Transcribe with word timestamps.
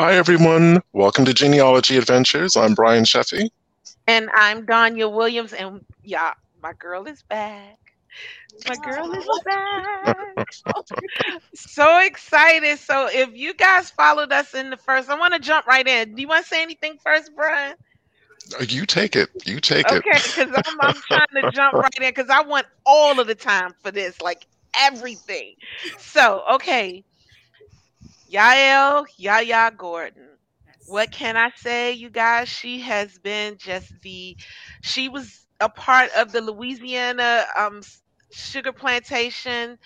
Hi, 0.00 0.14
everyone. 0.14 0.80
Welcome 0.94 1.26
to 1.26 1.34
Genealogy 1.34 1.98
Adventures. 1.98 2.56
I'm 2.56 2.72
Brian 2.72 3.04
Sheffey. 3.04 3.50
And 4.06 4.30
I'm 4.32 4.64
Danya 4.64 5.12
Williams. 5.14 5.52
And 5.52 5.84
yeah, 6.02 6.32
my 6.62 6.72
girl 6.72 7.06
is 7.06 7.22
back. 7.24 7.76
My 8.66 8.76
girl 8.76 9.12
is 9.12 9.28
back. 9.44 10.48
so 11.54 12.00
excited. 12.00 12.78
So 12.78 13.10
if 13.12 13.36
you 13.36 13.52
guys 13.52 13.90
followed 13.90 14.32
us 14.32 14.54
in 14.54 14.70
the 14.70 14.78
first, 14.78 15.10
I 15.10 15.18
want 15.18 15.34
to 15.34 15.38
jump 15.38 15.66
right 15.66 15.86
in. 15.86 16.14
Do 16.14 16.22
you 16.22 16.28
want 16.28 16.46
to 16.46 16.48
say 16.48 16.62
anything 16.62 16.96
first, 17.04 17.32
Brian? 17.36 17.74
Uh, 18.58 18.64
you 18.66 18.86
take 18.86 19.16
it. 19.16 19.28
You 19.44 19.60
take 19.60 19.84
okay, 19.84 19.96
it. 19.96 20.06
Okay, 20.06 20.18
because 20.24 20.62
I'm, 20.66 20.80
I'm 20.80 20.94
trying 20.94 21.44
to 21.44 21.50
jump 21.52 21.74
right 21.74 21.92
in 22.00 22.08
because 22.08 22.30
I 22.30 22.40
want 22.40 22.64
all 22.86 23.20
of 23.20 23.26
the 23.26 23.34
time 23.34 23.74
for 23.82 23.90
this, 23.90 24.22
like 24.22 24.46
everything. 24.78 25.56
So, 25.98 26.42
okay. 26.54 27.04
Yael 28.30 29.06
Yaya 29.16 29.72
Gordon. 29.76 30.28
What 30.86 31.12
can 31.12 31.36
I 31.36 31.50
say, 31.56 31.92
you 31.92 32.10
guys? 32.10 32.48
She 32.48 32.80
has 32.80 33.18
been 33.18 33.58
just 33.58 33.92
the, 34.02 34.36
she 34.82 35.08
was 35.08 35.46
a 35.60 35.68
part 35.68 36.10
of 36.16 36.32
the 36.32 36.40
Louisiana 36.40 37.46
um, 37.56 37.82
sugar 38.30 38.72
plantation 38.72 39.78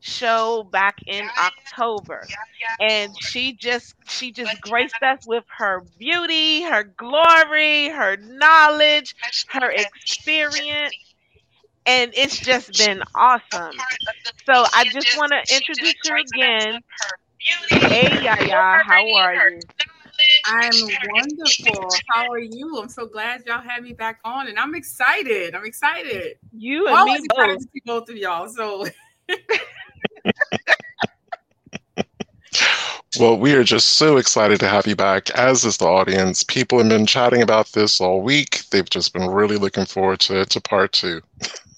show 0.00 0.64
back 0.70 0.96
in 1.06 1.30
October. 1.38 2.30
And 2.80 3.16
she 3.20 3.54
just 3.54 3.94
she 4.06 4.32
just 4.32 4.60
graced 4.60 5.02
us 5.02 5.20
with 5.24 5.44
her 5.58 5.82
beauty, 5.98 6.62
her 6.62 6.84
glory, 6.84 7.88
her 7.90 8.16
knowledge, 8.16 9.14
her 9.46 9.70
experience. 9.70 10.94
And 11.86 12.12
it's 12.14 12.40
just 12.40 12.76
been 12.76 13.02
awesome. 13.14 13.84
So 14.46 14.66
I 14.72 14.84
just 14.84 15.12
want 15.14 15.32
to 15.32 15.54
introduce 15.54 15.94
her 16.04 16.16
again. 16.18 16.80
Hey 17.70 18.22
Yaya, 18.22 18.80
how 18.84 19.12
are 19.14 19.34
you? 19.34 19.60
I'm 20.44 20.88
wonderful. 21.12 21.90
How 22.08 22.30
are 22.30 22.38
you? 22.38 22.78
I'm 22.80 22.88
so 22.88 23.06
glad 23.06 23.44
y'all 23.46 23.60
had 23.60 23.82
me 23.82 23.92
back 23.92 24.20
on, 24.24 24.48
and 24.48 24.58
I'm 24.58 24.74
excited. 24.74 25.54
I'm 25.54 25.64
excited. 25.64 26.36
You 26.52 26.86
and 26.88 27.04
me 27.04 27.20
both. 27.28 27.58
To 27.58 27.60
see 27.72 27.82
both 27.84 28.08
of 28.08 28.16
y'all. 28.16 28.48
So. 28.48 28.86
well, 33.18 33.38
we 33.38 33.54
are 33.54 33.64
just 33.64 33.90
so 33.90 34.16
excited 34.16 34.60
to 34.60 34.68
have 34.68 34.86
you 34.86 34.96
back, 34.96 35.30
as 35.30 35.64
is 35.64 35.76
the 35.78 35.86
audience. 35.86 36.42
People 36.42 36.78
have 36.78 36.88
been 36.88 37.06
chatting 37.06 37.42
about 37.42 37.70
this 37.72 38.00
all 38.00 38.22
week. 38.22 38.62
They've 38.70 38.88
just 38.88 39.12
been 39.12 39.28
really 39.28 39.56
looking 39.56 39.86
forward 39.86 40.20
to, 40.20 40.44
to 40.44 40.60
part 40.60 40.92
two. 40.92 41.20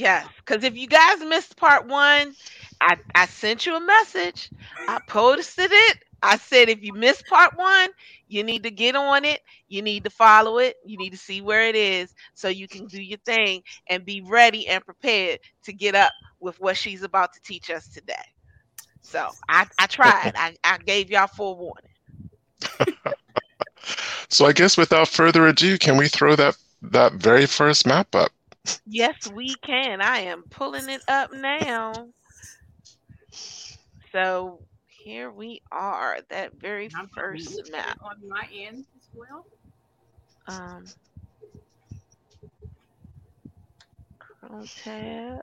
Yes, 0.00 0.26
because 0.38 0.64
if 0.64 0.78
you 0.78 0.86
guys 0.86 1.20
missed 1.20 1.58
part 1.58 1.86
one, 1.86 2.34
I, 2.80 2.96
I 3.14 3.26
sent 3.26 3.66
you 3.66 3.76
a 3.76 3.80
message. 3.80 4.50
I 4.88 4.98
posted 5.06 5.70
it. 5.70 5.98
I 6.22 6.38
said, 6.38 6.70
if 6.70 6.82
you 6.82 6.94
missed 6.94 7.26
part 7.26 7.52
one, 7.54 7.90
you 8.26 8.42
need 8.42 8.62
to 8.62 8.70
get 8.70 8.96
on 8.96 9.26
it. 9.26 9.40
You 9.68 9.82
need 9.82 10.04
to 10.04 10.10
follow 10.10 10.58
it. 10.58 10.76
You 10.86 10.96
need 10.96 11.10
to 11.10 11.18
see 11.18 11.42
where 11.42 11.66
it 11.66 11.76
is 11.76 12.14
so 12.32 12.48
you 12.48 12.66
can 12.66 12.86
do 12.86 13.02
your 13.02 13.18
thing 13.26 13.62
and 13.90 14.06
be 14.06 14.22
ready 14.22 14.66
and 14.68 14.82
prepared 14.82 15.40
to 15.64 15.72
get 15.74 15.94
up 15.94 16.12
with 16.40 16.58
what 16.60 16.78
she's 16.78 17.02
about 17.02 17.34
to 17.34 17.40
teach 17.42 17.68
us 17.68 17.86
today. 17.88 18.14
So 19.02 19.36
I, 19.50 19.66
I 19.78 19.86
tried. 19.86 20.32
I, 20.34 20.56
I 20.64 20.78
gave 20.78 21.10
y'all 21.10 21.26
forewarning. 21.26 21.90
so 24.30 24.46
I 24.46 24.52
guess 24.52 24.78
without 24.78 25.08
further 25.08 25.46
ado, 25.46 25.76
can 25.78 25.98
we 25.98 26.08
throw 26.08 26.36
that 26.36 26.56
that 26.80 27.12
very 27.12 27.44
first 27.44 27.86
map 27.86 28.14
up? 28.14 28.30
Yes, 28.86 29.30
we 29.32 29.54
can. 29.56 30.00
I 30.00 30.18
am 30.18 30.42
pulling 30.50 30.88
it 30.88 31.02
up 31.08 31.32
now. 31.32 32.08
So 34.12 34.60
here 34.86 35.30
we 35.30 35.62
are, 35.70 36.18
that 36.28 36.54
very 36.60 36.90
I'm 36.94 37.08
first 37.08 37.70
map. 37.70 37.98
On 38.02 38.16
my 38.28 38.46
end 38.52 38.84
as 38.96 39.08
well. 39.14 39.46
Um, 40.46 40.84
Chrome 44.18 44.68
tab. 44.82 45.42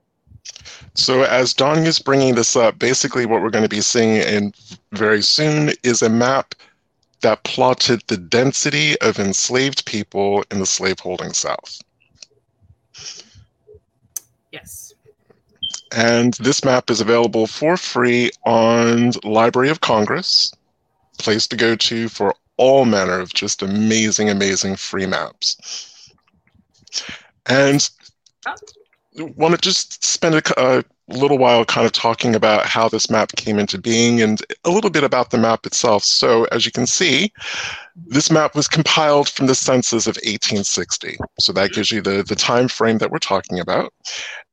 So 0.93 1.23
as 1.23 1.53
Don 1.53 1.79
is 1.79 1.99
bringing 1.99 2.35
this 2.35 2.55
up, 2.55 2.79
basically 2.79 3.25
what 3.25 3.41
we're 3.41 3.49
going 3.49 3.63
to 3.63 3.69
be 3.69 3.81
seeing 3.81 4.17
in 4.17 4.53
very 4.91 5.21
soon 5.21 5.71
is 5.83 6.01
a 6.01 6.09
map 6.09 6.55
that 7.21 7.43
plotted 7.43 8.01
the 8.07 8.17
density 8.17 8.99
of 9.01 9.19
enslaved 9.19 9.85
people 9.85 10.43
in 10.51 10.59
the 10.59 10.65
slaveholding 10.65 11.33
South. 11.33 11.81
Yes. 14.51 14.93
And 15.91 16.33
this 16.35 16.63
map 16.63 16.89
is 16.89 17.01
available 17.01 17.47
for 17.47 17.77
free 17.77 18.31
on 18.45 19.11
Library 19.23 19.69
of 19.69 19.81
Congress, 19.81 20.53
place 21.17 21.47
to 21.47 21.55
go 21.55 21.75
to 21.75 22.09
for 22.09 22.35
all 22.57 22.85
manner 22.85 23.19
of 23.19 23.33
just 23.33 23.61
amazing, 23.61 24.29
amazing 24.29 24.75
free 24.75 25.05
maps. 25.05 26.11
And 27.45 27.89
oh. 28.47 29.31
want 29.37 29.55
to 29.55 29.61
just 29.61 30.03
spend 30.03 30.35
a, 30.35 30.59
a, 30.59 30.79
uh, 30.79 30.81
little 31.09 31.37
while 31.37 31.63
kind 31.63 31.85
of 31.85 31.91
talking 31.93 32.35
about 32.35 32.65
how 32.65 32.89
this 32.89 33.09
map 33.09 33.31
came 33.35 33.59
into 33.59 33.77
being 33.77 34.21
and 34.21 34.41
a 34.65 34.69
little 34.69 34.89
bit 34.89 35.03
about 35.03 35.31
the 35.31 35.37
map 35.37 35.65
itself. 35.65 36.03
So 36.03 36.45
as 36.45 36.65
you 36.65 36.71
can 36.71 36.85
see, 36.85 37.31
this 37.95 38.29
map 38.29 38.55
was 38.55 38.67
compiled 38.67 39.29
from 39.29 39.47
the 39.47 39.55
census 39.55 40.05
of 40.05 40.15
1860. 40.17 41.17
So 41.39 41.53
that 41.53 41.71
gives 41.71 41.91
you 41.91 42.01
the, 42.01 42.23
the 42.23 42.35
time 42.35 42.67
frame 42.67 42.97
that 42.97 43.09
we're 43.09 43.19
talking 43.19 43.59
about. 43.59 43.93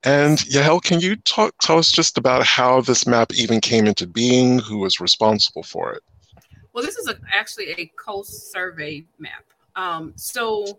And 0.05 0.39
Yael, 0.39 0.83
can 0.83 1.01
you 1.01 1.17
talk, 1.17 1.55
tell 1.61 1.79
us 1.79 1.91
just 1.91 2.17
about 2.19 2.45
how 2.45 2.81
this 2.81 3.07
map 3.07 3.33
even 3.33 3.61
came 3.61 3.87
into 3.87 4.07
being, 4.07 4.61
who 4.61 4.79
was 4.79 5.01
responsible 5.01 5.63
for 5.65 5.93
it? 5.93 6.03
Well, 6.73 6.85
this 6.85 6.97
is 6.97 7.09
a, 7.09 7.17
actually 7.33 7.71
a 7.79 7.87
coast 7.97 8.53
survey 8.53 9.05
map. 9.19 9.45
Um, 9.77 10.13
so 10.17 10.79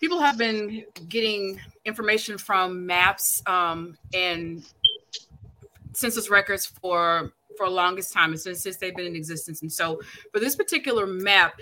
people 0.00 0.20
have 0.20 0.36
been 0.36 0.84
getting 1.08 1.60
information 1.84 2.36
from 2.38 2.84
maps 2.84 3.42
um, 3.46 3.96
and 4.12 4.66
census 5.94 6.30
records 6.30 6.66
for 6.66 7.32
for 7.56 7.68
longest 7.68 8.12
time 8.12 8.36
since, 8.36 8.62
since 8.62 8.76
they've 8.76 8.96
been 8.96 9.06
in 9.06 9.16
existence. 9.16 9.62
And 9.62 9.72
so 9.72 10.00
for 10.32 10.40
this 10.40 10.56
particular 10.56 11.06
map, 11.06 11.54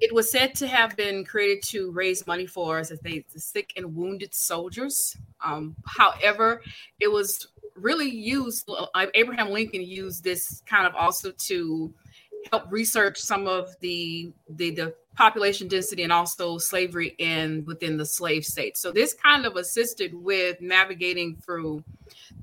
it 0.00 0.12
was 0.12 0.30
said 0.30 0.54
to 0.56 0.66
have 0.66 0.96
been 0.96 1.24
created 1.24 1.62
to 1.64 1.90
raise 1.92 2.26
money 2.26 2.46
for 2.46 2.78
us 2.78 2.90
as 2.90 3.00
they 3.00 3.24
the 3.32 3.40
sick 3.40 3.72
and 3.76 3.94
wounded 3.94 4.34
soldiers. 4.34 5.16
Um, 5.44 5.76
however, 5.86 6.62
it 7.00 7.08
was 7.08 7.48
really 7.76 8.10
used. 8.10 8.68
Uh, 8.68 9.06
Abraham 9.14 9.50
Lincoln 9.50 9.82
used 9.82 10.24
this 10.24 10.62
kind 10.66 10.86
of 10.86 10.94
also 10.94 11.30
to 11.30 11.92
help 12.50 12.64
research 12.70 13.18
some 13.18 13.46
of 13.46 13.78
the 13.80 14.32
the, 14.50 14.70
the 14.70 14.94
population 15.14 15.68
density 15.68 16.02
and 16.02 16.12
also 16.12 16.58
slavery 16.58 17.14
in 17.18 17.64
within 17.66 17.96
the 17.96 18.06
slave 18.06 18.44
states. 18.44 18.80
So 18.80 18.90
this 18.90 19.14
kind 19.14 19.46
of 19.46 19.56
assisted 19.56 20.14
with 20.14 20.60
navigating 20.60 21.36
through 21.36 21.84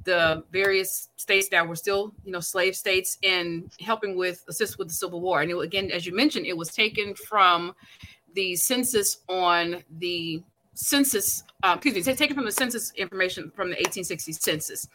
the 0.03 0.43
various 0.51 1.09
states 1.17 1.49
that 1.49 1.67
were 1.67 1.75
still, 1.75 2.13
you 2.23 2.31
know, 2.31 2.39
slave 2.39 2.75
states 2.75 3.17
and 3.23 3.71
helping 3.79 4.15
with 4.15 4.43
assist 4.47 4.77
with 4.77 4.87
the 4.87 4.93
Civil 4.93 5.21
War. 5.21 5.41
And 5.41 5.51
it, 5.51 5.57
again, 5.57 5.91
as 5.91 6.05
you 6.05 6.15
mentioned, 6.15 6.45
it 6.45 6.57
was 6.57 6.69
taken 6.69 7.13
from 7.13 7.75
the 8.33 8.55
census 8.55 9.17
on 9.27 9.83
the 9.97 10.41
census, 10.73 11.43
uh, 11.63 11.73
excuse 11.75 11.95
me, 12.07 12.13
taken 12.13 12.35
from 12.35 12.45
the 12.45 12.51
census 12.51 12.91
information 12.95 13.51
from 13.55 13.67
the 13.67 13.75
1860 13.75 14.33
census. 14.33 14.87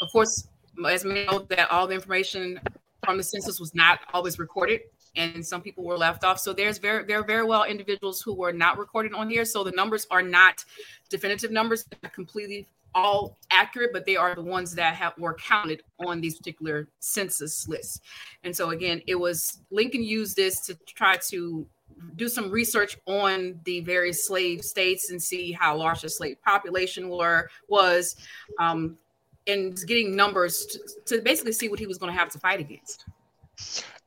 Of 0.00 0.10
course, 0.12 0.46
as 0.88 1.04
we 1.04 1.24
know 1.24 1.40
that 1.50 1.70
all 1.70 1.86
the 1.86 1.94
information 1.94 2.60
from 3.04 3.16
the 3.16 3.22
census 3.22 3.58
was 3.58 3.74
not 3.74 4.00
always 4.12 4.38
recorded 4.38 4.82
and 5.16 5.44
some 5.44 5.60
people 5.60 5.84
were 5.84 5.98
left 5.98 6.24
off. 6.24 6.38
So 6.38 6.52
there's 6.52 6.78
very 6.78 7.04
there 7.04 7.18
are 7.20 7.24
very 7.24 7.44
well 7.44 7.64
individuals 7.64 8.22
who 8.22 8.34
were 8.34 8.52
not 8.52 8.78
recorded 8.78 9.12
on 9.12 9.28
here. 9.28 9.44
So 9.44 9.64
the 9.64 9.72
numbers 9.72 10.06
are 10.10 10.22
not 10.22 10.64
definitive 11.10 11.50
numbers, 11.50 11.84
completely 12.12 12.66
all 12.94 13.38
accurate, 13.50 13.90
but 13.92 14.06
they 14.06 14.16
are 14.16 14.34
the 14.34 14.42
ones 14.42 14.74
that 14.74 14.94
have 14.94 15.14
were 15.18 15.34
counted 15.34 15.82
on 16.04 16.20
these 16.20 16.36
particular 16.36 16.88
census 17.00 17.66
lists. 17.68 18.00
And 18.44 18.54
so 18.54 18.70
again, 18.70 19.02
it 19.06 19.14
was 19.14 19.60
Lincoln 19.70 20.02
used 20.02 20.36
this 20.36 20.60
to 20.66 20.74
try 20.86 21.16
to 21.30 21.66
do 22.16 22.28
some 22.28 22.50
research 22.50 22.96
on 23.06 23.60
the 23.64 23.80
various 23.80 24.26
slave 24.26 24.62
states 24.62 25.10
and 25.10 25.22
see 25.22 25.52
how 25.52 25.76
large 25.76 26.02
the 26.02 26.08
slave 26.08 26.36
population 26.42 27.08
were 27.08 27.48
was 27.68 28.16
um, 28.58 28.96
and 29.46 29.78
getting 29.86 30.14
numbers 30.14 30.66
to, 30.66 30.78
to 31.06 31.22
basically 31.22 31.52
see 31.52 31.68
what 31.68 31.78
he 31.78 31.86
was 31.86 31.98
going 31.98 32.12
to 32.12 32.18
have 32.18 32.30
to 32.30 32.38
fight 32.38 32.60
against. 32.60 33.04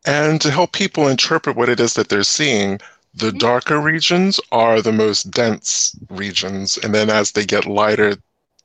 And 0.06 0.40
to 0.42 0.52
help 0.52 0.74
people 0.74 1.08
interpret 1.08 1.56
what 1.56 1.70
it 1.70 1.80
is 1.80 1.94
that 1.96 2.10
they're 2.10 2.24
seeing, 2.24 2.80
the 3.14 3.28
mm-hmm. 3.28 3.38
darker 3.38 3.80
regions 3.80 4.40
are 4.52 4.82
the 4.82 4.92
most 4.92 5.32
dense 5.32 5.96
regions. 6.10 6.78
And 6.78 6.94
then 6.94 7.10
as 7.10 7.32
they 7.32 7.46
get 7.46 7.66
lighter, 7.66 8.16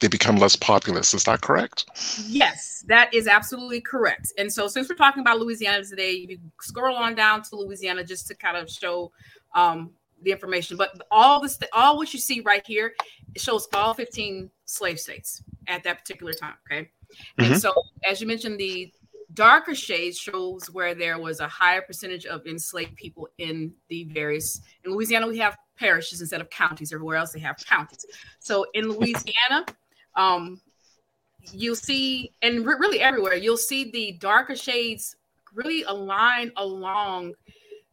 they 0.00 0.08
become 0.08 0.36
less 0.36 0.56
populous. 0.56 1.14
Is 1.14 1.24
that 1.24 1.42
correct? 1.42 1.86
Yes, 2.26 2.84
that 2.88 3.12
is 3.14 3.26
absolutely 3.26 3.80
correct. 3.80 4.32
And 4.38 4.52
so, 4.52 4.66
since 4.66 4.88
we're 4.88 4.96
talking 4.96 5.20
about 5.20 5.38
Louisiana 5.38 5.84
today, 5.84 6.12
you 6.12 6.38
scroll 6.60 6.96
on 6.96 7.14
down 7.14 7.42
to 7.42 7.56
Louisiana 7.56 8.02
just 8.04 8.26
to 8.28 8.34
kind 8.34 8.56
of 8.56 8.70
show 8.70 9.12
um, 9.54 9.90
the 10.22 10.32
information. 10.32 10.76
But 10.76 11.00
all 11.10 11.40
this, 11.40 11.58
all 11.72 11.96
what 11.96 12.12
you 12.12 12.18
see 12.18 12.40
right 12.40 12.66
here, 12.66 12.94
it 13.34 13.40
shows 13.40 13.68
all 13.74 13.94
15 13.94 14.50
slave 14.64 14.98
states 14.98 15.42
at 15.68 15.84
that 15.84 15.98
particular 15.98 16.32
time. 16.32 16.54
Okay. 16.70 16.90
Mm-hmm. 17.38 17.52
And 17.52 17.60
so, 17.60 17.72
as 18.08 18.20
you 18.20 18.26
mentioned, 18.26 18.58
the 18.58 18.92
darker 19.34 19.74
shade 19.74 20.16
shows 20.16 20.70
where 20.70 20.94
there 20.94 21.18
was 21.18 21.40
a 21.40 21.46
higher 21.46 21.82
percentage 21.82 22.26
of 22.26 22.46
enslaved 22.46 22.96
people 22.96 23.28
in 23.38 23.72
the 23.88 24.04
various 24.04 24.60
in 24.84 24.90
louisiana 24.92 25.26
we 25.26 25.38
have 25.38 25.56
parishes 25.76 26.20
instead 26.20 26.40
of 26.40 26.50
counties 26.50 26.92
everywhere 26.92 27.16
else 27.16 27.30
they 27.30 27.38
have 27.38 27.56
counties 27.64 28.04
so 28.40 28.66
in 28.74 28.88
louisiana 28.88 29.64
um, 30.16 30.60
you'll 31.52 31.74
see 31.76 32.32
and 32.42 32.66
re- 32.66 32.76
really 32.78 33.00
everywhere 33.00 33.34
you'll 33.34 33.56
see 33.56 33.90
the 33.90 34.12
darker 34.20 34.54
shades 34.54 35.16
really 35.54 35.82
align 35.84 36.52
along 36.56 37.32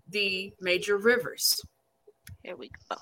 the 0.09 0.53
major 0.61 0.97
rivers 0.97 1.61
Here 2.43 2.55
we 2.55 2.69
go. 2.89 2.97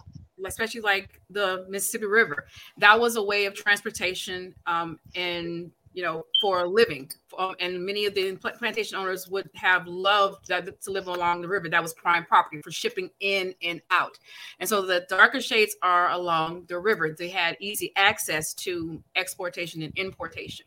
especially 0.46 0.82
like 0.82 1.22
the 1.30 1.66
Mississippi 1.70 2.06
River. 2.06 2.46
That 2.78 3.00
was 3.00 3.16
a 3.16 3.24
way 3.24 3.46
of 3.46 3.54
transportation 3.54 4.54
um, 4.66 5.00
and 5.16 5.72
you 5.96 6.04
know 6.04 6.26
for 6.42 6.60
a 6.60 6.68
living. 6.68 7.10
Um, 7.40 7.56
and 7.60 7.84
many 7.84 8.06
of 8.06 8.14
the 8.14 8.36
plantation 8.36 8.98
owners 8.98 9.28
would 9.30 9.50
have 9.56 9.88
loved 9.88 10.48
that, 10.50 10.82
to 10.82 10.92
live 10.92 11.08
along 11.08 11.42
the 11.42 11.48
river. 11.48 11.70
That 11.70 11.82
was 11.82 11.94
prime 11.94 12.26
property 12.26 12.62
for 12.62 12.72
shipping 12.72 13.10
in 13.22 13.56
and 13.64 13.82
out. 13.90 14.20
And 14.60 14.70
so 14.70 14.82
the 14.82 15.06
darker 15.10 15.42
shades 15.42 15.76
are 15.82 16.12
along 16.12 16.66
the 16.68 16.80
river. 16.80 17.16
They 17.18 17.30
had 17.30 17.58
easy 17.60 17.94
access 17.96 18.54
to 18.56 19.02
exportation 19.16 19.82
and 19.82 19.94
importation. 19.98 20.66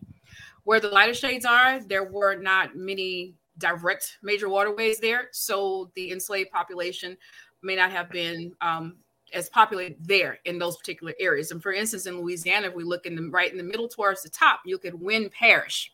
Where 0.64 0.80
the 0.80 0.88
lighter 0.88 1.14
shades 1.14 1.44
are, 1.44 1.80
there 1.80 2.04
were 2.04 2.34
not 2.34 2.74
many 2.74 3.34
direct 3.58 4.18
major 4.22 4.48
waterways 4.48 4.98
there, 4.98 5.28
so 5.32 5.90
the 5.94 6.10
enslaved 6.10 6.50
population 6.50 7.16
may 7.62 7.76
not 7.76 7.90
have 7.90 8.10
been 8.10 8.52
um, 8.60 8.96
as 9.32 9.48
populated 9.50 9.96
there 10.00 10.38
in 10.44 10.58
those 10.58 10.76
particular 10.76 11.14
areas. 11.20 11.50
And 11.50 11.62
for 11.62 11.72
instance, 11.72 12.06
in 12.06 12.20
Louisiana, 12.20 12.68
if 12.68 12.74
we 12.74 12.84
look 12.84 13.06
in 13.06 13.14
the 13.14 13.28
right 13.30 13.50
in 13.50 13.58
the 13.58 13.64
middle 13.64 13.88
towards 13.88 14.22
the 14.22 14.30
top, 14.30 14.60
you 14.64 14.78
could 14.78 14.94
Winn 14.94 15.30
Parish. 15.30 15.92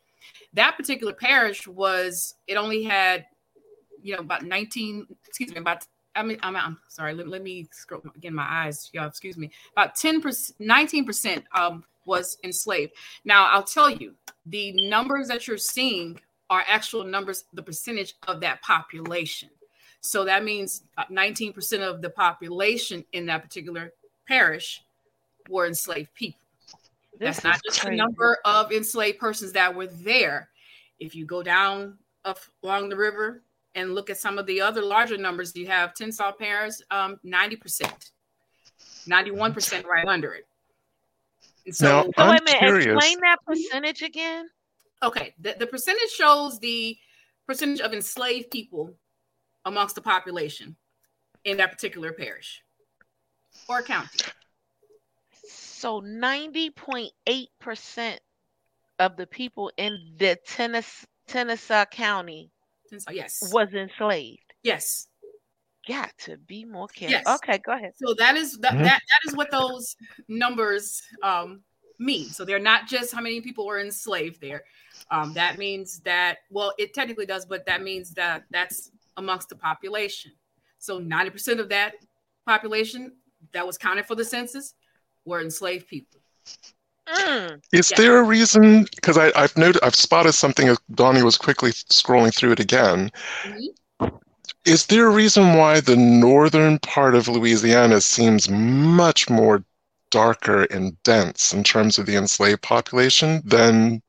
That 0.53 0.77
particular 0.77 1.13
parish 1.13 1.67
was 1.67 2.35
it 2.47 2.55
only 2.55 2.83
had, 2.85 3.27
you 4.03 4.15
know, 4.15 4.21
about 4.21 4.45
19, 4.45 5.07
excuse 5.27 5.53
me, 5.53 5.59
about 5.59 5.87
I 6.17 6.23
mean, 6.23 6.39
I'm, 6.43 6.57
I'm 6.57 6.79
sorry, 6.89 7.13
let, 7.15 7.29
let 7.29 7.43
me 7.43 7.69
scroll 7.73 8.03
again 8.15 8.35
my 8.35 8.47
eyes, 8.49 8.89
y'all, 8.93 9.07
excuse 9.07 9.37
me. 9.37 9.51
About 9.73 9.97
10%, 9.97 10.53
19% 10.61 11.43
um, 11.55 11.85
was 12.05 12.39
enslaved. 12.45 12.93
Now, 13.25 13.47
I'll 13.47 13.65
tell 13.65 13.91
you, 13.91 14.15
the 14.47 14.89
numbers 14.89 15.29
that 15.29 15.49
you're 15.49 15.57
seeing 15.59 16.21
are 16.51 16.65
actual 16.69 17.05
numbers, 17.05 17.45
the 17.53 17.63
percentage 17.63 18.15
of 18.29 18.41
that 18.41 18.63
population. 18.63 19.51
So 20.05 20.23
that 20.27 20.45
means 20.45 20.83
19% 21.11 21.81
of 21.81 22.03
the 22.03 22.11
population 22.11 23.07
in 23.13 23.25
that 23.27 23.43
particular 23.43 23.95
parish 24.29 24.85
were 25.49 25.67
enslaved 25.67 26.13
people. 26.15 26.39
This 27.19 27.37
That's 27.41 27.45
not 27.45 27.57
is 27.57 27.63
just 27.65 27.85
the 27.85 27.93
number 27.93 28.37
of 28.45 28.71
enslaved 28.71 29.19
persons 29.19 29.53
that 29.53 29.75
were 29.75 29.87
there. 29.87 30.51
If 31.01 31.15
you 31.15 31.25
go 31.25 31.43
down 31.43 31.97
up 32.27 32.39
along 32.63 32.91
the 32.91 32.97
river 32.97 33.41
and 33.75 33.95
look 33.95 34.11
at 34.11 34.19
some 34.19 34.37
of 34.37 34.45
the 34.45 34.61
other 34.61 34.83
larger 34.83 35.17
numbers, 35.17 35.57
you 35.57 35.67
have 35.69 35.95
Tensas 35.95 36.37
Parish, 36.39 36.75
um, 36.91 37.19
90%, 37.25 38.11
91% 39.09 39.87
right 39.87 40.07
under 40.07 40.35
it. 40.35 40.47
And 41.65 41.75
so, 41.75 41.87
Now, 41.87 42.03
So 42.05 42.11
I'm 42.19 42.31
wait 42.31 42.41
a 42.41 42.45
minute. 42.45 42.59
curious. 42.59 42.87
Explain 42.95 43.21
that 43.21 43.39
percentage 43.47 44.03
again. 44.03 44.51
okay, 45.03 45.35
the, 45.41 45.57
the 45.59 45.67
percentage 45.67 46.11
shows 46.11 46.59
the 46.59 46.95
percentage 47.47 47.81
of 47.81 47.95
enslaved 47.95 48.51
people 48.51 48.93
amongst 49.65 49.95
the 49.95 50.01
population 50.01 50.77
in 51.45 51.57
that 51.59 51.71
particular 51.73 52.13
parish 52.13 52.63
or 53.69 53.83
county. 53.83 54.09
So 55.47 56.01
ninety 56.01 56.71
point 56.71 57.13
eight 57.27 57.51
percent 57.61 58.21
of 58.99 59.17
the 59.17 59.27
people 59.27 59.71
in 59.77 60.15
the 60.17 60.39
Tennessee, 60.47 61.07
Tennessee 61.27 61.85
County 61.91 62.51
Tensas, 62.91 63.13
yes. 63.13 63.53
was 63.53 63.69
enslaved. 63.75 64.55
Yes. 64.63 65.09
Got 65.87 66.17
to 66.21 66.39
be 66.39 66.65
more 66.65 66.89
careful. 66.89 67.21
Yes. 67.27 67.27
Okay, 67.27 67.59
go 67.59 67.73
ahead. 67.73 67.93
So 67.97 68.15
that 68.15 68.37
is 68.37 68.57
that, 68.59 68.73
Mhm. 68.73 68.85
that 68.85 69.03
that 69.03 69.29
is 69.29 69.37
what 69.37 69.51
those 69.51 69.97
numbers 70.29 71.03
um, 71.23 71.63
mean. 71.99 72.31
So 72.31 72.47
they're 72.47 72.59
not 72.59 72.89
just 72.89 73.15
how 73.15 73.21
many 73.21 73.43
people 73.43 73.67
were 73.67 73.81
enslaved 73.81 74.41
there. 74.41 74.65
Um, 75.11 75.35
that 75.35 75.59
means 75.59 76.01
that 76.01 76.39
well, 76.49 76.73
it 76.79 76.95
technically 76.95 77.27
does, 77.27 77.45
but 77.45 77.67
that 77.67 77.83
means 77.83 78.13
that 78.13 78.45
that's 78.51 78.91
amongst 79.17 79.49
the 79.49 79.57
population. 79.57 80.33
So 80.79 80.99
ninety 80.99 81.31
percent 81.31 81.61
of 81.61 81.69
that 81.71 81.95
population 82.47 83.13
that 83.53 83.67
was 83.67 83.79
counted 83.79 84.07
for 84.07 84.15
the 84.15 84.25
census 84.25 84.75
were 85.25 85.41
enslaved 85.41 85.87
people. 85.89 86.21
Mm, 87.07 87.61
Is 87.73 87.91
Yeah. 87.91 87.97
there 87.99 88.19
a 88.19 88.23
reason? 88.23 88.85
Because 88.95 89.19
I've 89.19 89.57
noted, 89.57 89.83
I've 89.83 89.95
spotted 89.95 90.33
something 90.33 90.69
as 90.69 90.79
Donnie 90.95 91.23
was 91.23 91.37
quickly 91.37 91.73
scrolling 91.73 92.35
through 92.35 92.53
it 92.53 92.61
again. 92.61 93.11
Mhm. 93.43 94.21
Is 94.65 94.87
there 94.87 95.07
a 95.07 95.11
reason 95.11 95.55
why 95.55 95.81
the 95.81 95.97
northern 95.97 96.79
part 96.79 97.15
of 97.15 97.29
Louisiana 97.29 98.01
seems 98.01 98.49
much 98.49 99.29
more 99.29 99.65
darker 100.11 100.63
and 100.65 101.01
dense 101.03 101.53
in 101.53 101.63
terms 101.65 101.99
of 101.99 102.07
the 102.07 102.17
enslaved 102.17 102.63
population 102.63 103.43
than, 103.45 104.03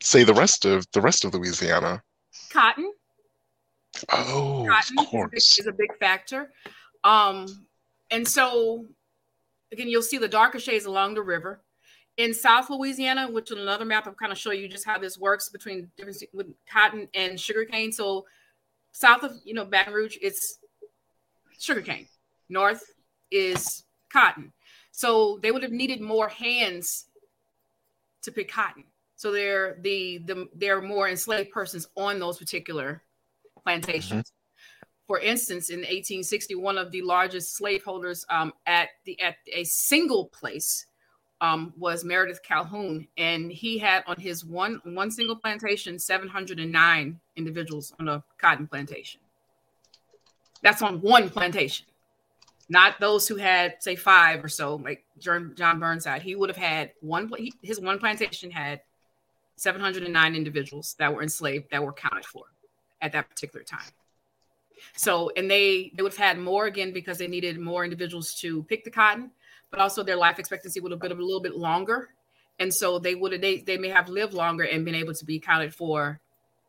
say, 0.00 0.22
the 0.22 0.34
rest 0.34 0.64
of 0.64 0.86
the 0.92 1.00
rest 1.00 1.24
of 1.24 1.34
Louisiana? 1.34 2.02
Cotton, 2.50 2.92
Oh, 4.10 4.66
cotton 4.68 4.70
of 4.70 4.76
is 4.78 4.90
a, 4.90 5.02
big, 5.02 5.08
course. 5.08 5.58
is 5.58 5.66
a 5.66 5.72
big 5.72 5.96
factor. 5.98 6.52
Um, 7.04 7.66
and 8.10 8.26
so 8.26 8.86
again, 9.72 9.88
you'll 9.88 10.02
see 10.02 10.18
the 10.18 10.28
darker 10.28 10.58
shades 10.58 10.86
along 10.86 11.14
the 11.14 11.22
river. 11.22 11.60
In 12.16 12.34
South 12.34 12.68
Louisiana, 12.68 13.30
which 13.30 13.52
on 13.52 13.58
another 13.58 13.84
map, 13.84 14.06
I'll 14.06 14.14
kind 14.14 14.32
of 14.32 14.38
show 14.38 14.50
you 14.50 14.68
just 14.68 14.84
how 14.84 14.98
this 14.98 15.18
works 15.18 15.48
between 15.50 15.90
difference 15.96 16.22
with 16.32 16.48
cotton 16.70 17.08
and 17.14 17.38
sugarcane. 17.38 17.92
So 17.92 18.26
south 18.92 19.22
of 19.22 19.32
you 19.44 19.54
know 19.54 19.64
Baton 19.64 19.94
Rouge, 19.94 20.16
it's 20.20 20.58
sugarcane. 21.58 22.08
North 22.48 22.82
is 23.30 23.84
cotton. 24.12 24.52
So 24.90 25.38
they 25.42 25.52
would 25.52 25.62
have 25.62 25.70
needed 25.70 26.00
more 26.00 26.28
hands 26.28 27.06
to 28.22 28.32
pick 28.32 28.50
cotton. 28.50 28.84
So 29.14 29.30
they're 29.30 29.78
the 29.82 30.18
the 30.18 30.48
there 30.54 30.78
are 30.78 30.82
more 30.82 31.08
enslaved 31.08 31.50
persons 31.52 31.86
on 31.96 32.18
those 32.18 32.38
particular 32.38 33.02
plantations. 33.68 34.32
For 35.06 35.18
instance, 35.20 35.68
in 35.68 35.80
1860, 35.80 36.54
one 36.54 36.78
of 36.78 36.90
the 36.90 37.02
largest 37.02 37.54
slaveholders 37.54 38.24
um, 38.30 38.52
at 38.66 38.88
the 39.04 39.20
at 39.20 39.36
a 39.52 39.64
single 39.64 40.26
place 40.26 40.86
um, 41.42 41.74
was 41.76 42.02
Meredith 42.02 42.42
Calhoun, 42.42 43.06
and 43.18 43.52
he 43.52 43.76
had 43.78 44.04
on 44.06 44.18
his 44.18 44.44
one 44.44 44.80
one 44.84 45.10
single 45.10 45.36
plantation 45.36 45.98
709 45.98 47.20
individuals 47.36 47.92
on 48.00 48.08
a 48.08 48.24
cotton 48.38 48.66
plantation. 48.66 49.20
That's 50.62 50.82
on 50.82 51.00
one 51.02 51.28
plantation, 51.28 51.86
not 52.70 53.00
those 53.00 53.28
who 53.28 53.36
had 53.36 53.82
say 53.82 53.96
five 53.96 54.42
or 54.42 54.48
so, 54.48 54.76
like 54.76 55.04
John 55.18 55.52
John 55.56 55.78
Burnside. 55.78 56.22
He 56.22 56.36
would 56.36 56.48
have 56.48 56.56
had 56.56 56.92
one. 57.00 57.30
His 57.62 57.80
one 57.80 57.98
plantation 57.98 58.50
had 58.50 58.80
709 59.56 60.34
individuals 60.34 60.96
that 60.98 61.14
were 61.14 61.22
enslaved 61.22 61.70
that 61.70 61.82
were 61.82 61.92
counted 61.92 62.24
for 62.24 62.44
at 63.00 63.12
that 63.12 63.28
particular 63.28 63.64
time. 63.64 63.90
So, 64.96 65.30
and 65.36 65.50
they 65.50 65.92
they 65.94 66.02
would 66.02 66.12
have 66.12 66.24
had 66.24 66.38
more 66.38 66.66
again 66.66 66.92
because 66.92 67.18
they 67.18 67.26
needed 67.26 67.58
more 67.58 67.84
individuals 67.84 68.34
to 68.36 68.62
pick 68.64 68.84
the 68.84 68.90
cotton, 68.90 69.30
but 69.70 69.80
also 69.80 70.02
their 70.02 70.16
life 70.16 70.38
expectancy 70.38 70.80
would 70.80 70.92
have 70.92 71.00
been 71.00 71.12
a 71.12 71.14
little 71.14 71.40
bit 71.40 71.56
longer, 71.56 72.10
and 72.58 72.72
so 72.72 72.98
they 72.98 73.14
would 73.14 73.32
have 73.32 73.40
they, 73.40 73.58
they 73.58 73.76
may 73.76 73.88
have 73.88 74.08
lived 74.08 74.34
longer 74.34 74.64
and 74.64 74.84
been 74.84 74.94
able 74.94 75.14
to 75.14 75.24
be 75.24 75.38
counted 75.40 75.74
for 75.74 76.20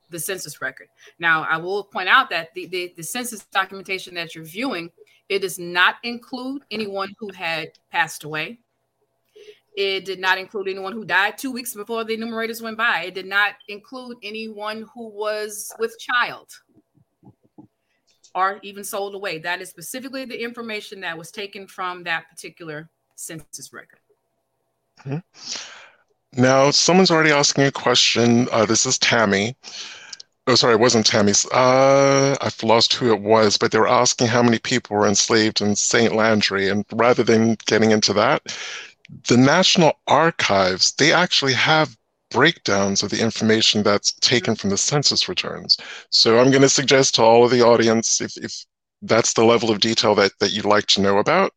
the 0.10 0.20
census 0.20 0.60
record. 0.60 0.88
Now, 1.20 1.44
I 1.44 1.58
will 1.58 1.84
point 1.84 2.10
out 2.10 2.30
that 2.32 2.54
the 2.56 2.66
the, 2.66 2.94
the 2.98 3.04
census 3.04 3.46
documentation 3.46 4.16
that 4.16 4.34
you're 4.34 4.44
viewing 4.44 4.92
it 5.30 5.44
does 5.44 5.60
not 5.60 5.96
include 6.04 6.64
anyone 6.72 7.14
who 7.20 7.32
had 7.32 7.70
passed 7.92 8.24
away. 8.24 8.58
It 9.76 10.06
did 10.06 10.20
not 10.20 10.38
include 10.38 10.68
anyone 10.68 10.94
who 10.94 11.06
died 11.06 11.38
two 11.38 11.52
weeks 11.52 11.74
before 11.74 12.04
the 12.04 12.14
enumerators 12.14 12.62
went 12.62 12.78
by. 12.78 13.04
It 13.04 13.14
did 13.14 13.28
not 13.28 13.54
include 13.68 14.18
anyone 14.24 14.86
who 14.94 15.10
was 15.10 15.72
with 15.80 15.96
child 16.00 16.50
or 18.36 18.60
even 18.64 18.84
sold 18.84 19.16
away. 19.16 19.40
That 19.40 19.62
is 19.62 19.70
specifically 19.70 20.26
the 20.26 20.42
information 20.42 21.02
that 21.02 21.18
was 21.18 21.32
taken 21.32 21.68
from 21.68 22.04
that 22.04 22.30
particular 22.30 22.90
census 23.16 23.72
record. 23.74 24.00
Now, 26.34 26.72
someone's 26.72 27.12
already 27.12 27.32
asking 27.32 27.66
a 27.66 27.72
question. 27.72 28.48
Uh, 28.52 28.66
this 28.66 28.86
is 28.86 29.00
Tammy. 29.00 29.56
Oh, 30.46 30.56
sorry, 30.56 30.74
it 30.74 30.80
wasn't 30.80 31.06
Tammy. 31.06 31.34
Uh, 31.52 32.36
I've 32.42 32.62
lost 32.64 32.94
who 32.94 33.14
it 33.14 33.22
was, 33.22 33.58
but 33.58 33.72
they 33.72 33.80
were 33.80 33.88
asking 33.88 34.28
how 34.28 34.42
many 34.42 34.60
people 34.60 34.96
were 34.96 35.08
enslaved 35.08 35.62
in 35.62 35.76
St. 35.76 36.14
Landry. 36.16 36.70
And 36.70 36.86
rather 36.92 37.24
than 37.24 37.56
getting 37.66 37.92
into 37.92 38.14
that, 38.14 38.42
the 39.28 39.38
National 39.38 39.94
Archives, 40.08 40.94
they 40.94 41.12
actually 41.12 41.54
have 41.54 41.98
breakdowns 42.30 43.02
of 43.02 43.10
the 43.10 43.22
information 43.22 43.82
that's 43.82 44.14
taken 44.14 44.56
from 44.56 44.70
the 44.70 44.78
census 44.78 45.28
returns. 45.28 45.78
So 46.12 46.40
I'm 46.40 46.52
going 46.52 46.62
to 46.62 46.70
suggest 46.70 47.16
to 47.16 47.24
all 47.24 47.44
of 47.44 47.52
the 47.52 47.62
audience, 47.62 48.22
if, 48.22 48.38
if 48.38 48.66
that's 49.02 49.34
the 49.34 49.44
level 49.44 49.72
of 49.72 49.80
detail 49.80 50.14
that, 50.16 50.32
that 50.40 50.52
you'd 50.52 50.66
like 50.66 50.86
to 50.88 51.02
know 51.02 51.18
about, 51.18 51.52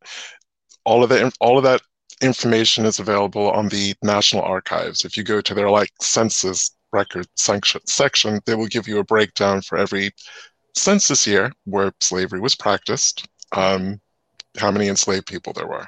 all 0.84 1.02
of 1.02 1.10
that, 1.10 1.32
all 1.40 1.58
of 1.58 1.64
that 1.64 1.82
information 2.22 2.86
is 2.86 2.98
available 2.98 3.50
on 3.50 3.68
the 3.68 3.94
National 4.02 4.42
Archives. 4.42 5.04
If 5.04 5.16
you 5.16 5.24
go 5.24 5.40
to 5.40 5.54
their 5.54 5.70
like 5.70 5.90
census 6.00 6.70
record 6.92 7.26
section, 7.36 8.40
they 8.46 8.54
will 8.54 8.66
give 8.66 8.88
you 8.88 8.98
a 8.98 9.04
breakdown 9.04 9.60
for 9.62 9.76
every 9.76 10.12
census 10.74 11.26
year 11.26 11.52
where 11.64 11.92
slavery 12.00 12.40
was 12.40 12.54
practiced, 12.54 13.28
um, 13.52 14.00
how 14.56 14.70
many 14.70 14.88
enslaved 14.88 15.26
people 15.26 15.52
there 15.52 15.66
were. 15.66 15.86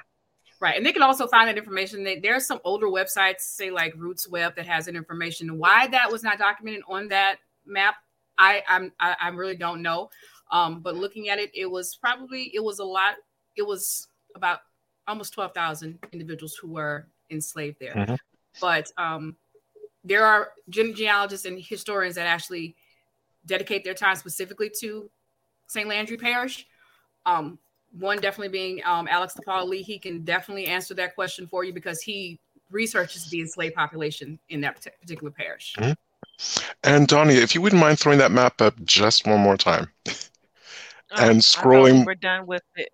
Right, 0.64 0.78
and 0.78 0.86
they 0.86 0.94
can 0.94 1.02
also 1.02 1.26
find 1.26 1.46
that 1.46 1.58
information. 1.58 2.04
There 2.22 2.34
are 2.34 2.40
some 2.40 2.58
older 2.64 2.86
websites, 2.86 3.40
say 3.40 3.70
like 3.70 3.92
Roots 3.98 4.26
Web, 4.26 4.56
that 4.56 4.64
has 4.64 4.86
that 4.86 4.96
information. 4.96 5.58
Why 5.58 5.88
that 5.88 6.10
was 6.10 6.22
not 6.22 6.38
documented 6.38 6.80
on 6.88 7.08
that 7.08 7.36
map, 7.66 7.96
I 8.38 8.62
I'm, 8.66 8.90
I, 8.98 9.14
I 9.20 9.28
really 9.28 9.56
don't 9.56 9.82
know. 9.82 10.08
Um, 10.50 10.80
but 10.80 10.94
looking 10.94 11.28
at 11.28 11.38
it, 11.38 11.50
it 11.54 11.70
was 11.70 11.96
probably 11.96 12.50
it 12.54 12.64
was 12.64 12.78
a 12.78 12.84
lot. 12.84 13.16
It 13.56 13.66
was 13.66 14.08
about 14.34 14.60
almost 15.06 15.34
twelve 15.34 15.52
thousand 15.52 15.98
individuals 16.12 16.54
who 16.54 16.68
were 16.68 17.08
enslaved 17.30 17.76
there. 17.78 17.92
Mm-hmm. 17.92 18.14
But 18.58 18.90
um, 18.96 19.36
there 20.02 20.24
are 20.24 20.52
genealogists 20.70 21.44
and 21.44 21.60
historians 21.60 22.14
that 22.14 22.26
actually 22.26 22.74
dedicate 23.44 23.84
their 23.84 23.92
time 23.92 24.16
specifically 24.16 24.70
to 24.80 25.10
St. 25.66 25.86
Landry 25.86 26.16
Parish. 26.16 26.66
Um, 27.26 27.58
one 27.98 28.20
definitely 28.20 28.48
being 28.48 28.80
um, 28.84 29.08
Alex 29.08 29.34
DePaul 29.34 29.68
Lee. 29.68 29.82
He 29.82 29.98
can 29.98 30.24
definitely 30.24 30.66
answer 30.66 30.94
that 30.94 31.14
question 31.14 31.46
for 31.46 31.64
you 31.64 31.72
because 31.72 32.00
he 32.02 32.40
researches 32.70 33.28
the 33.30 33.40
enslaved 33.40 33.74
population 33.74 34.38
in 34.48 34.60
that 34.62 34.82
particular 35.00 35.30
parish. 35.30 35.74
Mm-hmm. 35.78 35.92
And 36.82 37.06
Donnie, 37.06 37.34
if 37.34 37.54
you 37.54 37.62
wouldn't 37.62 37.80
mind 37.80 37.98
throwing 37.98 38.18
that 38.18 38.32
map 38.32 38.60
up 38.60 38.74
just 38.84 39.26
one 39.26 39.40
more 39.40 39.56
time, 39.56 39.88
and 41.16 41.40
scrolling. 41.40 42.04
we're 42.04 42.14
done 42.14 42.46
with 42.46 42.62
it. 42.76 42.88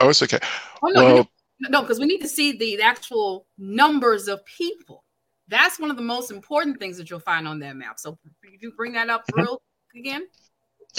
Oh, 0.00 0.10
it's 0.10 0.22
okay. 0.22 0.38
Oh, 0.82 0.88
no, 0.88 1.04
well, 1.04 1.30
no, 1.60 1.80
because 1.80 1.98
we 1.98 2.06
need 2.06 2.20
to 2.20 2.28
see 2.28 2.56
the 2.56 2.80
actual 2.82 3.46
numbers 3.58 4.28
of 4.28 4.44
people. 4.44 5.04
That's 5.48 5.78
one 5.78 5.90
of 5.90 5.96
the 5.96 6.02
most 6.02 6.30
important 6.30 6.78
things 6.78 6.96
that 6.98 7.08
you'll 7.08 7.20
find 7.20 7.48
on 7.48 7.58
that 7.60 7.76
map. 7.76 7.98
So 7.98 8.18
if 8.42 8.62
you 8.62 8.72
bring 8.76 8.92
that 8.92 9.08
up 9.08 9.22
mm-hmm. 9.26 9.40
real 9.40 9.62
again. 9.96 10.26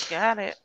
Got 0.10 0.40
it. 0.40 0.56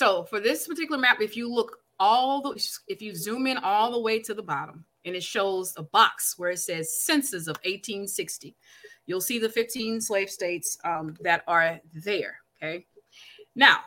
So 0.00 0.24
for 0.24 0.40
this 0.40 0.66
particular 0.66 0.98
map, 0.98 1.20
if 1.20 1.36
you 1.36 1.52
look 1.52 1.76
all 1.98 2.40
the 2.40 2.66
if 2.88 3.02
you 3.02 3.14
zoom 3.14 3.46
in 3.46 3.58
all 3.58 3.92
the 3.92 4.00
way 4.00 4.18
to 4.20 4.32
the 4.32 4.42
bottom 4.42 4.86
and 5.04 5.14
it 5.14 5.22
shows 5.22 5.74
a 5.76 5.82
box 5.82 6.38
where 6.38 6.52
it 6.52 6.58
says 6.58 7.02
census 7.02 7.48
of 7.48 7.56
1860, 7.64 8.56
you'll 9.04 9.20
see 9.20 9.38
the 9.38 9.50
15 9.50 10.00
slave 10.00 10.30
states 10.30 10.78
um, 10.84 11.18
that 11.20 11.44
are 11.46 11.78
there. 11.92 12.38
Okay. 12.56 12.86
Now, 13.54 13.80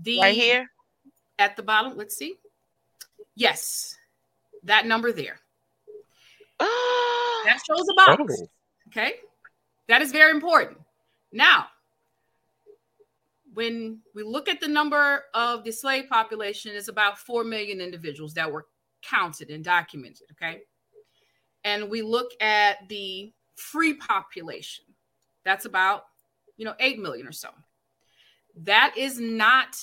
the 0.00 0.20
right 0.20 0.36
here 0.36 0.70
at 1.40 1.56
the 1.56 1.64
bottom, 1.64 1.96
let's 1.96 2.16
see. 2.16 2.36
Yes, 3.34 3.96
that 4.62 4.86
number 4.86 5.10
there. 5.10 5.40
that 6.60 7.58
shows 7.66 7.88
a 7.90 7.94
box. 8.06 8.22
Oh. 8.40 8.46
Okay. 8.86 9.14
That 9.88 10.00
is 10.00 10.12
very 10.12 10.30
important. 10.30 10.78
Now, 11.32 11.66
when 13.56 14.00
we 14.14 14.22
look 14.22 14.50
at 14.50 14.60
the 14.60 14.68
number 14.68 15.24
of 15.32 15.64
the 15.64 15.72
slave 15.72 16.10
population, 16.10 16.72
it's 16.74 16.88
about 16.88 17.18
4 17.18 17.42
million 17.42 17.80
individuals 17.80 18.34
that 18.34 18.52
were 18.52 18.66
counted 19.02 19.48
and 19.48 19.64
documented. 19.64 20.26
Okay. 20.32 20.60
And 21.64 21.88
we 21.88 22.02
look 22.02 22.32
at 22.42 22.86
the 22.90 23.32
free 23.54 23.94
population, 23.94 24.84
that's 25.42 25.64
about, 25.64 26.02
you 26.58 26.66
know, 26.66 26.74
8 26.78 26.98
million 26.98 27.26
or 27.26 27.32
so. 27.32 27.48
That 28.56 28.92
is 28.94 29.18
not 29.18 29.74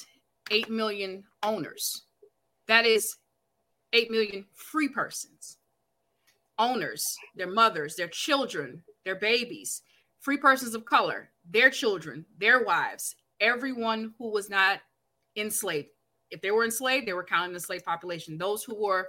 8 0.52 0.70
million 0.70 1.24
owners. 1.42 2.04
That 2.68 2.86
is 2.86 3.16
8 3.92 4.12
million 4.12 4.46
free 4.54 4.90
persons 4.90 5.58
owners, 6.60 7.18
their 7.36 7.48
mothers, 7.48 7.96
their 7.96 8.08
children, 8.08 8.84
their 9.04 9.16
babies, 9.16 9.82
free 10.20 10.38
persons 10.38 10.76
of 10.76 10.86
color, 10.86 11.32
their 11.50 11.72
children, 11.72 12.24
their 12.38 12.64
wives, 12.64 13.16
everyone 13.40 14.14
who 14.18 14.32
was 14.32 14.50
not 14.50 14.80
enslaved. 15.36 15.90
If 16.32 16.42
they 16.42 16.52
were 16.52 16.66
enslaved, 16.66 17.08
they 17.08 17.14
were 17.14 17.24
counted 17.24 17.56
the 17.56 17.60
slave 17.60 17.84
population. 17.84 18.38
Those 18.38 18.64
who 18.64 18.76
were 18.76 19.08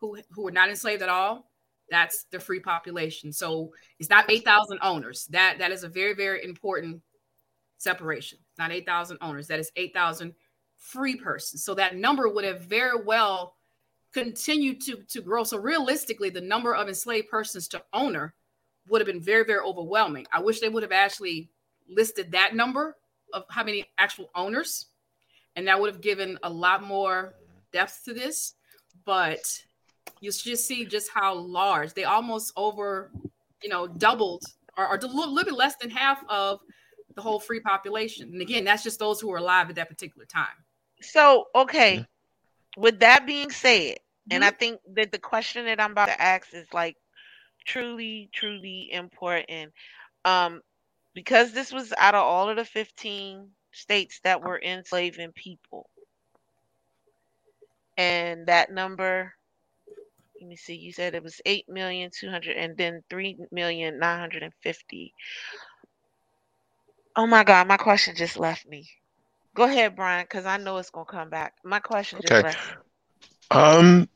who 0.00 0.18
who 0.30 0.42
were 0.42 0.50
not 0.50 0.68
enslaved 0.68 1.02
at 1.02 1.08
all, 1.08 1.50
that's 1.90 2.24
the 2.30 2.40
free 2.40 2.60
population. 2.60 3.32
So 3.32 3.70
it's 3.98 4.10
not 4.10 4.30
8,000 4.30 4.78
owners. 4.82 5.26
That 5.30 5.58
that 5.58 5.72
is 5.72 5.84
a 5.84 5.88
very 5.88 6.14
very 6.14 6.44
important 6.44 7.00
separation. 7.78 8.38
Not 8.58 8.72
8,000 8.72 9.18
owners. 9.20 9.46
That 9.48 9.58
is 9.58 9.70
8,000 9.76 10.34
free 10.78 11.16
persons. 11.16 11.64
So 11.64 11.74
that 11.74 11.96
number 11.96 12.28
would 12.28 12.44
have 12.44 12.62
very 12.62 13.02
well 13.02 13.56
continued 14.12 14.80
to, 14.82 14.96
to 15.08 15.20
grow. 15.20 15.44
So 15.44 15.58
realistically, 15.58 16.30
the 16.30 16.40
number 16.40 16.74
of 16.74 16.88
enslaved 16.88 17.28
persons 17.28 17.68
to 17.68 17.82
owner 17.92 18.34
would 18.88 19.00
have 19.00 19.06
been 19.06 19.22
very, 19.22 19.44
very 19.44 19.60
overwhelming. 19.60 20.26
I 20.32 20.40
wish 20.40 20.60
they 20.60 20.68
would 20.68 20.82
have 20.82 20.92
actually 20.92 21.50
listed 21.88 22.32
that 22.32 22.54
number 22.54 22.96
of 23.32 23.44
how 23.50 23.64
many 23.64 23.86
actual 23.98 24.30
owners, 24.34 24.86
and 25.54 25.68
that 25.68 25.80
would 25.80 25.92
have 25.92 26.02
given 26.02 26.38
a 26.42 26.50
lot 26.50 26.82
more 26.82 27.34
depth 27.72 28.02
to 28.04 28.14
this. 28.14 28.54
But 29.04 29.62
you 30.20 30.30
just 30.30 30.66
see 30.66 30.84
just 30.84 31.10
how 31.10 31.34
large 31.34 31.94
they 31.94 32.04
almost 32.04 32.52
over, 32.56 33.10
you 33.62 33.68
know, 33.68 33.86
doubled 33.86 34.44
or, 34.76 34.86
or 34.86 34.96
a 34.96 35.00
little, 35.00 35.32
little 35.32 35.44
bit 35.44 35.54
less 35.54 35.76
than 35.76 35.90
half 35.90 36.22
of 36.28 36.60
the 37.14 37.22
whole 37.22 37.40
free 37.40 37.60
population. 37.60 38.30
And 38.32 38.40
again, 38.40 38.64
that's 38.64 38.82
just 38.82 38.98
those 38.98 39.20
who 39.20 39.28
were 39.28 39.38
alive 39.38 39.68
at 39.68 39.76
that 39.76 39.88
particular 39.88 40.26
time. 40.26 40.46
So, 41.00 41.46
okay, 41.54 42.04
with 42.76 43.00
that 43.00 43.26
being 43.26 43.50
said, 43.50 43.96
and 44.30 44.44
I 44.44 44.48
mm-hmm. 44.48 44.58
think 44.58 44.80
that 44.94 45.12
the 45.12 45.18
question 45.18 45.66
that 45.66 45.80
I'm 45.80 45.92
about 45.92 46.06
to 46.06 46.20
ask 46.20 46.52
is 46.52 46.66
like 46.72 46.96
truly, 47.64 48.28
truly 48.32 48.90
important. 48.92 49.72
Um, 50.24 50.62
because 51.16 51.52
this 51.52 51.72
was 51.72 51.94
out 51.98 52.14
of 52.14 52.22
all 52.22 52.50
of 52.50 52.56
the 52.58 52.64
15 52.66 53.48
states 53.72 54.20
that 54.22 54.42
were 54.42 54.60
enslaving 54.62 55.32
people. 55.32 55.88
And 57.96 58.46
that 58.48 58.70
number, 58.70 59.32
let 60.40 60.48
me 60.48 60.56
see, 60.56 60.76
you 60.76 60.92
said 60.92 61.14
it 61.14 61.22
was 61.22 61.40
8 61.46 61.70
million 61.70 62.10
200 62.12 62.58
and 62.58 62.76
then 62.76 63.02
3 63.08 63.38
million 63.50 63.98
950. 63.98 65.14
Oh 67.16 67.26
my 67.26 67.44
God, 67.44 67.66
my 67.66 67.78
question 67.78 68.14
just 68.14 68.38
left 68.38 68.66
me. 68.68 68.86
Go 69.54 69.64
ahead, 69.64 69.96
Brian, 69.96 70.24
because 70.24 70.44
I 70.44 70.58
know 70.58 70.76
it's 70.76 70.90
gonna 70.90 71.06
come 71.06 71.30
back. 71.30 71.54
My 71.64 71.80
question 71.80 72.20
just 72.20 72.38
left 72.38 72.62
me. 72.66 72.78
Um, 73.50 74.08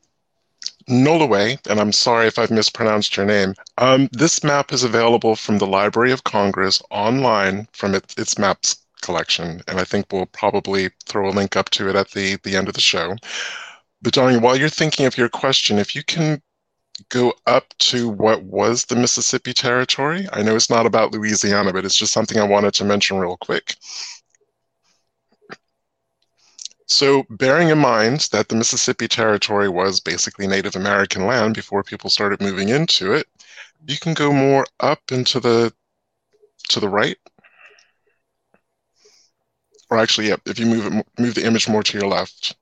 Nolaway, 0.91 1.57
and 1.67 1.79
I'm 1.79 1.91
sorry 1.91 2.27
if 2.27 2.37
I've 2.37 2.51
mispronounced 2.51 3.15
your 3.15 3.25
name. 3.25 3.55
Um, 3.77 4.09
this 4.11 4.43
map 4.43 4.73
is 4.73 4.83
available 4.83 5.35
from 5.35 5.57
the 5.57 5.65
Library 5.65 6.11
of 6.11 6.25
Congress 6.25 6.81
online 6.91 7.67
from 7.71 7.95
it, 7.95 8.13
its 8.17 8.37
maps 8.37 8.75
collection, 9.01 9.63
and 9.67 9.79
I 9.79 9.83
think 9.83 10.07
we'll 10.11 10.27
probably 10.27 10.89
throw 11.05 11.29
a 11.29 11.31
link 11.31 11.55
up 11.55 11.69
to 11.71 11.89
it 11.89 11.95
at 11.95 12.11
the, 12.11 12.37
the 12.43 12.55
end 12.55 12.67
of 12.67 12.75
the 12.75 12.81
show. 12.81 13.15
But 14.01 14.13
Donnie, 14.13 14.37
while 14.37 14.57
you're 14.57 14.69
thinking 14.69 15.05
of 15.05 15.17
your 15.17 15.29
question, 15.29 15.79
if 15.79 15.95
you 15.95 16.03
can 16.03 16.41
go 17.09 17.33
up 17.47 17.73
to 17.79 18.09
what 18.09 18.43
was 18.43 18.85
the 18.85 18.95
Mississippi 18.95 19.53
Territory, 19.53 20.27
I 20.33 20.43
know 20.43 20.55
it's 20.55 20.69
not 20.69 20.85
about 20.85 21.13
Louisiana, 21.13 21.73
but 21.73 21.85
it's 21.85 21.95
just 21.95 22.13
something 22.13 22.37
I 22.37 22.47
wanted 22.47 22.73
to 22.75 22.85
mention 22.85 23.17
real 23.17 23.37
quick. 23.37 23.75
So, 26.91 27.23
bearing 27.29 27.69
in 27.69 27.77
mind 27.77 28.27
that 28.33 28.49
the 28.49 28.55
Mississippi 28.55 29.07
Territory 29.07 29.69
was 29.69 30.01
basically 30.01 30.45
Native 30.45 30.75
American 30.75 31.25
land 31.25 31.55
before 31.55 31.83
people 31.83 32.09
started 32.09 32.41
moving 32.41 32.67
into 32.67 33.13
it, 33.13 33.27
you 33.87 33.97
can 33.97 34.13
go 34.13 34.33
more 34.33 34.65
up 34.81 34.99
into 35.09 35.39
the 35.39 35.73
to 36.67 36.81
the 36.81 36.89
right. 36.89 37.17
Or 39.89 39.99
actually, 39.99 40.27
yeah, 40.27 40.35
if 40.45 40.59
you 40.59 40.65
move 40.65 40.85
it, 40.85 41.05
move 41.17 41.35
the 41.35 41.45
image 41.45 41.69
more 41.69 41.81
to 41.81 41.97
your 41.97 42.09
left, 42.09 42.57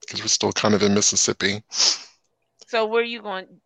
because 0.00 0.22
we're 0.22 0.28
still 0.28 0.52
kind 0.52 0.74
of 0.74 0.82
in 0.82 0.94
Mississippi. 0.94 1.62
So, 2.68 2.86
where 2.86 3.02
are 3.02 3.04
you 3.04 3.20
going? 3.20 3.60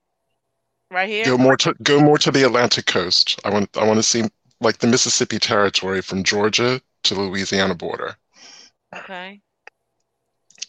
Right 0.90 1.08
here. 1.08 1.26
Go 1.26 1.38
more 1.38 1.56
to 1.58 1.75
go 1.84 2.00
more 2.00 2.18
to 2.18 2.32
the 2.32 2.42
Atlantic 2.42 2.87
coast. 2.87 3.38
I 3.44 3.50
want 3.50 3.76
I 3.76 3.87
want 3.87 3.98
to 3.98 4.02
see 4.02 4.25
like 4.60 4.78
the 4.78 4.88
Mississippi 4.88 5.38
Territory 5.38 6.02
from 6.02 6.25
Georgia 6.25 6.82
to 7.04 7.14
the 7.14 7.20
Louisiana 7.20 7.76
border. 7.76 8.16
Okay. 8.96 9.42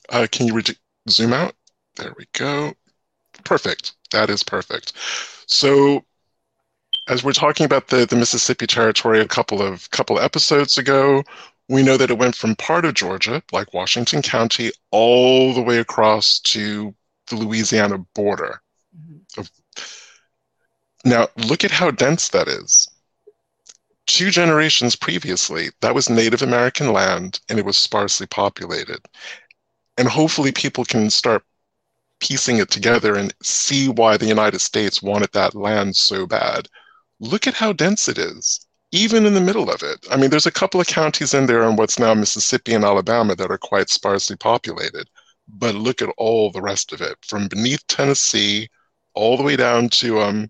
Uh, 0.09 0.27
can 0.31 0.47
you 0.47 0.53
re- 0.53 0.63
zoom 1.09 1.33
out? 1.33 1.53
There 1.95 2.13
we 2.17 2.25
go. 2.33 2.73
Perfect. 3.43 3.93
That 4.11 4.29
is 4.29 4.43
perfect. 4.43 4.93
So, 5.47 6.03
as 7.07 7.23
we're 7.23 7.33
talking 7.33 7.65
about 7.65 7.87
the, 7.87 8.05
the 8.05 8.15
Mississippi 8.15 8.67
Territory 8.67 9.19
a 9.19 9.27
couple 9.27 9.61
of 9.61 9.89
couple 9.91 10.19
episodes 10.19 10.77
ago, 10.77 11.23
we 11.67 11.83
know 11.83 11.97
that 11.97 12.09
it 12.09 12.17
went 12.17 12.35
from 12.35 12.55
part 12.55 12.85
of 12.85 12.95
Georgia, 12.95 13.41
like 13.51 13.73
Washington 13.73 14.21
County, 14.21 14.71
all 14.91 15.53
the 15.53 15.61
way 15.61 15.77
across 15.77 16.39
to 16.39 16.93
the 17.27 17.35
Louisiana 17.35 17.99
border. 18.15 18.61
Mm-hmm. 18.95 19.43
Now, 21.05 21.27
look 21.37 21.63
at 21.63 21.71
how 21.71 21.91
dense 21.91 22.29
that 22.29 22.47
is. 22.47 22.87
Two 24.07 24.31
generations 24.31 24.95
previously, 24.95 25.69
that 25.81 25.93
was 25.93 26.09
Native 26.09 26.41
American 26.41 26.91
land 26.91 27.39
and 27.47 27.59
it 27.59 27.65
was 27.65 27.77
sparsely 27.77 28.25
populated 28.25 28.99
and 29.99 30.07
hopefully 30.07 30.53
people 30.53 30.85
can 30.85 31.09
start 31.09 31.43
piecing 32.21 32.57
it 32.57 32.71
together 32.71 33.15
and 33.15 33.33
see 33.43 33.89
why 33.89 34.15
the 34.15 34.25
United 34.25 34.59
States 34.59 35.03
wanted 35.03 35.29
that 35.33 35.53
land 35.53 35.95
so 35.95 36.25
bad. 36.25 36.69
Look 37.19 37.47
at 37.47 37.53
how 37.53 37.73
dense 37.73 38.07
it 38.07 38.17
is, 38.17 38.65
even 38.93 39.25
in 39.25 39.33
the 39.33 39.41
middle 39.41 39.69
of 39.69 39.83
it. 39.83 40.07
I 40.09 40.15
mean, 40.15 40.29
there's 40.29 40.45
a 40.45 40.51
couple 40.51 40.79
of 40.79 40.87
counties 40.87 41.33
in 41.33 41.47
there 41.47 41.63
in 41.63 41.75
what's 41.75 41.99
now 41.99 42.13
Mississippi 42.13 42.73
and 42.73 42.85
Alabama 42.85 43.35
that 43.35 43.51
are 43.51 43.57
quite 43.57 43.89
sparsely 43.89 44.37
populated. 44.37 45.09
But 45.49 45.75
look 45.75 46.01
at 46.01 46.13
all 46.17 46.49
the 46.49 46.61
rest 46.61 46.93
of 46.93 47.01
it, 47.01 47.17
from 47.27 47.49
beneath 47.49 47.85
Tennessee 47.87 48.69
all 49.15 49.35
the 49.35 49.43
way 49.43 49.57
down 49.57 49.89
to 49.89 50.21
um, 50.21 50.49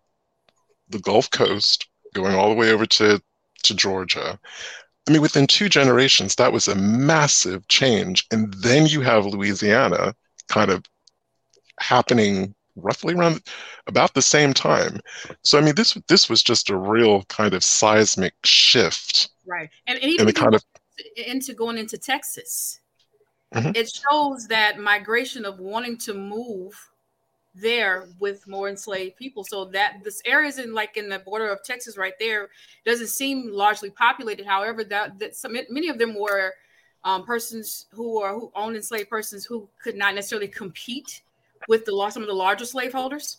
the 0.90 1.00
Gulf 1.00 1.32
Coast, 1.32 1.88
going 2.14 2.36
all 2.36 2.50
the 2.50 2.56
way 2.56 2.72
over 2.72 2.86
to, 2.86 3.20
to 3.64 3.74
Georgia. 3.74 4.40
I 5.10 5.12
mean, 5.12 5.22
within 5.24 5.48
two 5.48 5.70
generations, 5.70 6.36
that 6.36 6.54
was 6.54 6.68
a 6.68 6.76
massive 6.76 7.68
change. 7.68 8.28
And 8.30 8.54
then 8.54 8.86
you 8.86 9.02
have 9.02 9.26
Louisiana 9.26 10.14
kind 10.50 10.70
of 10.70 10.86
happening 11.80 12.54
roughly 12.76 13.16
around 13.16 13.42
about 13.88 14.14
the 14.14 14.22
same 14.22 14.54
time. 14.54 15.00
So 15.42 15.58
I 15.58 15.62
mean, 15.62 15.74
this 15.74 15.98
this 16.08 16.30
was 16.30 16.44
just 16.44 16.70
a 16.70 16.78
real 16.78 17.24
kind 17.24 17.56
of 17.56 17.64
seismic 17.64 18.34
shift, 18.46 19.32
right? 19.48 19.70
And, 19.88 19.98
and 20.00 20.12
even 20.12 20.28
the 20.28 20.34
kind 20.34 20.54
of 20.54 20.64
into 21.18 21.56
going 21.56 21.80
into 21.80 21.98
Texas, 21.98 22.80
mm-hmm. 23.54 23.72
it 23.74 23.90
shows 23.90 24.48
that 24.48 24.80
migration 24.80 25.44
of 25.44 25.60
wanting 25.60 25.98
to 26.00 26.14
move 26.14 26.76
there 27.56 28.08
with 28.20 28.48
more 28.48 28.70
enslaved 28.70 29.16
people. 29.18 29.44
So 29.44 29.66
that 29.66 29.98
this 30.04 30.22
areas 30.26 30.60
in 30.60 30.74
like 30.74 30.98
in 30.98 31.10
the 31.10 31.20
border 31.20 31.50
of 31.50 31.64
Texas 31.64 31.98
right 31.98 32.14
there 32.20 32.50
doesn't 32.86 33.08
seem 33.08 33.50
largely 33.52 33.90
populated. 33.90 34.46
However, 34.46 34.84
that, 34.86 35.20
that 35.20 35.36
some, 35.36 35.54
many 35.70 35.90
of 35.90 35.98
them 35.98 36.16
were 36.18 36.54
um, 37.04 37.26
persons 37.26 37.88
who 37.92 38.22
are 38.22 38.34
who 38.34 38.52
owned 38.56 38.76
enslaved 38.76 39.10
persons 39.10 39.46
who 39.46 39.70
could 39.82 39.96
not 39.96 40.16
necessarily 40.16 40.48
compete 40.48 41.22
with 41.68 41.86
the 41.86 41.94
law 41.94 42.10
some 42.10 42.24
of 42.24 42.28
the 42.28 42.34
larger 42.34 42.66
slaveholders. 42.66 43.38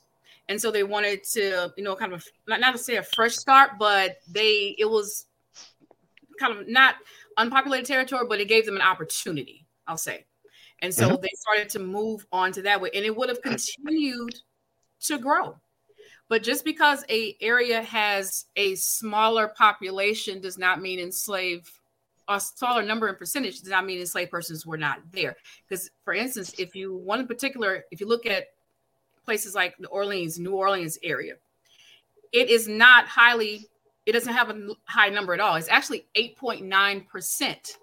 And 0.49 0.61
so 0.61 0.71
they 0.71 0.83
wanted 0.83 1.23
to, 1.33 1.73
you 1.77 1.85
know, 1.85 1.95
kind 1.95 2.13
of 2.13 2.27
not, 2.49 2.61
not 2.61 2.73
to 2.73 2.79
say 2.79 2.97
a 2.97 3.03
fresh 3.03 3.37
start, 3.37 3.73
but 3.79 4.19
they 4.29 4.75
it 4.79 4.89
was 4.89 5.27
kind 6.39 6.59
of 6.59 6.69
not 6.69 6.97
unpopulated 7.37 7.87
territory, 7.87 8.27
but 8.29 8.41
it 8.41 8.49
gave 8.49 8.67
them 8.67 8.77
an 8.77 8.83
opportunity, 8.83 9.67
I'll 9.87 9.97
say. 9.97 10.25
And 10.83 10.95
so 10.95 11.09
mm-hmm. 11.09 11.23
they 11.23 11.31
started 11.35 11.69
to 11.71 11.79
move 11.79 12.27
on 12.33 12.53
to 12.53 12.63
that 12.63 12.81
way, 12.81 12.91
and 12.95 13.05
it 13.05 13.15
would 13.15 13.29
have 13.29 13.43
continued 13.43 14.35
to 15.03 15.19
grow. 15.19 15.57
But 16.29 16.43
just 16.43 16.65
because 16.65 17.05
a 17.11 17.37
area 17.41 17.83
has 17.83 18.47
a 18.57 18.77
smaller 18.77 19.49
population 19.49 20.41
does 20.41 20.59
not 20.59 20.81
mean 20.81 21.01
enslaved 21.01 21.71
a 22.29 22.41
smaller 22.41 22.83
number 22.83 23.09
in 23.09 23.17
percentage 23.17 23.61
does 23.61 23.71
not 23.71 23.85
mean 23.85 23.99
enslaved 23.99 24.31
persons 24.31 24.65
were 24.65 24.77
not 24.77 25.01
there. 25.11 25.37
Because, 25.69 25.91
for 26.05 26.15
instance, 26.15 26.55
if 26.59 26.77
you 26.77 26.95
one 26.95 27.21
in 27.21 27.27
particular, 27.27 27.85
if 27.91 28.01
you 28.01 28.07
look 28.07 28.25
at 28.25 28.47
places 29.25 29.55
like 29.55 29.79
New 29.81 29.89
Orleans, 29.89 30.39
New 30.39 30.53
Orleans 30.53 30.99
area, 31.03 31.35
it 32.33 32.49
is 32.49 32.69
not 32.69 33.07
highly. 33.07 33.67
It 34.07 34.13
doesn't 34.13 34.33
have 34.33 34.51
a 34.51 34.69
high 34.85 35.09
number 35.09 35.35
at 35.35 35.41
all. 35.41 35.57
It's 35.57 35.69
actually 35.69 36.07
eight 36.15 36.37
point 36.37 36.63
nine 36.65 37.03
percent 37.03 37.79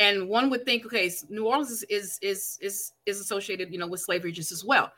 and 0.00 0.28
one 0.28 0.48
would 0.48 0.64
think, 0.64 0.86
okay, 0.86 1.12
New 1.28 1.46
Orleans 1.46 1.70
is, 1.70 1.84
is 1.84 2.18
is 2.22 2.58
is 2.60 2.92
is 3.06 3.20
associated, 3.20 3.70
you 3.70 3.78
know, 3.78 3.86
with 3.86 4.00
slavery 4.00 4.32
just 4.32 4.50
as 4.50 4.64
well. 4.64 4.90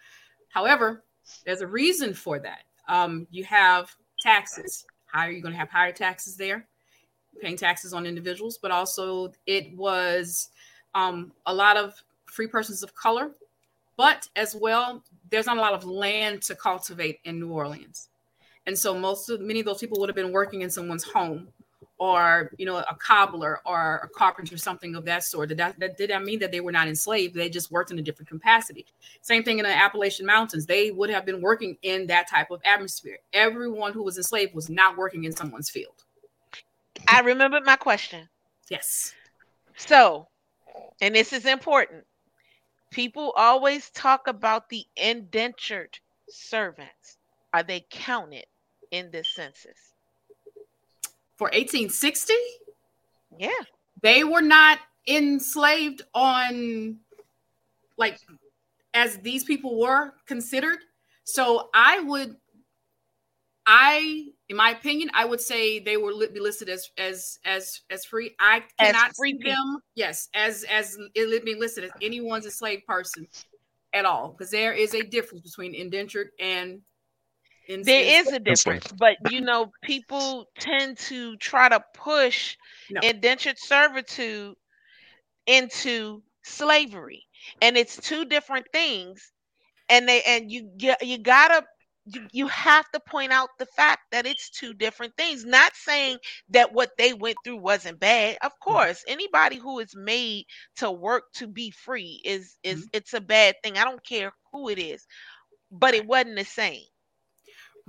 However, 0.48 1.02
there's 1.44 1.60
a 1.60 1.66
reason 1.66 2.14
for 2.14 2.38
that. 2.38 2.62
Um, 2.88 3.26
you 3.30 3.44
have 3.44 3.94
taxes. 4.20 4.86
How 5.06 5.22
are 5.22 5.30
you 5.30 5.42
going 5.42 5.52
to 5.52 5.58
have 5.58 5.68
higher 5.68 5.92
taxes 5.92 6.36
there? 6.36 6.66
Paying 7.40 7.56
taxes 7.56 7.92
on 7.92 8.06
individuals, 8.06 8.58
but 8.62 8.70
also 8.70 9.32
it 9.46 9.76
was 9.76 10.50
um, 10.94 11.32
a 11.46 11.52
lot 11.52 11.76
of 11.76 12.00
free 12.26 12.46
persons 12.46 12.82
of 12.82 12.94
color, 12.94 13.32
but 13.96 14.28
as 14.36 14.54
well, 14.54 15.02
there's 15.30 15.46
not 15.46 15.56
a 15.56 15.60
lot 15.60 15.72
of 15.72 15.84
land 15.84 16.42
to 16.42 16.54
cultivate 16.54 17.18
in 17.24 17.40
New 17.40 17.50
Orleans. 17.50 18.08
And 18.66 18.78
so 18.78 18.96
most 18.96 19.28
of 19.30 19.40
many 19.40 19.60
of 19.60 19.66
those 19.66 19.78
people 19.80 19.98
would 19.98 20.08
have 20.08 20.16
been 20.16 20.32
working 20.32 20.60
in 20.60 20.70
someone's 20.70 21.04
home 21.04 21.48
or 22.02 22.50
you 22.58 22.66
know 22.66 22.78
a 22.78 22.96
cobbler 22.96 23.60
or 23.64 24.00
a 24.02 24.08
carpenter 24.08 24.56
something 24.56 24.96
of 24.96 25.04
that 25.04 25.22
sort. 25.22 25.56
That, 25.56 25.78
that 25.78 25.96
did 25.96 26.10
not 26.10 26.24
mean 26.24 26.40
that 26.40 26.50
they 26.50 26.60
were 26.60 26.72
not 26.72 26.88
enslaved? 26.88 27.32
They 27.32 27.48
just 27.48 27.70
worked 27.70 27.92
in 27.92 27.98
a 28.00 28.02
different 28.02 28.28
capacity. 28.28 28.86
Same 29.20 29.44
thing 29.44 29.60
in 29.60 29.62
the 29.62 29.70
appalachian 29.70 30.26
mountains. 30.26 30.66
They 30.66 30.90
would 30.90 31.10
have 31.10 31.24
been 31.24 31.40
working 31.40 31.78
in 31.82 32.08
that 32.08 32.28
type 32.28 32.50
of 32.50 32.60
atmosphere. 32.64 33.18
Everyone 33.32 33.92
who 33.92 34.02
was 34.02 34.16
enslaved 34.16 34.52
was 34.52 34.68
not 34.68 34.96
working 34.96 35.22
in 35.22 35.30
someone's 35.30 35.70
field. 35.70 36.02
I 37.06 37.20
remembered 37.20 37.64
my 37.64 37.76
question. 37.76 38.28
Yes. 38.68 39.14
So 39.76 40.26
and 41.00 41.14
this 41.14 41.32
is 41.32 41.46
important. 41.46 42.04
People 42.90 43.32
always 43.36 43.90
talk 43.90 44.26
about 44.26 44.68
the 44.68 44.84
indentured 44.96 45.96
servants. 46.28 47.18
Are 47.54 47.62
they 47.62 47.86
counted 47.90 48.46
in 48.90 49.12
this 49.12 49.28
census 49.36 49.91
for 51.36 51.46
1860? 51.46 52.34
Yeah. 53.38 53.50
They 54.02 54.24
were 54.24 54.42
not 54.42 54.78
enslaved 55.06 56.02
on 56.14 56.98
like 57.96 58.18
as 58.94 59.18
these 59.18 59.44
people 59.44 59.78
were 59.78 60.14
considered. 60.26 60.78
So 61.24 61.70
I 61.74 62.00
would 62.00 62.36
I 63.66 64.26
in 64.48 64.56
my 64.56 64.70
opinion, 64.70 65.10
I 65.14 65.24
would 65.24 65.40
say 65.40 65.78
they 65.78 65.96
were 65.96 66.12
be 66.28 66.38
listed 66.40 66.68
as 66.68 66.90
as 66.98 67.38
as 67.46 67.80
as 67.90 68.04
free. 68.04 68.34
I 68.38 68.62
cannot 68.78 69.10
as 69.10 69.16
free 69.16 69.38
see 69.40 69.50
them, 69.50 69.78
yes, 69.94 70.28
as 70.34 70.64
as 70.64 70.98
it 71.14 71.44
being 71.44 71.58
listed 71.58 71.84
as 71.84 71.90
anyone's 72.02 72.44
enslaved 72.44 72.86
person 72.86 73.26
at 73.94 74.04
all, 74.04 74.28
because 74.28 74.50
there 74.50 74.74
is 74.74 74.94
a 74.94 75.02
difference 75.02 75.42
between 75.42 75.74
indentured 75.74 76.30
and 76.38 76.82
in 77.72 77.82
there 77.82 78.20
is 78.20 78.28
a 78.28 78.38
difference, 78.38 78.92
but 78.98 79.16
you 79.30 79.40
know, 79.40 79.72
people 79.82 80.46
tend 80.58 80.98
to 80.98 81.36
try 81.36 81.68
to 81.68 81.82
push 81.94 82.56
no. 82.90 83.00
indentured 83.02 83.58
servitude 83.58 84.54
into 85.46 86.22
slavery, 86.42 87.24
and 87.60 87.76
it's 87.76 87.96
two 87.96 88.24
different 88.24 88.66
things. 88.72 89.32
And 89.88 90.08
they 90.08 90.22
and 90.22 90.50
you 90.50 90.70
get 90.76 91.04
you 91.04 91.18
gotta 91.18 91.64
you, 92.06 92.26
you 92.32 92.48
have 92.48 92.90
to 92.90 93.00
point 93.00 93.32
out 93.32 93.50
the 93.58 93.66
fact 93.66 94.00
that 94.10 94.26
it's 94.26 94.50
two 94.50 94.74
different 94.74 95.16
things. 95.16 95.44
Not 95.44 95.72
saying 95.74 96.18
that 96.50 96.72
what 96.72 96.90
they 96.98 97.12
went 97.12 97.36
through 97.44 97.58
wasn't 97.58 98.00
bad. 98.00 98.38
Of 98.42 98.52
mm-hmm. 98.52 98.70
course, 98.70 99.04
anybody 99.06 99.56
who 99.56 99.78
is 99.78 99.94
made 99.94 100.46
to 100.76 100.90
work 100.90 101.24
to 101.34 101.46
be 101.46 101.70
free 101.70 102.20
is 102.24 102.56
is 102.62 102.80
mm-hmm. 102.80 102.88
it's 102.92 103.14
a 103.14 103.20
bad 103.20 103.56
thing. 103.62 103.78
I 103.78 103.84
don't 103.84 104.04
care 104.04 104.32
who 104.52 104.68
it 104.68 104.78
is, 104.78 105.06
but 105.70 105.94
it 105.94 106.06
wasn't 106.06 106.36
the 106.36 106.44
same. 106.44 106.82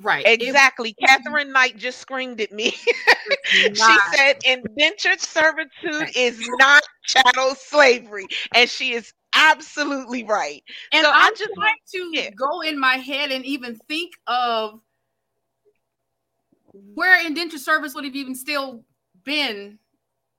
Right. 0.01 0.25
Exactly. 0.25 0.95
It, 0.97 1.07
Catherine 1.07 1.51
Knight 1.51 1.77
just 1.77 1.99
screamed 1.99 2.41
at 2.41 2.51
me. 2.51 2.71
she 3.45 3.97
said 4.15 4.37
indentured 4.45 5.21
servitude 5.21 6.09
is 6.15 6.39
not 6.59 6.83
chattel 7.05 7.55
slavery. 7.55 8.25
And 8.55 8.69
she 8.69 8.93
is 8.93 9.13
absolutely 9.35 10.23
right. 10.23 10.63
And 10.91 11.03
so 11.03 11.11
I'm 11.13 11.35
just 11.35 11.57
like 11.57 11.79
to 11.93 12.09
yeah. 12.11 12.29
go 12.31 12.61
in 12.61 12.79
my 12.79 12.95
head 12.95 13.31
and 13.31 13.45
even 13.45 13.75
think 13.87 14.13
of 14.27 14.79
where 16.73 17.25
indentured 17.25 17.59
service 17.59 17.93
would 17.93 18.05
have 18.05 18.15
even 18.15 18.35
still 18.35 18.83
been 19.23 19.77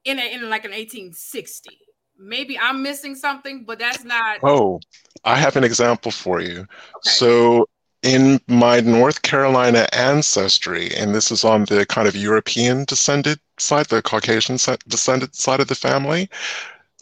in 0.05 0.19
a, 0.19 0.35
in 0.35 0.51
like 0.51 0.65
an 0.65 0.73
1860. 0.73 1.79
Maybe 2.17 2.59
I'm 2.59 2.83
missing 2.83 3.15
something, 3.15 3.65
but 3.65 3.79
that's 3.79 4.05
not. 4.05 4.39
Oh, 4.43 4.81
I 5.25 5.37
have 5.37 5.57
an 5.57 5.65
example 5.65 6.13
for 6.13 6.41
you. 6.41 6.61
Okay. 6.61 6.69
So 7.03 7.67
in 8.05 8.39
my 8.47 8.81
North 8.81 9.23
Carolina 9.23 9.89
ancestry, 9.95 10.95
and 10.95 11.15
this 11.15 11.31
is 11.31 11.43
on 11.43 11.65
the 11.65 11.87
kind 11.87 12.07
of 12.07 12.15
European 12.15 12.85
descended 12.85 13.41
side, 13.59 13.87
the 13.87 14.03
Caucasian 14.03 14.59
descended 14.87 15.35
side 15.35 15.61
of 15.61 15.69
the 15.69 15.75
family. 15.75 16.29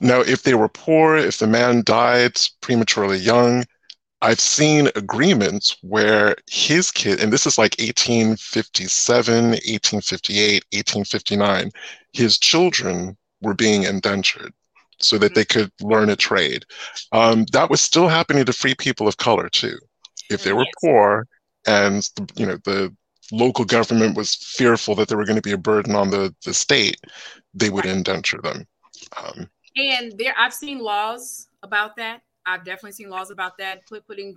Now, 0.00 0.20
if 0.20 0.44
they 0.44 0.54
were 0.54 0.68
poor, 0.68 1.16
if 1.16 1.38
the 1.38 1.48
man 1.48 1.82
died 1.84 2.36
prematurely 2.60 3.18
young, 3.18 3.64
I've 4.22 4.38
seen 4.38 4.90
agreements 4.94 5.76
where 5.82 6.36
his 6.48 6.92
kid, 6.92 7.20
and 7.20 7.32
this 7.32 7.46
is 7.46 7.58
like 7.58 7.74
1857, 7.80 9.34
1858, 9.34 10.64
1859, 10.70 11.72
his 12.12 12.38
children 12.38 13.16
were 13.40 13.54
being 13.54 13.82
indentured 13.82 14.52
so 14.98 15.18
that 15.18 15.34
they 15.34 15.44
could 15.44 15.72
learn 15.80 16.10
a 16.10 16.16
trade. 16.16 16.64
Um, 17.10 17.44
that 17.50 17.70
was 17.70 17.80
still 17.80 18.06
happening 18.06 18.44
to 18.44 18.52
free 18.52 18.76
people 18.76 19.08
of 19.08 19.16
color 19.16 19.48
too 19.48 19.78
if 20.32 20.44
they 20.44 20.52
were 20.52 20.64
yes. 20.64 20.72
poor 20.82 21.26
and 21.66 22.08
you 22.36 22.46
know 22.46 22.58
the 22.64 22.94
local 23.32 23.64
government 23.64 24.16
was 24.16 24.34
fearful 24.34 24.94
that 24.94 25.08
they 25.08 25.16
were 25.16 25.24
going 25.24 25.36
to 25.36 25.42
be 25.42 25.52
a 25.52 25.58
burden 25.58 25.94
on 25.94 26.10
the, 26.10 26.34
the 26.44 26.52
state, 26.52 27.00
they 27.54 27.70
would 27.70 27.86
right. 27.86 27.94
indenture 27.94 28.40
them. 28.42 28.66
Um, 29.16 29.48
and 29.76 30.12
there, 30.18 30.34
I've 30.38 30.52
seen 30.52 30.78
laws 30.78 31.48
about 31.62 31.96
that. 31.96 32.22
I've 32.44 32.64
definitely 32.64 32.92
seen 32.92 33.08
laws 33.08 33.30
about 33.30 33.56
that, 33.58 33.86
put, 33.86 34.06
putting 34.06 34.36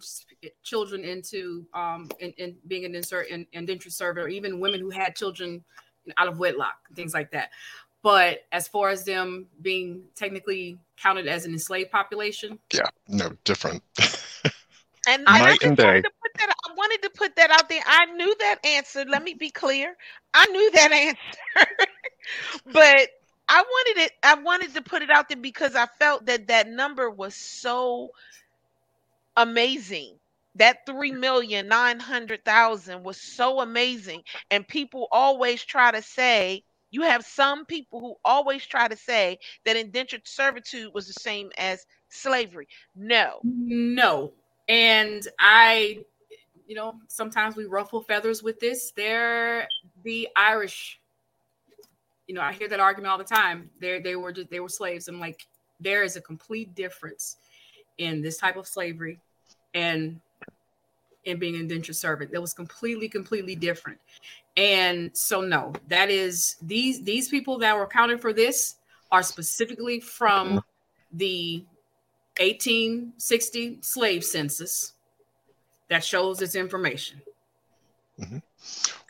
children 0.63 1.03
into 1.03 1.65
um, 1.73 2.09
in, 2.19 2.31
in 2.37 2.55
being 2.67 2.85
an 2.85 2.95
insert 2.95 3.27
in, 3.29 3.47
indentured 3.51 3.93
servant, 3.93 4.25
or 4.25 4.29
even 4.29 4.59
women 4.59 4.79
who 4.79 4.91
had 4.91 5.15
children 5.15 5.63
out 6.17 6.27
of 6.27 6.39
wedlock, 6.39 6.75
things 6.95 7.13
like 7.13 7.31
that. 7.31 7.49
But 8.03 8.41
as 8.51 8.67
far 8.67 8.89
as 8.89 9.03
them 9.03 9.47
being 9.63 10.03
technically 10.15 10.77
counted 10.97 11.27
as 11.27 11.45
an 11.45 11.53
enslaved 11.53 11.89
population, 11.89 12.59
yeah, 12.71 12.89
no, 13.07 13.31
different. 13.43 13.81
And, 15.05 15.27
and 15.33 15.47
I 15.47 15.55
just 15.61 15.61
and 15.63 15.77
day. 15.77 15.83
wanted 15.83 16.03
to 16.03 16.11
put 16.21 16.31
that. 16.39 16.49
I 16.49 16.73
wanted 16.75 17.01
to 17.03 17.09
put 17.11 17.35
that 17.35 17.51
out 17.51 17.69
there. 17.69 17.81
I 17.85 18.05
knew 18.13 18.35
that 18.39 18.65
answer. 18.65 19.05
Let 19.05 19.23
me 19.23 19.33
be 19.33 19.49
clear. 19.51 19.95
I 20.33 20.45
knew 20.47 20.71
that 20.71 20.91
answer, 20.93 21.67
but 22.65 23.09
I 23.47 23.61
wanted 23.61 24.03
it. 24.03 24.11
I 24.23 24.35
wanted 24.35 24.73
to 24.75 24.81
put 24.81 25.01
it 25.01 25.09
out 25.09 25.29
there 25.29 25.37
because 25.37 25.75
I 25.75 25.85
felt 25.99 26.25
that 26.27 26.47
that 26.47 26.67
number 26.69 27.09
was 27.09 27.35
so 27.35 28.09
amazing. 29.37 30.19
That 30.55 30.85
three 30.85 31.11
million 31.11 31.67
nine 31.67 31.99
hundred 31.99 32.43
thousand 32.45 33.03
was 33.03 33.19
so 33.21 33.59
amazing, 33.61 34.23
and 34.49 34.67
people 34.67 35.07
always 35.11 35.63
try 35.63 35.91
to 35.91 36.01
say. 36.01 36.63
You 36.91 37.01
have 37.01 37.25
some 37.25 37.65
people 37.65 37.99
who 37.99 38.15
always 38.23 38.65
try 38.65 38.87
to 38.87 38.95
say 38.95 39.39
that 39.65 39.75
indentured 39.75 40.27
servitude 40.27 40.93
was 40.93 41.07
the 41.07 41.13
same 41.13 41.51
as 41.57 41.85
slavery. 42.09 42.67
No, 42.95 43.43
No. 43.43 44.33
And 44.67 45.27
I, 45.39 45.99
you 46.67 46.75
know, 46.75 46.95
sometimes 47.07 47.55
we 47.55 47.65
ruffle 47.65 48.01
feathers 48.01 48.41
with 48.41 48.59
this. 48.59 48.91
They're 48.95 49.67
the 50.03 50.27
Irish. 50.35 50.99
You 52.27 52.35
know, 52.35 52.41
I 52.41 52.53
hear 52.53 52.67
that 52.69 52.79
argument 52.79 53.11
all 53.11 53.17
the 53.17 53.23
time. 53.23 53.69
They 53.79 53.99
they 53.99 54.15
were 54.15 54.31
just 54.31 54.49
they 54.49 54.59
were 54.59 54.69
slaves. 54.69 55.07
I'm 55.07 55.19
like, 55.19 55.45
there 55.79 56.03
is 56.03 56.15
a 56.15 56.21
complete 56.21 56.73
difference 56.73 57.37
in 57.97 58.21
this 58.21 58.37
type 58.37 58.57
of 58.57 58.67
slavery 58.67 59.19
and 59.73 60.19
in 61.25 61.39
being 61.39 61.55
an 61.55 61.61
indentured 61.61 61.95
servant. 61.95 62.31
That 62.31 62.41
was 62.41 62.53
completely, 62.53 63.09
completely 63.09 63.55
different. 63.55 63.99
And 64.57 65.15
so 65.15 65.41
no, 65.41 65.73
that 65.87 66.09
is 66.09 66.55
these 66.61 67.03
these 67.03 67.27
people 67.29 67.57
that 67.59 67.75
were 67.75 67.83
accounted 67.83 68.21
for 68.21 68.31
this 68.31 68.75
are 69.11 69.23
specifically 69.23 69.99
from 69.99 70.61
the 71.11 71.65
1860 72.39 73.79
slave 73.81 74.23
census 74.23 74.93
that 75.89 76.03
shows 76.03 76.39
this 76.39 76.55
information. 76.55 77.21
Mm-hmm. 78.19 78.37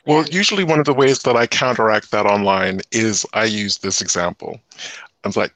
Well, 0.06 0.26
usually 0.28 0.64
one 0.64 0.80
of 0.80 0.86
the 0.86 0.94
ways 0.94 1.20
that 1.20 1.36
I 1.36 1.48
counteract 1.48 2.12
that 2.12 2.26
online 2.26 2.82
is 2.92 3.26
I 3.34 3.46
use 3.46 3.80
this 3.80 4.02
example. 4.02 4.60
I'm 5.24 5.32
like, 5.36 5.54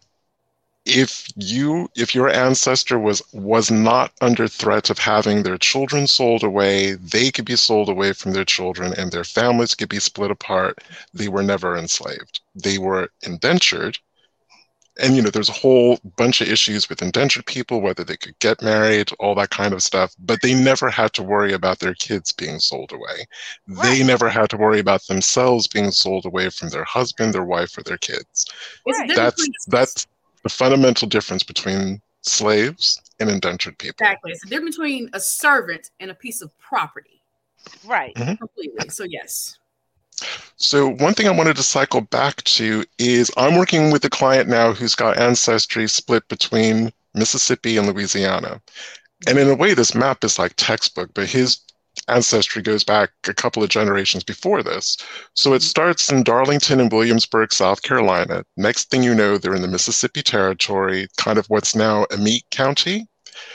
if 0.86 1.28
you 1.36 1.90
if 1.96 2.16
your 2.16 2.30
ancestor 2.30 2.98
was 2.98 3.22
was 3.32 3.70
not 3.70 4.12
under 4.22 4.48
threat 4.48 4.90
of 4.90 4.98
having 4.98 5.44
their 5.44 5.58
children 5.58 6.08
sold 6.08 6.44
away, 6.44 6.94
they 6.94 7.30
could 7.30 7.46
be 7.46 7.56
sold 7.56 7.90
away 7.90 8.14
from 8.14 8.32
their 8.34 8.46
children 8.46 8.94
and 8.98 9.12
their 9.12 9.24
families 9.24 9.76
could 9.76 9.90
be 9.90 10.00
split 10.00 10.32
apart. 10.32 10.80
They 11.14 11.28
were 11.28 11.44
never 11.44 11.78
enslaved. 11.78 12.40
They 12.56 12.80
were 12.80 13.10
indentured. 13.22 14.00
And 15.02 15.16
you 15.16 15.22
know, 15.22 15.30
there's 15.30 15.50
a 15.50 15.54
whole 15.54 16.00
bunch 16.18 16.42
of 16.42 16.50
issues 16.50 16.90
with 16.90 17.02
indentured 17.02 17.46
people, 17.46 17.82
whether 17.82 18.04
they 18.04 18.18
could 18.18 18.38
get 18.40 18.62
married, 18.62 19.12
all 19.20 19.36
that 19.36 19.50
kind 19.50 19.74
of 19.74 19.82
stuff, 19.82 20.14
but 20.20 20.42
they 20.42 20.54
never 20.54 20.90
had 20.90 21.14
to 21.14 21.24
worry 21.24 21.54
about 21.54 21.80
their 21.80 21.94
kids 21.94 22.32
being 22.32 22.60
sold 22.60 22.92
away. 22.92 23.26
They 23.82 24.04
never 24.04 24.30
had 24.30 24.50
to 24.52 24.58
worry 24.58 24.80
about 24.80 25.06
themselves 25.08 25.68
being 25.68 25.92
sold 25.92 26.26
away 26.26 26.50
from 26.50 26.70
their 26.70 26.84
husband, 26.84 27.34
their 27.34 27.46
wife, 27.46 27.78
or 27.78 27.84
their 27.84 27.98
kids. 27.98 28.46
Right. 28.86 29.12
That's 29.16 29.48
that's 29.68 30.08
the 30.44 30.50
fundamental 30.50 31.08
difference 31.08 31.44
between 31.44 32.02
slaves 32.22 33.02
and 33.20 33.30
indentured 33.30 33.78
people. 33.78 34.06
exactly. 34.06 34.32
It's 34.32 34.44
the 34.44 34.50
difference 34.50 34.78
between 34.78 35.10
a 35.14 35.20
servant 35.20 35.90
and 36.00 36.12
a 36.12 36.16
piece 36.16 36.42
of 36.42 36.58
property. 36.60 37.22
right. 37.86 38.14
Mm-hmm. 38.16 38.36
Completely. 38.36 38.90
So 38.90 39.04
yes. 39.04 39.58
So 40.58 40.90
one 40.90 41.14
thing 41.14 41.28
I 41.28 41.32
wanted 41.32 41.56
to 41.56 41.64
cycle 41.64 42.02
back 42.02 42.44
to 42.44 42.86
is 42.98 43.32
I'm 43.38 43.58
working 43.58 43.92
with 43.92 44.04
a 44.06 44.10
client 44.10 44.50
now 44.50 44.74
who's 44.74 44.96
got 44.96 45.18
ancestry 45.18 45.88
split 45.88 46.28
between 46.28 46.92
Mississippi 47.14 47.78
and 47.78 47.88
Louisiana. 47.88 48.62
And 49.28 49.38
in 49.38 49.50
a 49.50 49.56
way, 49.56 49.74
this 49.74 49.96
map 49.96 50.24
is 50.24 50.40
like 50.40 50.54
textbook, 50.56 51.12
but 51.14 51.28
his 51.30 51.60
ancestry 52.08 52.62
goes 52.62 52.84
back 52.84 53.12
a 53.28 53.34
couple 53.34 53.64
of 53.64 53.70
generations 53.70 54.24
before 54.24 54.64
this. 54.64 54.98
So 55.34 55.54
it 55.54 55.62
starts 55.62 56.12
in 56.12 56.24
Darlington 56.24 56.80
and 56.80 56.92
Williamsburg, 56.92 57.54
South 57.54 57.82
Carolina. 57.82 58.46
Next 58.58 58.90
thing 58.90 59.04
you 59.04 59.14
know, 59.14 59.38
they're 59.38 59.56
in 59.56 59.62
the 59.62 59.68
Mississippi 59.68 60.22
Territory, 60.22 61.08
kind 61.18 61.38
of 61.38 61.46
what's 61.48 61.76
now 61.76 62.06
Amite 62.12 62.46
County. 62.52 63.08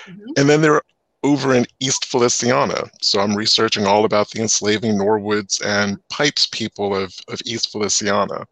Mhm. 0.06 0.38
And 0.38 0.50
then 0.50 0.62
they're 0.62 0.82
over 1.24 1.54
in 1.54 1.66
East 1.80 2.04
Feliciana. 2.04 2.84
So 3.00 3.18
I'm 3.18 3.34
researching 3.34 3.86
all 3.86 4.04
about 4.04 4.30
the 4.30 4.40
enslaving 4.40 4.92
Norwoods 4.92 5.60
and 5.64 5.98
Pipes 6.10 6.46
people 6.46 6.94
of, 6.94 7.12
of 7.28 7.40
East 7.44 7.72
Feliciana. 7.72 8.46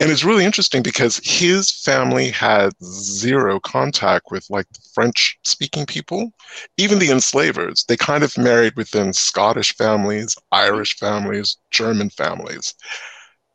And 0.00 0.12
it's 0.12 0.22
really 0.22 0.44
interesting 0.44 0.80
because 0.80 1.20
his 1.24 1.72
family 1.72 2.30
had 2.30 2.70
zero 2.84 3.58
contact 3.58 4.26
with 4.30 4.46
like 4.48 4.66
French 4.94 5.36
speaking 5.42 5.86
people, 5.86 6.32
even 6.76 7.00
the 7.00 7.10
enslavers. 7.10 7.84
They 7.88 7.96
kind 7.96 8.22
of 8.22 8.38
married 8.38 8.76
within 8.76 9.12
Scottish 9.12 9.74
families, 9.76 10.36
Irish 10.52 10.96
families, 10.96 11.56
German 11.72 12.10
families. 12.10 12.74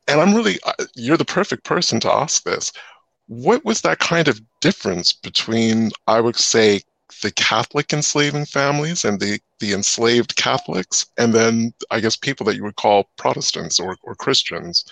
And 0.09 0.19
I'm 0.19 0.35
really, 0.35 0.59
uh, 0.65 0.73
you're 0.95 1.15
the 1.15 1.23
perfect 1.23 1.63
person 1.63 2.01
to 2.01 2.11
ask 2.11 2.43
this. 2.43 2.73
What 3.27 3.63
was 3.63 3.79
that 3.81 3.99
kind 3.99 4.27
of 4.27 4.41
difference 4.59 5.13
between, 5.13 5.91
I 6.07 6.19
would 6.19 6.35
say, 6.35 6.81
the 7.21 7.31
Catholic 7.31 7.93
enslaving 7.93 8.45
families 8.45 9.05
and 9.05 9.19
the, 9.19 9.39
the 9.59 9.73
enslaved 9.73 10.35
Catholics, 10.35 11.05
and 11.17 11.33
then 11.33 11.73
I 11.91 11.99
guess 11.99 12.15
people 12.15 12.45
that 12.45 12.55
you 12.55 12.63
would 12.63 12.75
call 12.75 13.09
Protestants 13.17 13.79
or, 13.79 13.97
or 14.03 14.15
Christians, 14.15 14.85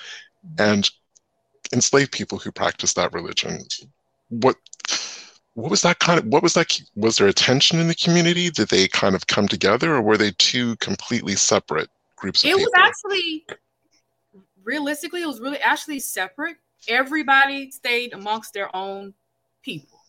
and 0.57 0.89
enslaved 1.73 2.11
people 2.11 2.37
who 2.37 2.51
practice 2.51 2.93
that 2.93 3.13
religion. 3.13 3.59
What 4.29 4.55
what 5.53 5.69
was 5.69 5.81
that 5.81 5.99
kind 5.99 6.17
of 6.17 6.25
what 6.27 6.43
was 6.43 6.53
that 6.53 6.79
was 6.95 7.17
there 7.17 7.27
a 7.27 7.33
tension 7.33 7.79
in 7.79 7.87
the 7.87 7.95
community? 7.95 8.49
Did 8.49 8.69
they 8.69 8.87
kind 8.87 9.15
of 9.15 9.27
come 9.27 9.47
together 9.47 9.95
or 9.95 10.01
were 10.01 10.17
they 10.17 10.31
two 10.37 10.77
completely 10.77 11.35
separate 11.35 11.89
groups 12.15 12.43
of 12.43 12.51
It 12.51 12.55
was 12.55 12.71
actually 12.75 13.45
realistically, 14.63 15.21
it 15.23 15.27
was 15.27 15.39
really 15.39 15.59
actually 15.59 15.99
separate. 15.99 16.57
Everybody 16.87 17.71
stayed 17.71 18.13
amongst 18.13 18.53
their 18.53 18.73
own 18.75 19.13
people. 19.61 20.00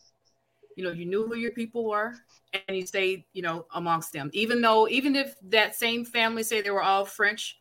You 0.77 0.85
know, 0.85 0.91
you 0.91 1.07
knew 1.07 1.27
who 1.27 1.37
your 1.37 1.53
people 1.53 1.85
were 1.85 2.15
and 2.69 2.77
you 2.77 2.87
stayed, 2.87 3.25
you 3.33 3.43
know, 3.43 3.67
amongst 3.75 4.13
them. 4.13 4.31
Even 4.33 4.61
though, 4.61 4.89
even 4.89 5.17
if 5.17 5.35
that 5.43 5.75
same 5.75 6.05
family 6.05 6.43
say 6.43 6.61
they 6.61 6.71
were 6.71 6.83
all 6.83 7.05
French, 7.05 7.59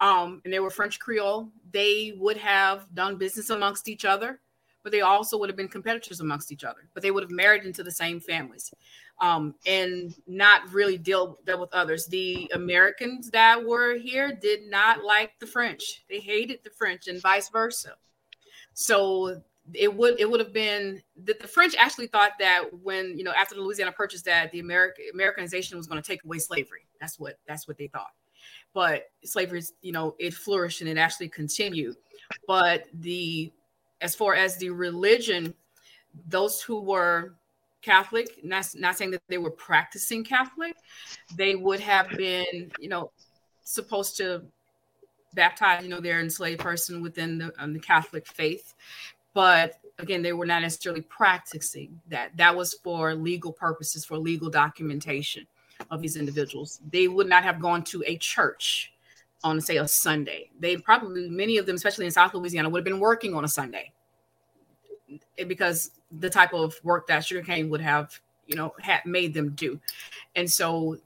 um, 0.00 0.42
and 0.44 0.52
they 0.52 0.58
were 0.58 0.70
French 0.70 0.98
Creole, 0.98 1.48
they 1.70 2.14
would 2.16 2.36
have 2.36 2.92
done 2.92 3.16
business 3.16 3.50
amongst 3.50 3.88
each 3.88 4.04
other, 4.04 4.40
but 4.82 4.90
they 4.90 5.00
also 5.00 5.38
would 5.38 5.48
have 5.48 5.56
been 5.56 5.68
competitors 5.68 6.20
amongst 6.20 6.50
each 6.50 6.64
other. 6.64 6.88
But 6.92 7.02
they 7.02 7.12
would 7.12 7.22
have 7.22 7.30
married 7.30 7.64
into 7.64 7.84
the 7.84 7.90
same 7.90 8.18
families, 8.18 8.74
um, 9.20 9.54
and 9.64 10.12
not 10.26 10.68
really 10.72 10.98
deal, 10.98 11.38
deal 11.46 11.60
with 11.60 11.72
others. 11.72 12.06
The 12.06 12.50
Americans 12.52 13.30
that 13.30 13.64
were 13.64 13.96
here 13.96 14.32
did 14.32 14.68
not 14.68 15.04
like 15.04 15.38
the 15.38 15.46
French; 15.46 16.04
they 16.10 16.18
hated 16.18 16.60
the 16.64 16.70
French, 16.70 17.06
and 17.06 17.22
vice 17.22 17.48
versa. 17.48 17.94
So 18.74 19.40
it 19.74 19.94
would 19.94 20.18
it 20.20 20.30
would 20.30 20.40
have 20.40 20.52
been 20.52 21.02
that 21.24 21.40
the 21.40 21.48
French 21.48 21.74
actually 21.78 22.06
thought 22.06 22.32
that 22.38 22.64
when 22.82 23.16
you 23.16 23.24
know 23.24 23.32
after 23.32 23.54
the 23.54 23.60
Louisiana 23.60 23.92
Purchase 23.92 24.22
that 24.22 24.50
the 24.52 24.60
American 24.60 25.04
Americanization 25.12 25.76
was 25.76 25.86
going 25.86 26.00
to 26.00 26.06
take 26.06 26.24
away 26.24 26.38
slavery. 26.38 26.86
That's 27.00 27.18
what 27.18 27.38
that's 27.46 27.66
what 27.66 27.78
they 27.78 27.86
thought. 27.86 28.12
But 28.74 29.10
slavery, 29.24 29.62
you 29.82 29.92
know, 29.92 30.14
it 30.18 30.34
flourished 30.34 30.80
and 30.80 30.90
it 30.90 30.98
actually 30.98 31.28
continued. 31.28 31.96
But 32.46 32.84
the 32.94 33.52
as 34.00 34.14
far 34.14 34.34
as 34.34 34.56
the 34.56 34.70
religion, 34.70 35.54
those 36.28 36.60
who 36.62 36.80
were 36.80 37.34
Catholic, 37.82 38.44
not 38.44 38.66
not 38.74 38.96
saying 38.96 39.10
that 39.12 39.22
they 39.28 39.38
were 39.38 39.50
practicing 39.50 40.24
Catholic, 40.24 40.74
they 41.36 41.54
would 41.54 41.80
have 41.80 42.08
been, 42.10 42.70
you 42.78 42.88
know, 42.88 43.10
supposed 43.62 44.16
to 44.18 44.42
baptize, 45.34 45.82
you 45.82 45.88
know, 45.88 46.00
their 46.00 46.20
enslaved 46.20 46.60
person 46.60 47.00
within 47.02 47.38
the, 47.38 47.52
um, 47.58 47.72
the 47.72 47.80
Catholic 47.80 48.26
faith. 48.26 48.74
But 49.34 49.78
again, 49.98 50.22
they 50.22 50.32
were 50.32 50.46
not 50.46 50.62
necessarily 50.62 51.02
practicing 51.02 52.00
that. 52.08 52.36
That 52.36 52.54
was 52.54 52.74
for 52.74 53.14
legal 53.14 53.52
purposes, 53.52 54.04
for 54.04 54.18
legal 54.18 54.50
documentation 54.50 55.46
of 55.90 56.02
these 56.02 56.16
individuals. 56.16 56.80
They 56.90 57.08
would 57.08 57.28
not 57.28 57.44
have 57.44 57.60
gone 57.60 57.82
to 57.84 58.02
a 58.06 58.16
church 58.18 58.92
on, 59.44 59.60
say, 59.60 59.78
a 59.78 59.88
Sunday. 59.88 60.50
They 60.60 60.76
probably, 60.76 61.28
many 61.28 61.56
of 61.58 61.66
them, 61.66 61.76
especially 61.76 62.06
in 62.06 62.12
South 62.12 62.34
Louisiana, 62.34 62.68
would 62.68 62.80
have 62.80 62.84
been 62.84 63.00
working 63.00 63.34
on 63.34 63.44
a 63.44 63.48
Sunday 63.48 63.90
because 65.46 65.90
the 66.20 66.30
type 66.30 66.52
of 66.52 66.74
work 66.84 67.06
that 67.08 67.24
sugarcane 67.24 67.68
would 67.70 67.80
have, 67.80 68.18
you 68.46 68.56
know, 68.56 68.74
had 68.80 69.04
made 69.04 69.34
them 69.34 69.50
do. 69.50 69.80
And 70.36 70.50
so 70.50 70.98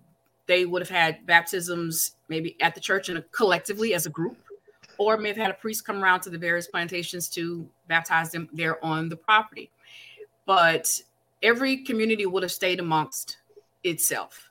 they 0.46 0.64
would 0.64 0.82
have 0.82 0.90
had 0.90 1.24
baptisms 1.26 2.16
maybe 2.28 2.56
at 2.60 2.74
the 2.74 2.80
church 2.80 3.08
and 3.08 3.24
collectively 3.32 3.94
as 3.94 4.06
a 4.06 4.10
group, 4.10 4.36
or 4.98 5.16
may 5.16 5.28
have 5.28 5.36
had 5.36 5.50
a 5.50 5.54
priest 5.54 5.84
come 5.86 6.02
around 6.02 6.20
to 6.20 6.30
the 6.30 6.38
various 6.38 6.66
plantations 6.66 7.28
to 7.30 7.68
baptize 7.88 8.30
them 8.30 8.48
there 8.52 8.84
on 8.84 9.08
the 9.08 9.16
property. 9.16 9.70
But 10.44 11.00
every 11.42 11.78
community 11.78 12.26
would 12.26 12.42
have 12.42 12.52
stayed 12.52 12.80
amongst 12.80 13.38
itself. 13.84 14.50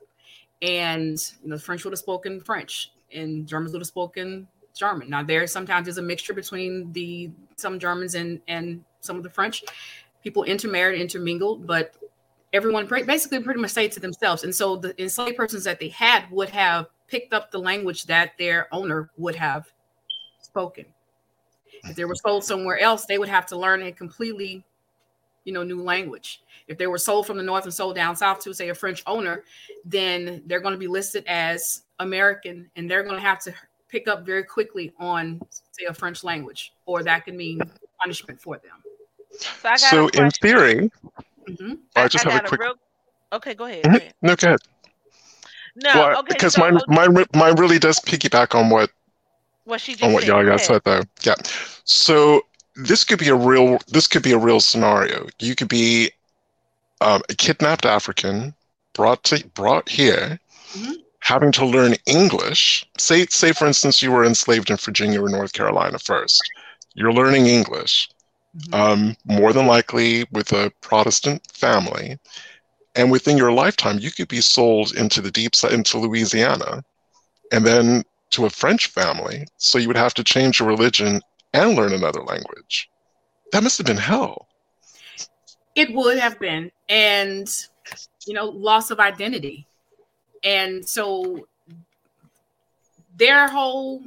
And 0.61 1.17
you 1.43 1.49
know, 1.49 1.55
the 1.57 1.61
French 1.61 1.83
would 1.83 1.91
have 1.91 1.99
spoken 1.99 2.41
French 2.41 2.91
and 3.13 3.47
Germans 3.47 3.71
would 3.73 3.81
have 3.81 3.87
spoken 3.87 4.47
German. 4.75 5.09
Now 5.09 5.23
there 5.23 5.47
sometimes 5.47 5.87
is 5.87 5.97
a 5.97 6.01
mixture 6.01 6.33
between 6.33 6.91
the 6.91 7.31
some 7.55 7.79
Germans 7.79 8.15
and 8.15 8.41
and 8.47 8.83
some 8.99 9.17
of 9.17 9.23
the 9.23 9.29
French. 9.29 9.63
People 10.23 10.43
intermarried, 10.43 10.99
intermingled, 10.99 11.67
but 11.67 11.95
everyone 12.51 12.87
basically 12.87 13.41
pretty 13.41 13.59
much 13.59 13.71
stayed 13.71 13.91
to 13.91 13.99
themselves. 13.99 14.43
And 14.43 14.53
so 14.53 14.75
the 14.75 14.99
enslaved 15.01 15.37
persons 15.37 15.63
that 15.65 15.79
they 15.79 15.89
had 15.89 16.29
would 16.31 16.49
have 16.49 16.87
picked 17.07 17.33
up 17.33 17.51
the 17.51 17.59
language 17.59 18.05
that 18.05 18.31
their 18.39 18.73
owner 18.73 19.11
would 19.17 19.35
have 19.35 19.71
spoken. 20.41 20.85
If 21.89 21.95
they 21.95 22.05
were 22.05 22.15
sold 22.15 22.43
somewhere 22.43 22.79
else, 22.79 23.05
they 23.05 23.17
would 23.17 23.29
have 23.29 23.45
to 23.47 23.57
learn 23.57 23.83
a 23.83 23.91
completely, 23.91 24.63
you 25.43 25.53
know, 25.53 25.63
new 25.63 25.81
language. 25.81 26.41
If 26.67 26.77
they 26.77 26.87
were 26.87 26.97
sold 26.97 27.27
from 27.27 27.37
the 27.37 27.43
north 27.43 27.65
and 27.65 27.73
sold 27.73 27.95
down 27.95 28.15
south 28.15 28.39
to 28.41 28.53
say 28.53 28.69
a 28.69 28.75
French 28.75 29.03
owner, 29.05 29.43
then 29.83 30.41
they're 30.47 30.59
going 30.59 30.73
to 30.73 30.79
be 30.79 30.87
listed 30.87 31.23
as 31.27 31.83
American 31.99 32.69
and 32.75 32.89
they're 32.89 33.03
going 33.03 33.15
to 33.15 33.21
have 33.21 33.39
to 33.39 33.53
pick 33.87 34.07
up 34.07 34.25
very 34.25 34.43
quickly 34.43 34.91
on 34.99 35.39
say 35.71 35.85
a 35.85 35.93
French 35.93 36.23
language, 36.23 36.73
or 36.85 37.03
that 37.03 37.23
could 37.23 37.35
mean 37.35 37.61
punishment 38.01 38.41
for 38.41 38.57
them. 38.57 38.81
So, 39.37 39.75
so 39.75 40.07
in 40.09 40.31
theory, 40.31 40.89
mm-hmm. 41.47 41.75
I, 41.95 42.07
just 42.07 42.25
I 42.25 42.31
have 42.31 42.45
a 42.45 42.47
quick. 42.47 42.61
A 42.61 42.63
real... 42.63 42.73
Okay, 43.33 43.53
go 43.53 43.65
ahead, 43.65 43.83
mm-hmm. 43.83 43.91
go 43.91 43.97
ahead. 43.97 44.13
No, 44.21 44.35
go 44.35 44.47
ahead. 44.47 44.59
No, 45.75 45.93
well, 45.93 46.19
okay, 46.19 46.33
because 46.33 46.53
so, 46.53 46.61
mine, 46.61 46.77
okay. 46.77 46.85
mine, 46.87 47.25
mine 47.35 47.55
really 47.55 47.79
does 47.79 47.99
piggyback 47.99 48.55
on 48.55 48.69
what 48.69 48.89
what 49.65 49.81
she 49.81 49.93
just 49.93 50.03
on 50.03 50.13
what. 50.13 50.25
Yaya 50.25 50.57
said 50.57 50.81
though. 50.85 51.01
Yeah. 51.23 51.35
So 51.83 52.41
this 52.75 53.03
could 53.03 53.19
be 53.19 53.29
a 53.29 53.35
real 53.35 53.79
this 53.87 54.07
could 54.07 54.23
be 54.23 54.31
a 54.31 54.37
real 54.37 54.59
scenario. 54.59 55.27
You 55.39 55.55
could 55.55 55.67
be 55.67 56.11
um, 57.01 57.21
a 57.29 57.35
kidnapped 57.35 57.85
African 57.85 58.53
brought 58.93 59.23
to 59.25 59.45
brought 59.49 59.89
here, 59.89 60.39
mm-hmm. 60.73 60.93
having 61.19 61.51
to 61.53 61.65
learn 61.65 61.95
English. 62.05 62.85
Say 62.97 63.25
say 63.27 63.51
for 63.51 63.67
instance 63.67 64.01
you 64.01 64.11
were 64.11 64.25
enslaved 64.25 64.69
in 64.69 64.77
Virginia 64.77 65.21
or 65.21 65.29
North 65.29 65.53
Carolina 65.53 65.99
first. 65.99 66.41
You're 66.93 67.13
learning 67.13 67.47
English. 67.47 68.09
Mm-hmm. 68.57 68.73
Um, 68.73 69.17
more 69.25 69.51
than 69.51 69.67
likely 69.67 70.25
with 70.31 70.53
a 70.53 70.71
Protestant 70.79 71.45
family, 71.51 72.17
and 72.95 73.11
within 73.11 73.35
your 73.35 73.51
lifetime, 73.51 73.99
you 73.99 74.11
could 74.11 74.29
be 74.29 74.39
sold 74.39 74.95
into 74.95 75.21
the 75.21 75.29
deep 75.29 75.51
into 75.69 75.97
Louisiana, 75.97 76.81
and 77.51 77.65
then 77.65 78.05
to 78.35 78.45
a 78.45 78.49
French 78.49 78.87
family. 78.87 79.47
So 79.57 79.77
you 79.77 79.87
would 79.87 79.97
have 79.97 80.13
to 80.15 80.23
change 80.23 80.59
your 80.59 80.67
religion 80.67 81.21
and 81.53 81.75
learn 81.75 81.93
another 81.93 82.21
language. 82.21 82.89
That 83.51 83.63
must 83.63 83.77
have 83.77 83.87
been 83.87 83.97
hell. 83.97 84.47
It 85.75 85.93
would 85.93 86.17
have 86.17 86.39
been, 86.39 86.71
and 86.87 87.49
you 88.25 88.33
know, 88.33 88.45
loss 88.45 88.91
of 88.91 88.99
identity, 88.99 89.67
and 90.43 90.87
so 90.87 91.47
their 93.17 93.47
whole 93.47 94.03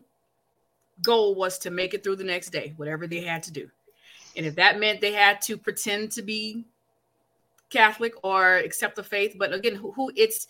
goal 1.03 1.35
was 1.35 1.59
to 1.59 1.71
make 1.71 1.95
it 1.95 2.03
through 2.03 2.17
the 2.17 2.25
next 2.25 2.51
day, 2.51 2.73
whatever 2.77 3.07
they 3.07 3.21
had 3.21 3.43
to 3.45 3.53
do. 3.53 3.71
And 4.37 4.47
if 4.47 4.55
that 4.57 4.79
meant 4.79 5.01
they 5.01 5.13
had 5.13 5.41
to 5.43 5.57
pretend 5.57 6.13
to 6.13 6.23
be 6.23 6.65
Catholic 7.71 8.13
or 8.23 8.57
accept 8.57 8.97
the 8.97 9.03
faith, 9.03 9.37
but 9.39 9.53
again, 9.53 9.75
who, 9.75 9.93
who 9.93 10.11
it's 10.17 10.47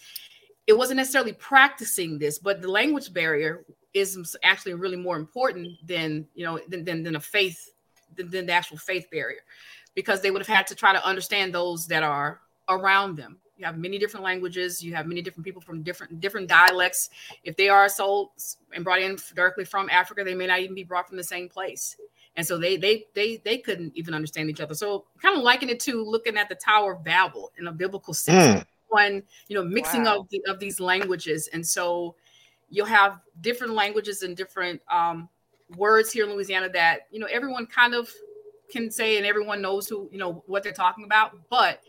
it 0.68 0.76
wasn't 0.76 0.98
necessarily 0.98 1.32
practicing 1.32 2.18
this, 2.18 2.38
but 2.38 2.60
the 2.60 2.70
language 2.70 3.12
barrier 3.12 3.64
is 3.94 4.36
actually 4.44 4.74
really 4.74 4.98
more 4.98 5.16
important 5.16 5.66
than 5.84 6.28
you 6.34 6.44
know 6.44 6.60
than 6.68 6.84
than, 6.84 7.02
than 7.02 7.16
a 7.16 7.20
faith 7.20 7.72
than, 8.14 8.30
than 8.30 8.46
the 8.46 8.52
actual 8.52 8.76
faith 8.76 9.10
barrier, 9.10 9.40
because 9.94 10.20
they 10.20 10.30
would 10.30 10.42
have 10.42 10.56
had 10.56 10.66
to 10.66 10.74
try 10.74 10.92
to 10.92 11.04
understand 11.04 11.54
those 11.54 11.86
that 11.86 12.02
are 12.02 12.40
around 12.68 13.16
them. 13.16 13.38
You 13.56 13.64
have 13.64 13.78
many 13.78 13.98
different 13.98 14.22
languages. 14.22 14.84
You 14.84 14.94
have 14.94 15.06
many 15.06 15.22
different 15.22 15.44
people 15.44 15.62
from 15.62 15.82
different 15.82 16.20
different 16.20 16.48
dialects. 16.48 17.08
If 17.44 17.56
they 17.56 17.70
are 17.70 17.88
sold 17.88 18.28
and 18.74 18.84
brought 18.84 19.00
in 19.00 19.16
directly 19.34 19.64
from 19.64 19.88
Africa, 19.88 20.22
they 20.22 20.34
may 20.34 20.46
not 20.46 20.60
even 20.60 20.74
be 20.74 20.84
brought 20.84 21.08
from 21.08 21.16
the 21.16 21.24
same 21.24 21.48
place 21.48 21.96
and 22.38 22.46
so 22.46 22.56
they 22.56 22.76
they 22.76 23.04
they 23.14 23.38
they 23.38 23.58
couldn't 23.58 23.92
even 23.96 24.14
understand 24.14 24.48
each 24.48 24.60
other. 24.60 24.74
So 24.74 25.06
kind 25.20 25.36
of 25.36 25.42
liken 25.42 25.68
it 25.68 25.80
to 25.80 26.04
looking 26.04 26.36
at 26.36 26.48
the 26.48 26.54
Tower 26.54 26.92
of 26.92 27.02
Babel 27.02 27.50
in 27.58 27.66
a 27.66 27.72
biblical 27.72 28.14
sense, 28.14 28.62
mm. 28.62 28.66
One 28.88 29.22
you 29.48 29.56
know 29.56 29.64
mixing 29.64 30.04
wow. 30.04 30.20
of 30.20 30.28
the, 30.30 30.42
of 30.48 30.58
these 30.58 30.80
languages, 30.80 31.48
and 31.52 31.66
so 31.66 32.14
you'll 32.70 32.86
have 32.86 33.20
different 33.40 33.74
languages 33.74 34.22
and 34.22 34.36
different 34.36 34.80
um, 34.90 35.28
words 35.76 36.12
here 36.12 36.24
in 36.24 36.30
Louisiana 36.30 36.68
that 36.70 37.00
you 37.10 37.18
know 37.18 37.28
everyone 37.30 37.66
kind 37.66 37.94
of 37.94 38.10
can 38.70 38.90
say 38.90 39.16
and 39.16 39.26
everyone 39.26 39.62
knows 39.62 39.88
who 39.88 40.08
you 40.12 40.18
know 40.18 40.42
what 40.46 40.62
they're 40.62 40.72
talking 40.72 41.04
about, 41.04 41.32
but 41.50 41.80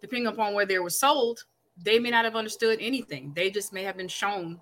depending 0.00 0.26
upon 0.26 0.54
where 0.54 0.66
they 0.66 0.78
were 0.78 0.90
sold, 0.90 1.44
they 1.76 1.98
may 1.98 2.10
not 2.10 2.24
have 2.24 2.36
understood 2.36 2.78
anything. 2.80 3.32
They 3.34 3.50
just 3.50 3.72
may 3.72 3.82
have 3.84 3.96
been 3.96 4.08
shown 4.08 4.60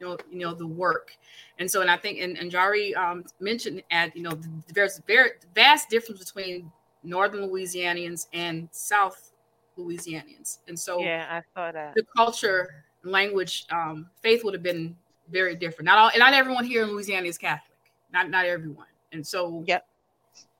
you 0.00 0.06
know, 0.06 0.18
you 0.30 0.38
know 0.40 0.54
the 0.54 0.66
work. 0.66 1.12
And 1.58 1.70
so, 1.70 1.80
and 1.80 1.90
I 1.90 1.96
think, 1.96 2.20
and, 2.20 2.36
and 2.36 2.50
Jari 2.52 2.96
um, 2.96 3.24
mentioned 3.40 3.82
at, 3.90 4.14
you 4.16 4.22
know, 4.22 4.38
there's 4.74 4.98
a 4.98 5.02
very 5.06 5.30
vast 5.54 5.88
difference 5.88 6.22
between 6.22 6.70
Northern 7.02 7.48
Louisianians 7.48 8.26
and 8.32 8.68
South 8.72 9.32
Louisianians. 9.78 10.58
And 10.68 10.78
so, 10.78 11.00
yeah, 11.00 11.26
I 11.30 11.42
saw 11.54 11.72
that 11.72 11.94
the 11.94 12.04
culture, 12.16 12.84
language, 13.04 13.66
um, 13.70 14.08
faith 14.22 14.44
would 14.44 14.54
have 14.54 14.62
been 14.62 14.96
very 15.30 15.54
different. 15.54 15.86
Not 15.86 15.98
all, 15.98 16.08
and 16.08 16.18
not 16.18 16.34
everyone 16.34 16.64
here 16.64 16.82
in 16.82 16.90
Louisiana 16.90 17.26
is 17.26 17.38
Catholic. 17.38 17.76
Not 18.12 18.30
not 18.30 18.46
everyone. 18.46 18.86
And 19.12 19.26
so, 19.26 19.64
yep. 19.66 19.86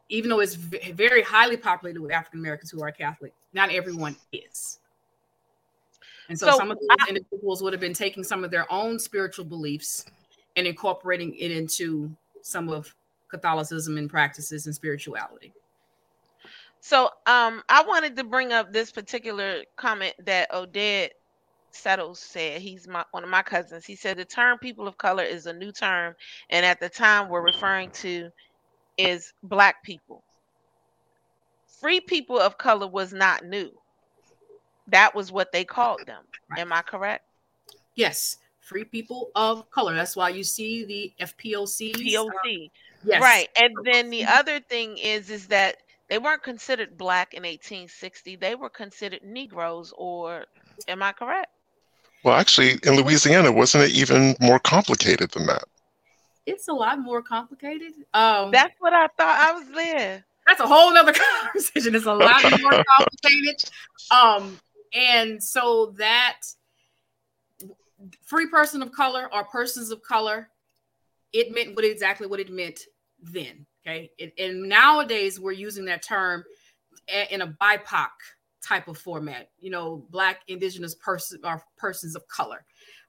Even 0.08 0.30
though 0.30 0.38
it's 0.38 0.54
very 0.54 1.20
highly 1.20 1.56
populated 1.56 2.00
with 2.00 2.12
African 2.12 2.38
Americans 2.38 2.70
who 2.70 2.80
are 2.80 2.92
Catholic, 2.92 3.32
not 3.52 3.72
everyone 3.72 4.14
is. 4.30 4.78
And 6.28 6.38
so, 6.38 6.46
so 6.50 6.56
some 6.56 6.70
of 6.70 6.78
those 6.78 6.88
I, 7.00 7.08
individuals 7.08 7.60
would 7.60 7.72
have 7.72 7.80
been 7.80 7.92
taking 7.92 8.22
some 8.22 8.44
of 8.44 8.52
their 8.52 8.72
own 8.72 9.00
spiritual 9.00 9.44
beliefs 9.44 10.06
and 10.54 10.64
incorporating 10.64 11.34
it 11.34 11.50
into 11.50 12.14
some 12.42 12.68
of 12.68 12.94
Catholicism 13.28 13.98
and 13.98 14.08
practices 14.08 14.66
and 14.66 14.74
spirituality. 14.74 15.52
So 16.80 17.06
um, 17.26 17.62
I 17.68 17.84
wanted 17.86 18.16
to 18.16 18.24
bring 18.24 18.52
up 18.52 18.72
this 18.72 18.92
particular 18.92 19.62
comment 19.76 20.14
that 20.24 20.52
Odette 20.54 21.12
Settles 21.70 22.20
said. 22.20 22.60
He's 22.60 22.86
my 22.86 23.04
one 23.10 23.24
of 23.24 23.30
my 23.30 23.42
cousins. 23.42 23.84
He 23.84 23.96
said 23.96 24.16
the 24.16 24.24
term 24.24 24.58
people 24.58 24.86
of 24.86 24.96
color 24.96 25.24
is 25.24 25.46
a 25.46 25.52
new 25.52 25.72
term, 25.72 26.14
and 26.50 26.64
at 26.64 26.80
the 26.80 26.88
time 26.88 27.28
we're 27.28 27.42
referring 27.42 27.90
to 27.90 28.30
is 28.96 29.32
black 29.42 29.82
people. 29.82 30.22
Free 31.80 32.00
people 32.00 32.38
of 32.38 32.56
color 32.56 32.86
was 32.86 33.12
not 33.12 33.44
new 33.44 33.70
that 34.88 35.14
was 35.14 35.32
what 35.32 35.52
they 35.52 35.64
called 35.64 36.00
them. 36.06 36.22
Am 36.56 36.72
I 36.72 36.82
correct? 36.82 37.24
Yes, 37.94 38.38
free 38.60 38.84
people 38.84 39.30
of 39.34 39.68
color. 39.70 39.94
That's 39.94 40.16
why 40.16 40.30
you 40.30 40.44
see 40.44 40.84
the 40.84 41.12
FPOC. 41.20 41.94
POC. 41.94 42.66
Uh, 42.66 42.68
yes. 43.04 43.22
Right. 43.22 43.48
And 43.58 43.74
then 43.84 44.10
the 44.10 44.24
other 44.24 44.60
thing 44.60 44.98
is 44.98 45.30
is 45.30 45.46
that 45.48 45.76
they 46.08 46.18
weren't 46.18 46.42
considered 46.42 46.96
black 46.96 47.34
in 47.34 47.42
1860. 47.42 48.36
They 48.36 48.54
were 48.54 48.70
considered 48.70 49.20
Negroes 49.24 49.92
or 49.96 50.46
am 50.88 51.02
I 51.02 51.12
correct? 51.12 51.50
Well, 52.22 52.36
actually, 52.36 52.78
in 52.82 52.96
Louisiana, 52.96 53.52
wasn't 53.52 53.84
it 53.84 53.90
even 53.90 54.36
more 54.40 54.58
complicated 54.58 55.30
than 55.30 55.46
that? 55.46 55.64
It's 56.44 56.68
a 56.68 56.72
lot 56.72 56.98
more 57.00 57.22
complicated. 57.22 57.92
Um, 58.14 58.50
That's 58.52 58.74
what 58.78 58.92
I 58.92 59.08
thought. 59.16 59.38
I 59.40 59.52
was 59.52 59.68
there. 59.74 60.24
That's 60.46 60.60
a 60.60 60.66
whole 60.66 60.96
other 60.96 61.12
conversation. 61.42 61.94
It's 61.94 62.06
a 62.06 62.14
lot 62.14 62.42
more 62.62 62.84
complicated. 62.98 63.64
Um, 64.10 64.58
and 64.94 65.42
so 65.42 65.94
that 65.98 66.38
free 68.24 68.48
person 68.48 68.82
of 68.82 68.92
color 68.92 69.28
or 69.32 69.44
persons 69.44 69.90
of 69.90 70.02
color, 70.02 70.48
it 71.32 71.52
meant 71.52 71.74
what 71.74 71.84
exactly 71.84 72.26
what 72.26 72.40
it 72.40 72.50
meant 72.50 72.80
then. 73.20 73.66
Okay. 73.86 74.10
And, 74.38 74.68
nowadays 74.68 75.38
we're 75.38 75.52
using 75.52 75.84
that 75.84 76.02
term 76.02 76.44
in 77.30 77.42
a 77.42 77.46
BIPOC 77.46 78.08
type 78.62 78.88
of 78.88 78.98
format, 78.98 79.50
you 79.60 79.70
know, 79.70 80.04
black, 80.10 80.40
indigenous 80.48 80.94
person 80.96 81.40
or 81.44 81.62
persons 81.76 82.16
of 82.16 82.26
color. 82.26 82.64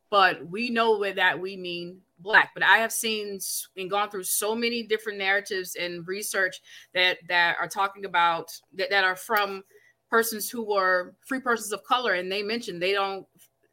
But 0.10 0.46
we 0.48 0.70
know 0.70 1.04
that 1.12 1.40
we 1.40 1.58
mean 1.58 2.00
black. 2.20 2.52
But 2.54 2.64
I 2.64 2.78
have 2.78 2.92
seen 2.92 3.40
and 3.76 3.90
gone 3.90 4.10
through 4.10 4.24
so 4.24 4.56
many 4.56 4.84
different 4.84 5.18
narratives 5.18 5.76
and 5.76 6.08
research 6.08 6.62
that 6.94 7.18
that 7.28 7.58
are 7.60 7.68
talking 7.68 8.06
about 8.06 8.52
that, 8.76 8.90
that 8.90 9.04
are 9.04 9.16
from 9.16 9.64
persons 10.10 10.50
who 10.50 10.64
were 10.64 11.16
free 11.26 11.40
persons 11.40 11.74
of 11.74 11.84
color 11.84 12.14
and 12.14 12.32
they 12.32 12.42
mentioned 12.42 12.82
they 12.82 12.94
don't 12.94 13.26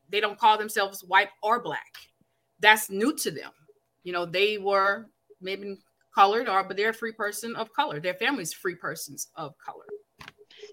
they 0.08 0.20
don't 0.20 0.38
call 0.38 0.58
themselves 0.58 1.04
white 1.04 1.28
or 1.44 1.60
black 1.62 1.92
that's 2.58 2.90
new 2.90 3.14
to 3.14 3.30
them 3.30 3.52
you 4.02 4.12
know 4.12 4.26
they 4.26 4.58
were 4.58 5.06
maybe 5.40 5.78
colored 6.14 6.48
or 6.48 6.64
but 6.64 6.76
they're 6.76 6.90
a 6.90 6.94
free 6.94 7.12
person 7.12 7.56
of 7.56 7.72
color. 7.72 8.00
Their 8.00 8.14
family's 8.14 8.52
free 8.52 8.76
persons 8.76 9.28
of 9.36 9.54
color. 9.64 9.84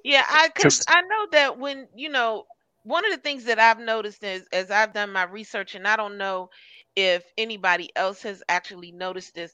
Yeah 0.03 0.23
i 0.27 0.49
because 0.53 0.83
i 0.87 1.01
know 1.01 1.27
that 1.31 1.59
when 1.59 1.87
you 1.95 2.09
know 2.09 2.45
one 2.83 3.05
of 3.05 3.11
the 3.11 3.17
things 3.21 3.45
that 3.45 3.59
i've 3.59 3.79
noticed 3.79 4.23
is 4.23 4.47
as 4.53 4.71
i've 4.71 4.93
done 4.93 5.11
my 5.11 5.23
research 5.23 5.75
and 5.75 5.87
i 5.87 5.95
don't 5.95 6.17
know 6.17 6.49
if 6.95 7.23
anybody 7.37 7.89
else 7.95 8.21
has 8.23 8.43
actually 8.49 8.91
noticed 8.91 9.35
this 9.35 9.53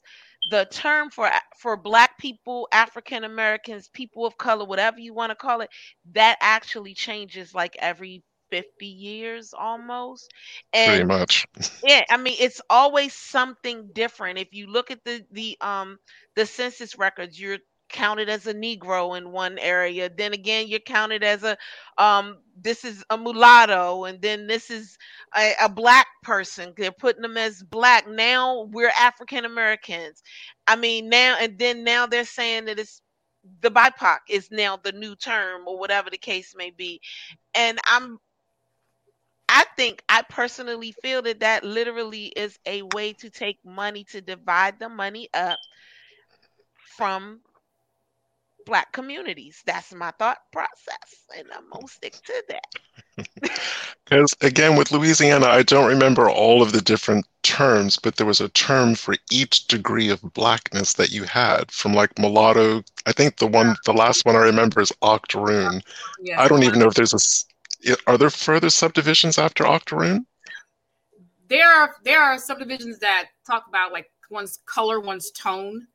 the 0.50 0.66
term 0.70 1.10
for 1.10 1.30
for 1.60 1.76
black 1.76 2.18
people 2.18 2.68
african 2.72 3.24
americans 3.24 3.90
people 3.92 4.24
of 4.24 4.36
color 4.38 4.64
whatever 4.64 4.98
you 4.98 5.14
want 5.14 5.30
to 5.30 5.36
call 5.36 5.60
it 5.60 5.70
that 6.12 6.36
actually 6.40 6.94
changes 6.94 7.54
like 7.54 7.76
every 7.80 8.22
50 8.50 8.86
years 8.86 9.54
almost 9.56 10.32
and 10.72 10.88
pretty 10.88 11.04
much 11.04 11.46
yeah 11.84 12.04
i 12.10 12.16
mean 12.16 12.36
it's 12.38 12.60
always 12.70 13.14
something 13.14 13.88
different 13.92 14.38
if 14.38 14.48
you 14.52 14.66
look 14.66 14.90
at 14.90 15.04
the 15.04 15.24
the 15.32 15.56
um 15.60 15.98
the 16.36 16.46
census 16.46 16.98
records 16.98 17.40
you're 17.40 17.58
counted 17.88 18.28
as 18.28 18.46
a 18.46 18.54
Negro 18.54 19.16
in 19.16 19.32
one 19.32 19.58
area. 19.58 20.10
Then 20.14 20.32
again, 20.32 20.68
you're 20.68 20.80
counted 20.80 21.22
as 21.22 21.42
a 21.42 21.56
um, 21.96 22.38
this 22.60 22.84
is 22.84 23.04
a 23.10 23.16
mulatto, 23.16 24.04
and 24.04 24.20
then 24.20 24.46
this 24.46 24.70
is 24.70 24.96
a, 25.36 25.52
a 25.62 25.68
black 25.68 26.06
person. 26.22 26.72
They're 26.76 26.92
putting 26.92 27.22
them 27.22 27.36
as 27.36 27.62
black. 27.62 28.08
Now 28.08 28.68
we're 28.70 28.92
African 28.98 29.44
Americans. 29.44 30.22
I 30.66 30.76
mean, 30.76 31.08
now 31.08 31.36
and 31.40 31.58
then 31.58 31.84
now 31.84 32.06
they're 32.06 32.24
saying 32.24 32.66
that 32.66 32.78
it's 32.78 33.02
the 33.62 33.70
BIPOC 33.70 34.18
is 34.28 34.50
now 34.50 34.76
the 34.76 34.92
new 34.92 35.14
term 35.16 35.62
or 35.66 35.78
whatever 35.78 36.10
the 36.10 36.18
case 36.18 36.54
may 36.56 36.70
be. 36.70 37.00
And 37.54 37.78
I'm 37.86 38.18
I 39.48 39.64
think 39.76 40.02
I 40.08 40.22
personally 40.22 40.92
feel 40.92 41.22
that 41.22 41.40
that 41.40 41.64
literally 41.64 42.26
is 42.26 42.58
a 42.66 42.82
way 42.94 43.12
to 43.14 43.30
take 43.30 43.58
money 43.64 44.04
to 44.04 44.20
divide 44.20 44.78
the 44.78 44.88
money 44.88 45.28
up 45.34 45.58
from 46.96 47.40
black 48.66 48.92
communities. 48.92 49.62
That's 49.64 49.94
my 49.94 50.10
thought 50.18 50.38
process, 50.52 51.24
and 51.36 51.46
I'm 51.56 51.68
gonna 51.70 51.88
stick 51.88 52.12
to 52.12 52.44
that. 52.48 53.58
Because 54.04 54.34
again, 54.40 54.74
with 54.76 54.90
Louisiana, 54.90 55.46
I 55.46 55.62
don't 55.62 55.86
remember 55.86 56.30
all 56.30 56.62
of 56.62 56.72
the 56.72 56.80
different 56.80 57.26
terms, 57.42 57.98
but 57.98 58.16
there 58.16 58.26
was 58.26 58.40
a 58.40 58.48
term 58.50 58.94
for 58.94 59.16
each 59.30 59.66
degree 59.66 60.08
of 60.08 60.22
blackness 60.32 60.94
that 60.94 61.10
you 61.10 61.24
had, 61.24 61.70
from 61.70 61.92
like 61.92 62.18
mulatto. 62.18 62.82
I 63.04 63.12
think 63.12 63.36
the 63.36 63.46
one, 63.46 63.76
the 63.84 63.92
last 63.92 64.24
one 64.24 64.34
I 64.34 64.40
remember 64.40 64.80
is 64.80 64.92
octoroon. 65.02 65.82
Yeah. 66.22 66.40
I 66.40 66.48
don't 66.48 66.62
even 66.62 66.78
know 66.78 66.88
if 66.88 66.94
there's 66.94 67.12
a. 67.12 67.20
Are 68.06 68.18
there 68.18 68.30
further 68.30 68.70
subdivisions 68.70 69.38
after 69.38 69.66
octoroon? 69.66 70.26
There 71.48 71.68
are. 71.68 71.94
There 72.04 72.20
are 72.20 72.38
subdivisions 72.38 72.98
that 72.98 73.28
talk 73.46 73.66
about 73.68 73.92
like 73.92 74.10
one's 74.30 74.58
color, 74.66 75.00
one's 75.00 75.30
tone 75.30 75.86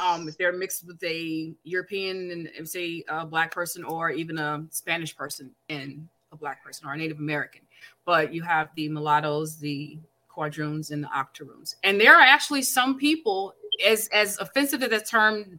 um, 0.00 0.28
if 0.28 0.36
they're 0.38 0.52
mixed 0.52 0.86
with 0.86 1.02
a 1.02 1.54
European 1.64 2.48
and 2.56 2.68
say 2.68 3.04
a 3.08 3.26
black 3.26 3.52
person 3.52 3.84
or 3.84 4.10
even 4.10 4.38
a 4.38 4.64
Spanish 4.70 5.16
person 5.16 5.50
and 5.68 6.08
a 6.32 6.36
black 6.36 6.64
person 6.64 6.86
or 6.86 6.94
a 6.94 6.96
Native 6.96 7.18
American. 7.18 7.62
But 8.04 8.32
you 8.32 8.42
have 8.42 8.70
the 8.76 8.88
mulattoes, 8.88 9.58
the 9.58 9.98
quadroons, 10.34 10.90
and 10.90 11.04
the 11.04 11.08
octoroons. 11.08 11.76
And 11.82 12.00
there 12.00 12.16
are 12.16 12.22
actually 12.22 12.62
some 12.62 12.98
people, 12.98 13.54
as 13.84 14.08
as 14.08 14.38
offensive 14.38 14.82
as 14.82 14.90
that 14.90 15.08
term 15.08 15.58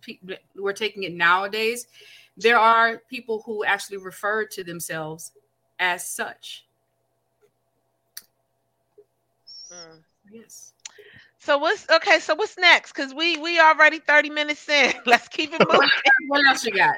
we're 0.56 0.74
taking 0.74 1.04
it 1.04 1.14
nowadays, 1.14 1.88
there 2.38 2.58
are 2.58 3.02
people 3.10 3.44
who 3.46 3.64
actually 3.64 3.98
refer 3.98 4.46
to 4.46 4.64
themselves 4.64 5.34
as 5.82 6.08
such. 6.08 6.64
Mm. 9.72 10.04
Yes. 10.32 10.72
So 11.40 11.58
what's 11.58 11.90
okay? 11.90 12.20
So 12.20 12.36
what's 12.36 12.58
next? 12.58 12.94
Because 12.94 13.14
we 13.14 13.38
we 13.38 13.60
already 13.60 14.00
thirty 14.00 14.30
minutes 14.30 14.70
in. 14.70 14.94
Let's 15.06 15.28
keep 15.28 15.52
it 15.54 15.60
moving. 15.68 15.90
what 16.28 16.46
else 16.48 16.64
you 16.64 16.72
got? 16.72 16.96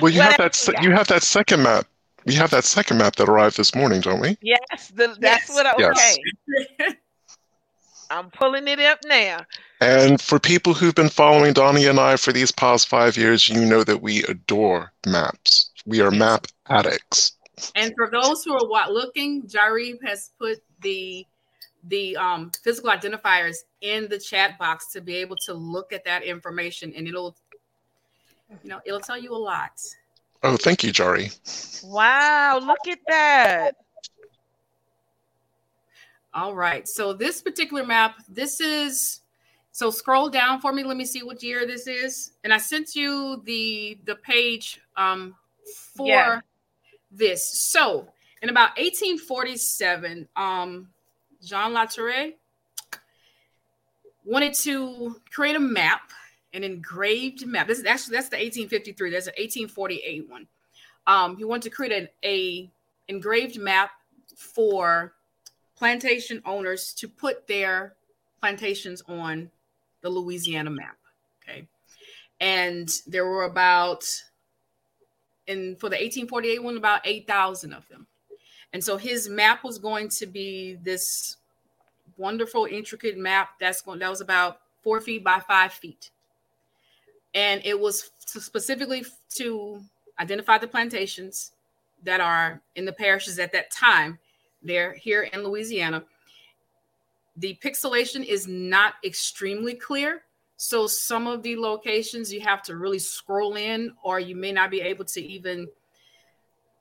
Well, 0.00 0.12
you 0.12 0.20
what 0.20 0.32
have 0.32 0.38
that. 0.38 0.54
Se- 0.54 0.74
you 0.82 0.92
have 0.92 1.08
that 1.08 1.22
second 1.22 1.62
map. 1.62 1.86
We 2.26 2.34
have 2.34 2.50
that 2.50 2.64
second 2.64 2.98
map 2.98 3.16
that 3.16 3.28
arrived 3.28 3.56
this 3.56 3.74
morning, 3.74 4.00
don't 4.00 4.20
we? 4.20 4.36
Yes, 4.40 4.92
the, 4.94 5.16
that's 5.18 5.48
yes. 5.48 5.50
what. 5.50 5.66
I, 5.66 5.72
okay. 5.72 6.16
Yes. 6.78 6.94
I'm 8.10 8.30
pulling 8.30 8.68
it 8.68 8.80
up 8.80 8.98
now. 9.06 9.40
And 9.80 10.20
for 10.20 10.38
people 10.38 10.74
who've 10.74 10.94
been 10.94 11.08
following 11.08 11.52
Donnie 11.52 11.86
and 11.86 11.98
I 11.98 12.16
for 12.16 12.32
these 12.32 12.52
past 12.52 12.86
five 12.86 13.16
years, 13.16 13.48
you 13.48 13.64
know 13.64 13.82
that 13.82 14.02
we 14.02 14.22
adore 14.24 14.92
maps. 15.06 15.70
We 15.86 16.00
are 16.00 16.10
map 16.10 16.46
addicts. 16.68 17.32
And 17.74 17.94
for 17.96 18.10
those 18.10 18.44
who 18.44 18.54
are 18.54 18.90
looking, 18.90 19.42
Jarib 19.46 19.98
has 20.04 20.30
put 20.38 20.62
the 20.80 21.26
the 21.88 22.16
um, 22.16 22.50
physical 22.62 22.90
identifiers 22.90 23.56
in 23.80 24.08
the 24.08 24.18
chat 24.18 24.58
box 24.58 24.90
to 24.92 25.00
be 25.00 25.16
able 25.16 25.36
to 25.44 25.52
look 25.52 25.92
at 25.92 26.04
that 26.04 26.22
information 26.22 26.92
and 26.96 27.06
it'll 27.06 27.36
you 28.62 28.70
know 28.70 28.80
it'll 28.84 29.00
tell 29.00 29.18
you 29.18 29.34
a 29.34 29.36
lot. 29.36 29.72
Oh 30.42 30.56
thank 30.56 30.82
you 30.82 30.92
jari. 30.92 31.30
Wow 31.84 32.58
look 32.62 32.88
at 32.88 33.00
that. 33.08 33.72
All 36.32 36.54
right 36.54 36.88
so 36.88 37.12
this 37.12 37.42
particular 37.42 37.84
map 37.84 38.16
this 38.28 38.60
is 38.60 39.20
so 39.72 39.90
scroll 39.90 40.30
down 40.30 40.60
for 40.60 40.72
me. 40.72 40.84
Let 40.84 40.96
me 40.96 41.04
see 41.04 41.22
what 41.22 41.42
year 41.42 41.66
this 41.66 41.86
is. 41.86 42.32
And 42.44 42.52
i 42.52 42.58
sent 42.58 42.94
you 42.94 43.42
the 43.44 43.98
the 44.04 44.16
page 44.16 44.80
um 44.96 45.34
for 45.96 46.06
yeah. 46.06 46.40
This 47.16 47.46
so 47.46 48.08
in 48.42 48.48
about 48.48 48.76
1847 48.76 50.28
um 50.36 50.88
Jean 51.42 51.72
La 51.72 51.86
Tourrette 51.86 52.34
wanted 54.24 54.54
to 54.54 55.20
create 55.32 55.56
a 55.56 55.60
map, 55.60 56.10
an 56.52 56.64
engraved 56.64 57.46
map. 57.46 57.68
This 57.68 57.78
is 57.78 57.84
actually 57.84 58.16
that's 58.16 58.28
the 58.28 58.36
1853. 58.36 59.10
There's 59.10 59.26
an 59.26 59.34
1848 59.38 60.28
one. 60.28 60.46
Um, 61.06 61.36
he 61.36 61.44
wanted 61.44 61.62
to 61.64 61.70
create 61.70 61.92
an 61.92 62.08
a 62.24 62.70
engraved 63.08 63.58
map 63.58 63.90
for 64.36 65.14
plantation 65.76 66.42
owners 66.46 66.94
to 66.94 67.08
put 67.08 67.46
their 67.46 67.94
plantations 68.40 69.02
on 69.06 69.50
the 70.00 70.08
Louisiana 70.08 70.70
map. 70.70 70.96
Okay, 71.42 71.68
and 72.40 72.88
there 73.06 73.26
were 73.26 73.44
about 73.44 74.04
in 75.46 75.76
for 75.76 75.88
the 75.88 75.96
1848 75.96 76.62
one 76.62 76.76
about 76.76 77.00
8,000 77.04 77.72
of 77.72 77.86
them. 77.88 78.06
And 78.72 78.82
so 78.82 78.96
his 78.96 79.28
map 79.28 79.62
was 79.62 79.78
going 79.78 80.08
to 80.10 80.26
be 80.26 80.76
this 80.82 81.36
wonderful, 82.16 82.66
intricate 82.66 83.16
map 83.16 83.50
that's 83.60 83.82
going 83.82 83.98
that 84.00 84.10
was 84.10 84.20
about 84.20 84.60
four 84.82 85.00
feet 85.00 85.24
by 85.24 85.40
five 85.40 85.72
feet. 85.72 86.10
And 87.34 87.60
it 87.64 87.78
was 87.78 88.10
specifically 88.26 89.04
to 89.36 89.80
identify 90.20 90.58
the 90.58 90.68
plantations 90.68 91.52
that 92.04 92.20
are 92.20 92.60
in 92.76 92.84
the 92.84 92.92
parishes 92.92 93.38
at 93.38 93.52
that 93.52 93.70
time. 93.70 94.18
They're 94.62 94.92
here 94.94 95.22
in 95.22 95.42
Louisiana. 95.42 96.04
The 97.36 97.58
pixelation 97.62 98.24
is 98.24 98.46
not 98.46 98.94
extremely 99.04 99.74
clear. 99.74 100.22
So 100.64 100.86
some 100.86 101.26
of 101.26 101.42
the 101.42 101.56
locations 101.56 102.32
you 102.32 102.40
have 102.40 102.62
to 102.62 102.76
really 102.76 102.98
scroll 102.98 103.56
in, 103.56 103.92
or 104.02 104.18
you 104.18 104.34
may 104.34 104.50
not 104.50 104.70
be 104.70 104.80
able 104.80 105.04
to 105.04 105.20
even, 105.20 105.68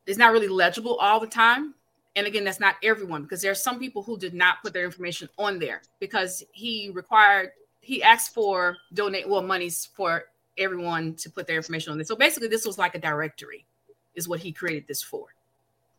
it's 0.08 0.18
not 0.18 0.32
really 0.32 0.48
legible 0.48 0.96
all 1.02 1.20
the 1.20 1.28
time. 1.28 1.74
And 2.16 2.26
again 2.26 2.46
that's 2.46 2.62
not 2.62 2.76
everyone 2.82 3.24
because 3.24 3.42
there 3.42 3.52
are 3.52 3.56
some 3.56 3.80
people 3.80 4.02
who 4.02 4.18
did 4.18 4.34
not 4.34 4.62
put 4.62 4.72
their 4.72 4.86
information 4.86 5.28
on 5.38 5.60
there 5.60 5.82
because 6.00 6.44
he 6.54 6.92
required 6.94 7.50
he 7.82 8.04
asked 8.04 8.36
for 8.36 8.78
donate 8.94 9.28
well 9.28 9.42
monies 9.42 9.90
for 9.96 10.26
everyone 10.60 11.16
to 11.16 11.30
put 11.32 11.48
their 11.48 11.58
information 11.58 11.92
on 11.92 11.98
there. 11.98 12.06
So 12.06 12.16
basically 12.16 12.50
this 12.50 12.68
was 12.68 12.78
like 12.78 12.94
a 12.94 13.00
directory 13.00 13.66
is 14.14 14.30
what 14.30 14.42
he 14.42 14.52
created 14.52 14.88
this 14.88 15.02
for. 15.02 15.26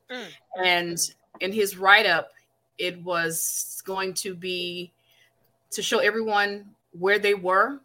Mm. 0.08 0.28
and 0.64 0.98
in 1.40 1.52
his 1.52 1.76
write-up 1.76 2.30
it 2.78 3.02
was 3.02 3.82
going 3.84 4.14
to 4.14 4.34
be 4.34 4.92
to 5.70 5.82
show 5.82 5.98
everyone 5.98 6.73
where 6.98 7.18
they 7.18 7.34
were 7.34 7.80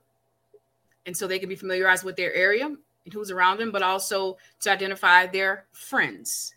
and 1.05 1.15
so 1.15 1.27
they 1.27 1.39
could 1.39 1.49
be 1.49 1.55
familiarized 1.55 2.03
with 2.03 2.15
their 2.15 2.33
area 2.33 2.65
and 2.65 3.13
who's 3.13 3.31
around 3.31 3.59
them 3.59 3.71
but 3.71 3.81
also 3.81 4.37
to 4.59 4.71
identify 4.71 5.25
their 5.25 5.65
friends 5.71 6.53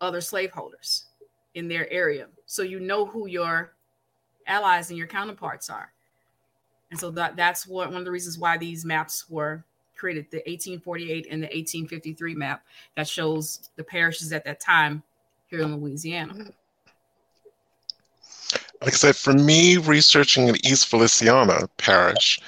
other 0.00 0.20
slaveholders 0.20 1.06
in 1.54 1.68
their 1.68 1.90
area. 1.90 2.28
So 2.46 2.62
you 2.62 2.80
know 2.80 3.04
who 3.04 3.26
your 3.26 3.72
allies 4.46 4.90
and 4.90 4.98
your 4.98 5.06
counterparts 5.06 5.68
are. 5.70 5.92
And 6.90 6.98
so 6.98 7.10
that, 7.12 7.36
that's 7.36 7.66
what 7.66 7.88
one 7.88 7.98
of 7.98 8.04
the 8.04 8.10
reasons 8.10 8.38
why 8.38 8.56
these 8.56 8.84
maps 8.84 9.28
were 9.28 9.64
created 9.96 10.26
the 10.30 10.38
1848 10.38 11.26
and 11.30 11.42
the 11.42 11.46
1853 11.46 12.34
map 12.34 12.64
that 12.96 13.08
shows 13.08 13.70
the 13.76 13.84
parishes 13.84 14.32
at 14.32 14.44
that 14.44 14.60
time 14.60 15.02
here 15.48 15.60
in 15.60 15.76
Louisiana. 15.76 16.32
Mm-hmm. 16.32 16.50
Like 18.80 18.94
I 18.94 18.96
said, 18.96 19.16
for 19.16 19.32
me, 19.32 19.76
researching 19.76 20.48
in 20.48 20.66
East 20.66 20.86
Feliciana 20.86 21.68
Parish, 21.78 22.40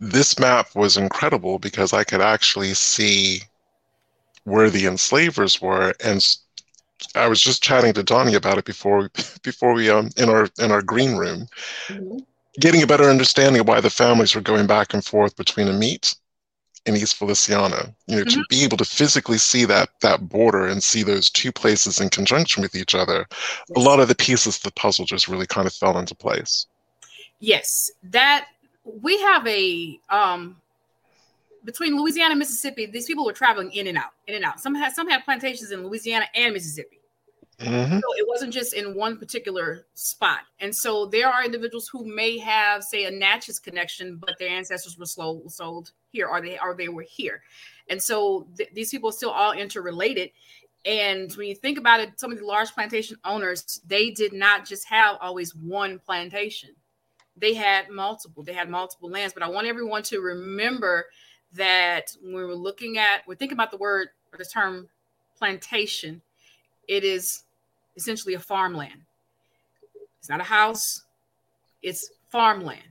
this 0.00 0.38
map 0.38 0.74
was 0.74 0.96
incredible 0.96 1.58
because 1.58 1.92
I 1.92 2.04
could 2.04 2.20
actually 2.20 2.74
see 2.74 3.42
where 4.44 4.70
the 4.70 4.86
enslavers 4.86 5.60
were 5.60 5.94
and 6.04 6.24
I 7.14 7.28
was 7.28 7.40
just 7.40 7.62
chatting 7.62 7.92
to 7.94 8.02
Donnie 8.02 8.34
about 8.34 8.58
it 8.58 8.64
before 8.64 9.10
before 9.42 9.74
we 9.74 9.90
um 9.90 10.10
in 10.16 10.28
our 10.28 10.48
in 10.58 10.70
our 10.70 10.82
green 10.82 11.16
room, 11.16 11.48
mm-hmm. 11.88 12.18
getting 12.60 12.82
a 12.82 12.86
better 12.86 13.04
understanding 13.04 13.60
of 13.60 13.68
why 13.68 13.80
the 13.80 13.90
families 13.90 14.34
were 14.34 14.40
going 14.40 14.66
back 14.66 14.94
and 14.94 15.04
forth 15.04 15.36
between 15.36 15.68
Amite 15.68 16.14
and 16.86 16.96
East 16.96 17.16
Feliciana. 17.16 17.94
You 18.06 18.16
know, 18.16 18.22
mm-hmm. 18.22 18.40
to 18.40 18.46
be 18.48 18.64
able 18.64 18.76
to 18.78 18.84
physically 18.84 19.38
see 19.38 19.64
that 19.64 19.90
that 20.00 20.28
border 20.28 20.66
and 20.66 20.82
see 20.82 21.02
those 21.02 21.30
two 21.30 21.52
places 21.52 22.00
in 22.00 22.08
conjunction 22.08 22.62
with 22.62 22.74
each 22.74 22.94
other, 22.94 23.26
yes. 23.30 23.76
a 23.76 23.80
lot 23.80 24.00
of 24.00 24.08
the 24.08 24.14
pieces 24.14 24.56
of 24.56 24.62
the 24.62 24.72
puzzle 24.72 25.04
just 25.04 25.28
really 25.28 25.46
kind 25.46 25.66
of 25.66 25.72
fell 25.72 25.98
into 25.98 26.14
place. 26.14 26.66
Yes, 27.40 27.90
that 28.04 28.46
we 28.84 29.20
have 29.20 29.46
a 29.46 29.98
um 30.10 30.56
between 31.64 31.96
Louisiana 32.00 32.30
and 32.30 32.38
Mississippi, 32.38 32.86
these 32.86 33.06
people 33.06 33.26
were 33.26 33.32
traveling 33.32 33.72
in 33.72 33.88
and 33.88 33.98
out, 33.98 34.12
in 34.28 34.36
and 34.36 34.44
out. 34.44 34.60
Some 34.60 34.74
had 34.74 34.94
some 34.94 35.08
had 35.08 35.24
plantations 35.24 35.72
in 35.72 35.84
Louisiana 35.84 36.26
and 36.34 36.54
Mississippi. 36.54 37.00
Mhm. 37.58 38.00
So 38.00 38.14
it 38.18 38.28
wasn't 38.28 38.52
just 38.52 38.74
in 38.74 38.94
one 38.94 39.16
particular 39.16 39.86
spot. 39.94 40.40
And 40.60 40.74
so 40.74 41.06
there 41.06 41.28
are 41.28 41.42
individuals 41.44 41.88
who 41.88 42.04
may 42.04 42.36
have, 42.38 42.84
say, 42.84 43.04
a 43.06 43.10
Natchez 43.10 43.58
connection, 43.58 44.16
but 44.16 44.38
their 44.38 44.50
ancestors 44.50 44.98
were 44.98 45.06
sold 45.06 45.92
here, 46.12 46.26
or 46.26 46.40
they 46.42 46.58
or 46.58 46.74
they 46.74 46.88
were 46.88 47.02
here. 47.08 47.42
And 47.88 48.02
so 48.02 48.46
th- 48.56 48.70
these 48.74 48.90
people 48.90 49.08
are 49.08 49.12
still 49.12 49.30
all 49.30 49.52
interrelated. 49.52 50.32
And 50.84 51.32
when 51.34 51.48
you 51.48 51.54
think 51.54 51.78
about 51.78 52.00
it, 52.00 52.20
some 52.20 52.30
of 52.30 52.38
the 52.38 52.44
large 52.44 52.72
plantation 52.72 53.16
owners, 53.24 53.80
they 53.86 54.10
did 54.10 54.32
not 54.32 54.66
just 54.66 54.86
have 54.88 55.16
always 55.20 55.54
one 55.54 55.98
plantation. 55.98 56.70
They 57.38 57.54
had 57.54 57.88
multiple. 57.90 58.42
They 58.42 58.52
had 58.52 58.68
multiple 58.68 59.10
lands. 59.10 59.32
But 59.32 59.42
I 59.42 59.48
want 59.48 59.66
everyone 59.66 60.02
to 60.04 60.20
remember 60.20 61.06
that 61.52 62.14
when 62.20 62.34
we're 62.34 62.54
looking 62.54 62.98
at, 62.98 63.22
we're 63.26 63.34
thinking 63.34 63.56
about 63.56 63.70
the 63.70 63.78
word 63.78 64.08
or 64.32 64.38
the 64.38 64.44
term 64.44 64.88
plantation, 65.38 66.20
it 66.86 67.02
is 67.02 67.42
essentially 67.96 68.34
a 68.34 68.40
farmland. 68.40 69.02
It's 70.18 70.28
not 70.28 70.40
a 70.40 70.44
house, 70.44 71.04
it's 71.82 72.10
farmland. 72.30 72.82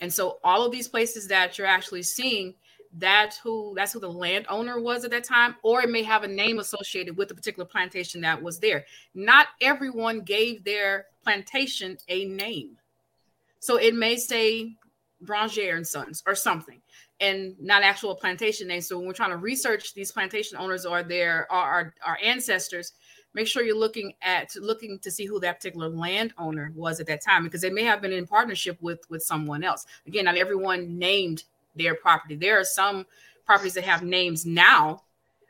And 0.00 0.12
so 0.12 0.38
all 0.42 0.64
of 0.64 0.72
these 0.72 0.88
places 0.88 1.28
that 1.28 1.58
you're 1.58 1.66
actually 1.66 2.02
seeing, 2.02 2.54
that's 2.98 3.38
who 3.38 3.72
that's 3.76 3.92
who 3.92 4.00
the 4.00 4.10
landowner 4.10 4.80
was 4.80 5.04
at 5.04 5.12
that 5.12 5.24
time, 5.24 5.54
or 5.62 5.82
it 5.82 5.90
may 5.90 6.02
have 6.02 6.24
a 6.24 6.28
name 6.28 6.58
associated 6.58 7.16
with 7.16 7.28
the 7.28 7.34
particular 7.34 7.64
plantation 7.64 8.20
that 8.22 8.42
was 8.42 8.58
there. 8.58 8.84
Not 9.14 9.48
everyone 9.60 10.22
gave 10.22 10.64
their 10.64 11.06
plantation 11.22 11.98
a 12.08 12.24
name. 12.24 12.76
So 13.60 13.76
it 13.76 13.94
may 13.94 14.16
say 14.16 14.74
Branger 15.20 15.76
and 15.76 15.86
Sons 15.86 16.22
or 16.26 16.34
something, 16.34 16.80
and 17.20 17.54
not 17.60 17.84
actual 17.84 18.16
plantation 18.16 18.66
name. 18.66 18.80
So 18.80 18.98
when 18.98 19.06
we're 19.06 19.12
trying 19.12 19.30
to 19.30 19.36
research 19.36 19.94
these 19.94 20.10
plantation 20.10 20.58
owners 20.58 20.84
or 20.84 21.04
their 21.04 21.46
or 21.50 21.58
our, 21.58 21.94
our 22.04 22.18
ancestors, 22.24 22.94
make 23.34 23.46
sure 23.46 23.62
you're 23.62 23.78
looking 23.78 24.12
at 24.22 24.54
looking 24.56 24.98
to 25.00 25.10
see 25.10 25.26
who 25.26 25.40
that 25.40 25.56
particular 25.58 25.88
landowner 25.88 26.72
was 26.74 27.00
at 27.00 27.06
that 27.06 27.22
time 27.22 27.44
because 27.44 27.60
they 27.60 27.70
may 27.70 27.84
have 27.84 28.02
been 28.02 28.12
in 28.12 28.26
partnership 28.26 28.76
with 28.80 29.00
with 29.08 29.22
someone 29.22 29.62
else. 29.62 29.86
Again 30.06 30.24
not 30.24 30.36
everyone 30.36 30.98
named 30.98 31.44
their 31.76 31.94
property. 31.94 32.34
There 32.34 32.58
are 32.58 32.64
some 32.64 33.06
properties 33.44 33.74
that 33.74 33.84
have 33.84 34.02
names 34.02 34.46
now 34.46 35.02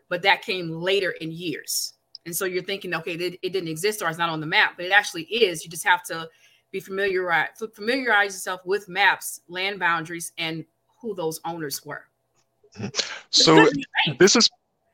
but 0.09 0.23
that 0.23 0.43
came 0.43 0.71
later 0.71 1.13
in 1.13 1.31
years. 1.31 1.95
And 2.27 2.37
so 2.37 2.45
you're 2.45 2.63
thinking 2.63 2.95
okay 2.95 3.15
it, 3.15 3.39
it 3.43 3.53
didn't 3.53 3.69
exist 3.69 4.03
or 4.03 4.09
it's 4.09 4.19
not 4.19 4.31
on 4.31 4.41
the 4.41 4.47
map 4.47 4.75
but 4.77 4.87
it 4.87 4.93
actually 4.93 5.25
is. 5.25 5.65
You 5.65 5.71
just 5.71 5.85
have 5.85 6.03
to 6.05 6.29
be 6.71 6.81
familiar 6.81 7.49
familiarize 7.75 8.35
yourself 8.35 8.61
with 8.65 8.89
maps 8.89 9.41
land 9.49 9.79
boundaries 9.79 10.33
and 10.39 10.65
who 11.01 11.15
those 11.15 11.41
owners 11.45 11.85
were. 11.85 12.05
So 13.31 13.67
this 14.19 14.37
is 14.37 14.49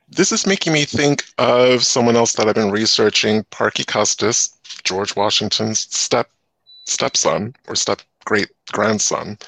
this 0.09 0.33
is 0.33 0.47
making 0.47 0.73
me 0.73 0.85
think 0.85 1.25
of 1.39 1.85
someone 1.85 2.17
else 2.17 2.35
that 2.35 2.49
I've 2.49 2.55
been 2.55 2.71
researching, 2.71 3.45
Parky 3.51 3.85
Custis, 3.85 4.51
George 4.85 5.17
Washington's 5.17 5.81
step 5.95 6.31
stepson 6.85 7.55
or 7.67 7.75
step 7.75 8.03
great 8.25 8.49
grandson. 8.73 9.39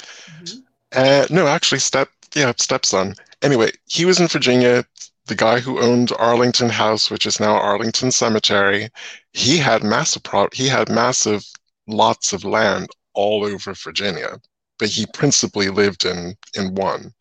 Mhm. 0.42 0.62
Uh, 0.92 1.26
no, 1.30 1.46
actually, 1.46 1.78
step 1.78 2.10
yeah, 2.34 2.52
stepson. 2.58 3.14
Anyway, 3.42 3.70
he 3.86 4.04
was 4.04 4.20
in 4.20 4.28
Virginia. 4.28 4.84
The 5.26 5.34
guy 5.34 5.60
who 5.60 5.80
owned 5.80 6.12
Arlington 6.18 6.70
House, 6.70 7.10
which 7.10 7.26
is 7.26 7.38
now 7.38 7.54
Arlington 7.54 8.10
Cemetery, 8.10 8.90
he 9.32 9.58
had 9.58 9.82
massive 9.84 10.22
pro- 10.22 10.48
he 10.52 10.68
had 10.68 10.88
massive 10.88 11.44
lots 11.86 12.32
of 12.32 12.44
land 12.44 12.88
all 13.14 13.44
over 13.44 13.74
Virginia, 13.74 14.40
but 14.78 14.88
he 14.88 15.06
principally 15.06 15.68
lived 15.68 16.04
in 16.04 16.36
in 16.54 16.74
one. 16.74 17.12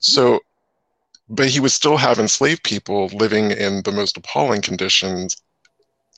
So, 0.00 0.40
but 1.28 1.48
he 1.48 1.60
was 1.60 1.74
still 1.74 1.96
have 1.96 2.18
enslaved 2.18 2.64
people 2.64 3.08
living 3.08 3.50
in 3.50 3.82
the 3.82 3.92
most 3.92 4.16
appalling 4.16 4.62
conditions 4.62 5.36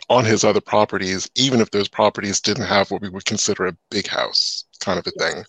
on 0.09 0.25
his 0.25 0.43
other 0.45 0.61
properties, 0.61 1.31
even 1.37 1.61
if 1.61 1.71
those 1.71 1.89
properties 1.89 2.41
didn't 2.41 2.67
have 2.67 2.91
what 2.91 3.01
we 3.01 3.09
would 3.09 3.25
consider 3.25 3.67
a 3.67 3.77
big 3.91 4.09
house 4.09 4.65
kind 4.81 4.99
of 4.99 5.07
a 5.07 5.11
thing. 5.13 5.45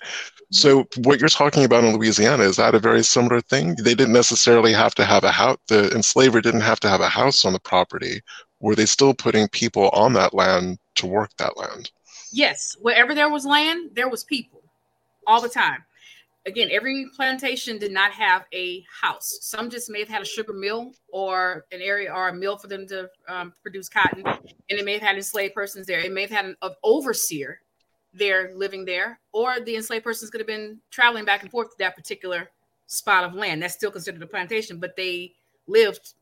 So, 0.52 0.86
what 0.98 1.20
you're 1.20 1.30
talking 1.30 1.64
about 1.64 1.84
in 1.84 1.96
Louisiana 1.96 2.44
is 2.44 2.58
that 2.58 2.76
a 2.76 2.80
very 2.80 3.04
similar 3.04 3.40
thing? 3.40 3.76
They 3.76 3.96
didn't 3.96 4.14
necessarily 4.14 4.74
have 4.74 4.94
to 4.96 5.06
have 5.06 5.24
a 5.24 5.32
house. 5.32 5.58
The 5.68 5.90
enslaver 5.96 6.42
didn't 6.42 6.62
have 6.62 6.80
to 6.82 6.90
have 6.90 7.00
a 7.00 7.08
house 7.08 7.46
on 7.46 7.54
the 7.54 7.60
property. 7.60 8.22
Were 8.60 8.76
they 8.76 8.86
still 8.86 9.14
putting 9.14 9.48
people 9.48 9.90
on 9.90 10.14
that 10.14 10.34
land 10.34 10.78
to 10.96 11.08
work 11.08 11.32
that 11.38 11.58
land? 11.58 11.90
Yes, 12.34 12.76
wherever 12.82 13.16
there 13.16 13.30
was 13.30 13.46
land, 13.46 13.92
there 13.94 14.10
was 14.10 14.26
people 14.26 14.62
all 15.26 15.42
the 15.42 15.50
time. 15.50 15.84
Again, 16.48 16.70
every 16.72 17.06
plantation 17.16 17.78
did 17.78 17.92
not 17.92 18.12
have 18.12 18.46
a 18.52 18.84
house. 19.02 19.38
Some 19.42 19.70
just 19.70 19.92
may 19.92 20.00
have 20.00 20.10
had 20.10 20.24
a 20.24 20.26
sugar 20.26 20.54
mill 20.54 20.94
or 21.12 21.66
an 21.72 21.82
area 21.82 22.12
or 22.12 22.30
a 22.30 22.34
mill 22.34 22.58
for 22.58 22.68
them 22.68 22.88
to 22.88 23.10
um, 23.28 23.54
produce 23.62 23.88
cotton, 23.88 24.24
and 24.26 24.80
it 24.80 24.84
may 24.84 24.94
have 24.94 25.04
had 25.04 25.16
enslaved 25.18 25.54
persons 25.54 25.86
there. 25.86 26.00
It 26.00 26.12
may 26.12 26.22
have 26.22 26.32
had 26.32 26.46
an, 26.46 26.56
an 26.64 26.72
overseer 26.84 27.62
there 28.14 28.54
living 28.56 28.86
there, 28.86 29.20
or 29.32 29.60
the 29.60 29.76
enslaved 29.76 30.04
persons 30.04 30.32
could 30.32 30.42
have 30.42 30.48
been 30.48 30.80
traveling 30.90 31.26
back 31.26 31.44
and 31.44 31.52
forth 31.52 31.70
to 31.72 31.76
that 31.80 31.96
particular 31.96 32.50
spot 32.88 33.24
of 33.24 33.36
land. 33.36 33.62
That's 33.62 33.76
still 33.76 33.92
considered 33.92 34.24
a 34.24 34.28
plantation, 34.28 34.80
but 34.80 34.96
they 34.96 35.34
lived 35.68 36.16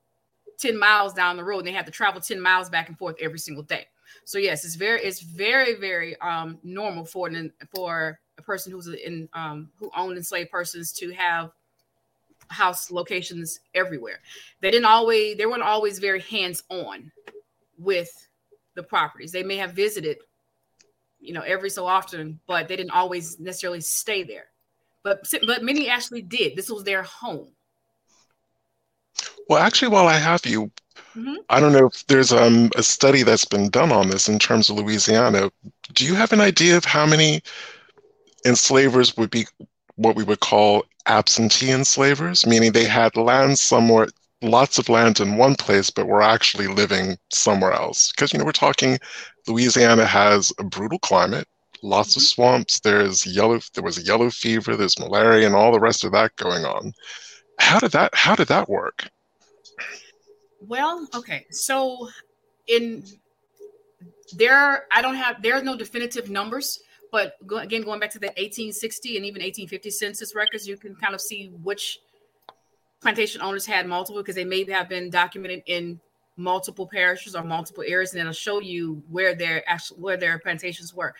10 0.59 0.77
miles 0.77 1.13
down 1.13 1.37
the 1.37 1.43
road 1.43 1.59
and 1.59 1.67
they 1.67 1.71
had 1.71 1.85
to 1.85 1.91
travel 1.91 2.19
10 2.21 2.39
miles 2.39 2.69
back 2.69 2.89
and 2.89 2.97
forth 2.97 3.15
every 3.21 3.39
single 3.39 3.63
day. 3.63 3.87
So 4.25 4.37
yes, 4.37 4.65
it's 4.65 4.75
very 4.75 5.01
it's 5.01 5.21
very 5.21 5.75
very 5.75 6.19
um 6.19 6.59
normal 6.63 7.05
for 7.05 7.31
for 7.73 8.19
a 8.39 8.41
person 8.41 8.71
who's 8.71 8.87
in 8.87 9.29
um 9.33 9.69
who 9.77 9.91
owned 9.95 10.17
enslaved 10.17 10.49
persons 10.49 10.91
to 10.93 11.11
have 11.11 11.51
house 12.47 12.89
locations 12.89 13.59
everywhere. 13.75 14.19
They 14.61 14.71
didn't 14.71 14.85
always 14.85 15.37
they 15.37 15.45
weren't 15.45 15.61
always 15.61 15.99
very 15.99 16.21
hands 16.21 16.63
on 16.69 17.11
with 17.77 18.09
the 18.75 18.83
properties. 18.83 19.31
They 19.31 19.43
may 19.43 19.57
have 19.57 19.73
visited 19.73 20.17
you 21.19 21.33
know 21.33 21.41
every 21.41 21.69
so 21.69 21.85
often, 21.85 22.39
but 22.47 22.67
they 22.67 22.75
didn't 22.75 22.91
always 22.91 23.39
necessarily 23.39 23.81
stay 23.81 24.23
there. 24.23 24.47
But 25.03 25.31
but 25.45 25.63
many 25.63 25.89
actually 25.89 26.21
did. 26.21 26.55
This 26.55 26.69
was 26.69 26.83
their 26.83 27.03
home. 27.03 27.49
Well, 29.49 29.61
actually, 29.61 29.89
while 29.89 30.07
I 30.07 30.17
have 30.17 30.45
you, 30.45 30.71
Mhm. 31.15 31.37
I 31.49 31.59
don't 31.59 31.73
know 31.73 31.87
if 31.87 32.05
there's 32.07 32.31
um, 32.31 32.69
a 32.75 32.83
study 32.83 33.23
that's 33.23 33.45
been 33.45 33.69
done 33.69 33.91
on 33.91 34.09
this 34.09 34.29
in 34.29 34.39
terms 34.39 34.69
of 34.69 34.77
Louisiana. 34.77 35.51
Do 35.93 36.05
you 36.05 36.15
have 36.15 36.31
an 36.31 36.41
idea 36.41 36.77
of 36.77 36.85
how 36.85 37.05
many 37.05 37.41
enslavers 38.45 39.17
would 39.17 39.29
be 39.29 39.45
what 39.95 40.15
we 40.15 40.23
would 40.23 40.39
call 40.39 40.85
absentee 41.07 41.71
enslavers, 41.71 42.45
meaning 42.45 42.71
they 42.71 42.85
had 42.85 43.17
land 43.17 43.59
somewhere, 43.59 44.07
lots 44.41 44.77
of 44.77 44.89
land 44.89 45.19
in 45.19 45.37
one 45.37 45.55
place, 45.55 45.89
but 45.89 46.07
were 46.07 46.21
actually 46.21 46.67
living 46.67 47.17
somewhere 47.31 47.73
else? 47.73 48.11
Because, 48.11 48.31
you 48.31 48.39
know, 48.39 48.45
we're 48.45 48.51
talking 48.51 48.99
Louisiana 49.47 50.05
has 50.05 50.53
a 50.59 50.63
brutal 50.63 50.99
climate, 50.99 51.47
lots 51.81 52.15
of 52.15 52.21
mm-hmm. 52.21 52.27
swamps, 52.27 52.79
there's 52.79 53.25
yellow, 53.25 53.59
there 53.73 53.83
was 53.83 53.97
a 53.97 54.03
yellow 54.03 54.29
fever, 54.29 54.75
there's 54.75 54.99
malaria, 54.99 55.45
and 55.45 55.55
all 55.55 55.71
the 55.71 55.79
rest 55.79 56.03
of 56.03 56.11
that 56.13 56.35
going 56.35 56.65
on. 56.65 56.93
How 57.59 57.79
did 57.79 57.91
that, 57.91 58.15
how 58.15 58.35
did 58.35 58.47
that 58.47 58.69
work? 58.69 59.09
Well, 60.61 61.07
okay. 61.13 61.45
So 61.51 62.09
in 62.67 63.03
there, 64.33 64.85
I 64.91 65.01
don't 65.01 65.15
have 65.15 65.41
there 65.41 65.55
are 65.55 65.63
no 65.63 65.75
definitive 65.75 66.29
numbers, 66.29 66.81
but 67.11 67.35
go, 67.45 67.57
again, 67.57 67.83
going 67.83 67.99
back 67.99 68.11
to 68.11 68.19
the 68.19 68.27
1860 68.27 69.17
and 69.17 69.25
even 69.25 69.41
1850 69.41 69.89
census 69.89 70.35
records, 70.35 70.67
you 70.67 70.77
can 70.77 70.95
kind 70.95 71.13
of 71.13 71.21
see 71.21 71.47
which 71.63 71.99
plantation 73.01 73.41
owners 73.41 73.65
had 73.65 73.87
multiple 73.87 74.21
because 74.21 74.35
they 74.35 74.45
may 74.45 74.69
have 74.71 74.89
been 74.89 75.09
documented 75.09 75.63
in 75.65 75.99
multiple 76.37 76.87
parishes 76.87 77.35
or 77.35 77.43
multiple 77.43 77.83
areas, 77.85 78.13
and 78.13 78.21
it'll 78.21 78.33
show 78.33 78.59
you 78.59 79.03
where 79.09 79.35
their 79.35 79.67
actual 79.69 79.97
where 79.97 80.17
their 80.17 80.39
plantations 80.39 80.93
were. 80.93 81.13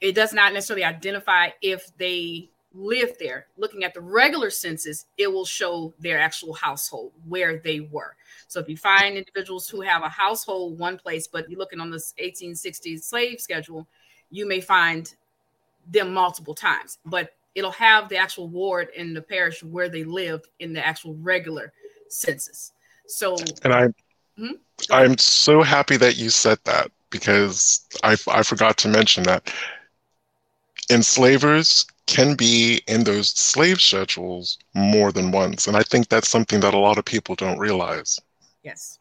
It 0.00 0.14
does 0.14 0.32
not 0.32 0.52
necessarily 0.52 0.84
identify 0.84 1.50
if 1.62 1.96
they 1.96 2.50
lived 2.74 3.18
there. 3.20 3.46
Looking 3.56 3.84
at 3.84 3.94
the 3.94 4.00
regular 4.00 4.50
census, 4.50 5.06
it 5.16 5.30
will 5.30 5.44
show 5.44 5.94
their 6.00 6.18
actual 6.18 6.54
household 6.54 7.12
where 7.28 7.58
they 7.58 7.80
were. 7.80 8.16
So 8.48 8.60
if 8.60 8.68
you 8.68 8.76
find 8.76 9.16
individuals 9.16 9.68
who 9.68 9.80
have 9.82 10.02
a 10.02 10.08
household 10.08 10.78
one 10.78 10.98
place, 10.98 11.26
but 11.26 11.48
you're 11.48 11.58
looking 11.58 11.80
on 11.80 11.90
this 11.90 12.14
1860 12.18 12.96
slave 12.98 13.40
schedule, 13.40 13.86
you 14.32 14.48
may 14.48 14.60
find 14.60 15.14
them 15.90 16.12
multiple 16.12 16.54
times, 16.54 16.98
but 17.04 17.34
it'll 17.54 17.70
have 17.70 18.08
the 18.08 18.16
actual 18.16 18.48
ward 18.48 18.88
in 18.96 19.12
the 19.14 19.22
parish 19.22 19.62
where 19.62 19.88
they 19.88 20.04
lived 20.04 20.48
in 20.58 20.72
the 20.72 20.84
actual 20.84 21.14
regular 21.16 21.72
census. 22.08 22.72
So 23.06 23.36
And 23.62 23.72
I, 23.72 23.88
Mhm. 24.38 24.58
I'm 24.90 25.18
so 25.18 25.62
happy 25.62 25.96
that 25.98 26.16
you 26.16 26.30
said 26.30 26.58
that 26.64 26.90
because 27.10 27.86
I, 28.02 28.16
I 28.28 28.42
forgot 28.42 28.78
to 28.78 28.88
mention 28.88 29.24
that 29.24 29.52
enslavers 30.90 31.86
can 32.06 32.34
be 32.34 32.80
in 32.88 33.04
those 33.04 33.30
slave 33.30 33.80
schedules 33.80 34.58
more 34.74 35.12
than 35.12 35.30
once. 35.30 35.66
And 35.66 35.76
I 35.76 35.82
think 35.82 36.08
that's 36.08 36.28
something 36.28 36.60
that 36.60 36.74
a 36.74 36.78
lot 36.78 36.98
of 36.98 37.04
people 37.04 37.34
don't 37.34 37.58
realize. 37.58 38.18
Yes, 38.62 38.98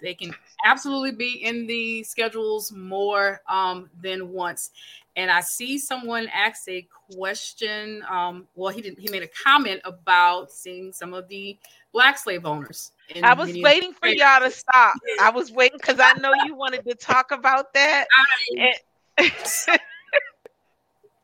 they 0.00 0.14
can 0.14 0.34
absolutely 0.64 1.12
be 1.12 1.44
in 1.44 1.66
the 1.66 2.02
schedules 2.04 2.72
more 2.72 3.40
um, 3.48 3.90
than 4.02 4.30
once. 4.30 4.70
And 5.16 5.30
I 5.30 5.40
see 5.40 5.78
someone 5.78 6.28
ask 6.32 6.68
a 6.68 6.86
question. 7.14 8.02
Um, 8.08 8.46
well, 8.54 8.72
he 8.72 8.80
didn't. 8.80 8.98
He 8.98 9.10
made 9.10 9.22
a 9.22 9.28
comment 9.28 9.80
about 9.84 10.50
seeing 10.50 10.92
some 10.92 11.12
of 11.12 11.28
the 11.28 11.58
black 11.92 12.16
slave 12.16 12.46
owners 12.46 12.92
I 13.22 13.34
was 13.34 13.54
waiting 13.62 13.92
for 13.92 14.08
y'all 14.08 14.40
to 14.40 14.50
stop. 14.50 14.94
I 15.20 15.30
was 15.30 15.52
waiting 15.52 15.76
because 15.78 16.00
I 16.00 16.14
know 16.14 16.32
you 16.46 16.54
wanted 16.54 16.84
to 16.88 16.94
talk 16.94 17.30
about 17.30 17.72
that. 17.74 18.06
I- 19.18 19.78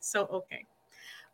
So 0.00 0.26
okay. 0.26 0.64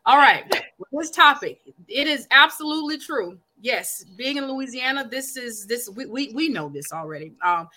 All 0.07 0.17
right. 0.19 0.45
This 0.93 1.11
topic, 1.11 1.61
it 1.89 2.07
is 2.07 2.27
absolutely 2.31 2.99
true. 2.99 3.39
Yes, 3.61 4.05
being 4.17 4.37
in 4.37 4.47
Louisiana, 4.47 5.09
this 5.09 5.37
is 5.37 5.67
this 5.67 5.89
we 5.89 6.07
we, 6.07 6.33
we 6.35 6.49
know 6.49 6.69
this 6.69 6.93
already. 6.93 7.33
Um, 7.43 7.69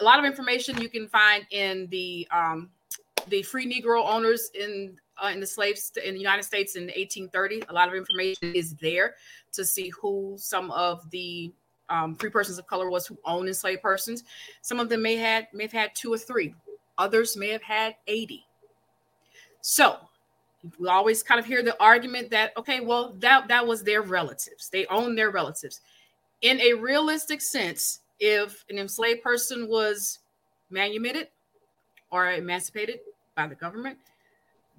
a 0.00 0.04
lot 0.04 0.18
of 0.18 0.24
information 0.24 0.80
you 0.80 0.88
can 0.88 1.08
find 1.08 1.46
in 1.50 1.86
the 1.90 2.26
um, 2.30 2.70
the 3.28 3.42
free 3.42 3.66
Negro 3.66 4.04
owners 4.08 4.50
in 4.54 4.96
uh, 5.22 5.28
in 5.28 5.40
the 5.40 5.46
slaves 5.46 5.92
in 6.02 6.14
the 6.14 6.20
United 6.20 6.42
States 6.42 6.76
in 6.76 6.84
1830. 6.84 7.64
A 7.68 7.72
lot 7.72 7.88
of 7.88 7.94
information 7.94 8.54
is 8.54 8.74
there 8.76 9.14
to 9.52 9.64
see 9.64 9.90
who 9.90 10.36
some 10.38 10.70
of 10.70 11.08
the 11.10 11.52
um, 11.88 12.16
free 12.16 12.30
persons 12.30 12.58
of 12.58 12.66
color 12.66 12.88
was 12.88 13.06
who 13.06 13.18
owned 13.24 13.48
enslaved 13.48 13.82
persons. 13.82 14.24
Some 14.62 14.80
of 14.80 14.88
them 14.88 15.02
may 15.02 15.16
had 15.16 15.48
may 15.52 15.64
have 15.64 15.72
had 15.72 15.94
two 15.94 16.12
or 16.12 16.18
three. 16.18 16.54
Others 16.98 17.36
may 17.36 17.48
have 17.48 17.62
had 17.62 17.96
80. 18.06 18.44
So 19.62 19.96
we 20.78 20.88
always 20.88 21.22
kind 21.22 21.38
of 21.38 21.46
hear 21.46 21.62
the 21.62 21.80
argument 21.80 22.30
that 22.30 22.56
okay, 22.56 22.80
well 22.80 23.14
that 23.18 23.48
that 23.48 23.66
was 23.66 23.82
their 23.82 24.02
relatives. 24.02 24.68
They 24.68 24.86
own 24.86 25.14
their 25.14 25.30
relatives. 25.30 25.80
In 26.42 26.60
a 26.60 26.74
realistic 26.74 27.40
sense, 27.40 28.00
if 28.18 28.64
an 28.70 28.78
enslaved 28.78 29.22
person 29.22 29.68
was 29.68 30.18
manumitted 30.70 31.28
or 32.10 32.32
emancipated 32.32 33.00
by 33.34 33.46
the 33.46 33.54
government, 33.54 33.98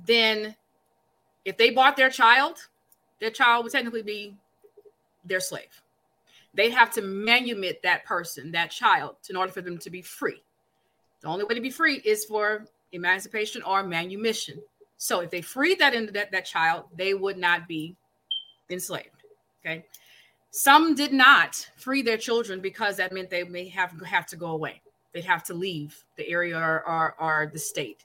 then 0.05 0.55
if 1.45 1.57
they 1.57 1.71
bought 1.71 1.97
their 1.97 2.09
child, 2.09 2.57
their 3.19 3.31
child 3.31 3.63
would 3.63 3.71
technically 3.71 4.03
be 4.03 4.35
their 5.25 5.39
slave. 5.39 5.81
They'd 6.53 6.71
have 6.71 6.91
to 6.93 7.01
manumit 7.01 7.81
that 7.81 8.05
person, 8.05 8.51
that 8.51 8.71
child, 8.71 9.15
in 9.29 9.35
order 9.35 9.51
for 9.51 9.61
them 9.61 9.77
to 9.79 9.89
be 9.89 10.01
free. 10.01 10.43
The 11.21 11.27
only 11.27 11.45
way 11.45 11.55
to 11.55 11.61
be 11.61 11.69
free 11.69 12.01
is 12.03 12.25
for 12.25 12.65
emancipation 12.91 13.61
or 13.63 13.83
manumission. 13.83 14.61
So 15.01 15.21
if 15.21 15.31
they 15.31 15.41
freed 15.41 15.79
that 15.79 15.95
that, 16.13 16.31
that 16.31 16.45
child, 16.45 16.83
they 16.95 17.15
would 17.15 17.35
not 17.35 17.67
be 17.67 17.95
enslaved. 18.69 19.23
Okay. 19.65 19.83
Some 20.51 20.93
did 20.93 21.11
not 21.11 21.67
free 21.75 22.03
their 22.03 22.19
children 22.19 22.61
because 22.61 22.97
that 22.97 23.11
meant 23.11 23.31
they 23.31 23.43
may 23.43 23.67
have, 23.69 23.99
have 24.05 24.27
to 24.27 24.35
go 24.35 24.51
away. 24.51 24.79
They'd 25.11 25.25
have 25.25 25.43
to 25.45 25.55
leave 25.55 26.03
the 26.17 26.29
area 26.29 26.55
or, 26.55 26.87
or, 26.87 27.15
or 27.19 27.49
the 27.51 27.57
state. 27.57 28.03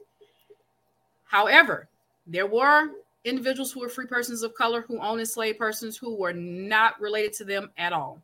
However, 1.26 1.86
there 2.26 2.46
were 2.46 2.88
individuals 3.24 3.72
who 3.72 3.80
were 3.80 3.90
free 3.90 4.06
persons 4.06 4.42
of 4.42 4.54
color 4.54 4.80
who 4.80 4.98
owned 4.98 5.20
enslaved 5.20 5.58
persons 5.58 5.98
who 5.98 6.16
were 6.16 6.32
not 6.32 6.98
related 6.98 7.34
to 7.34 7.44
them 7.44 7.70
at 7.76 7.92
all. 7.92 8.22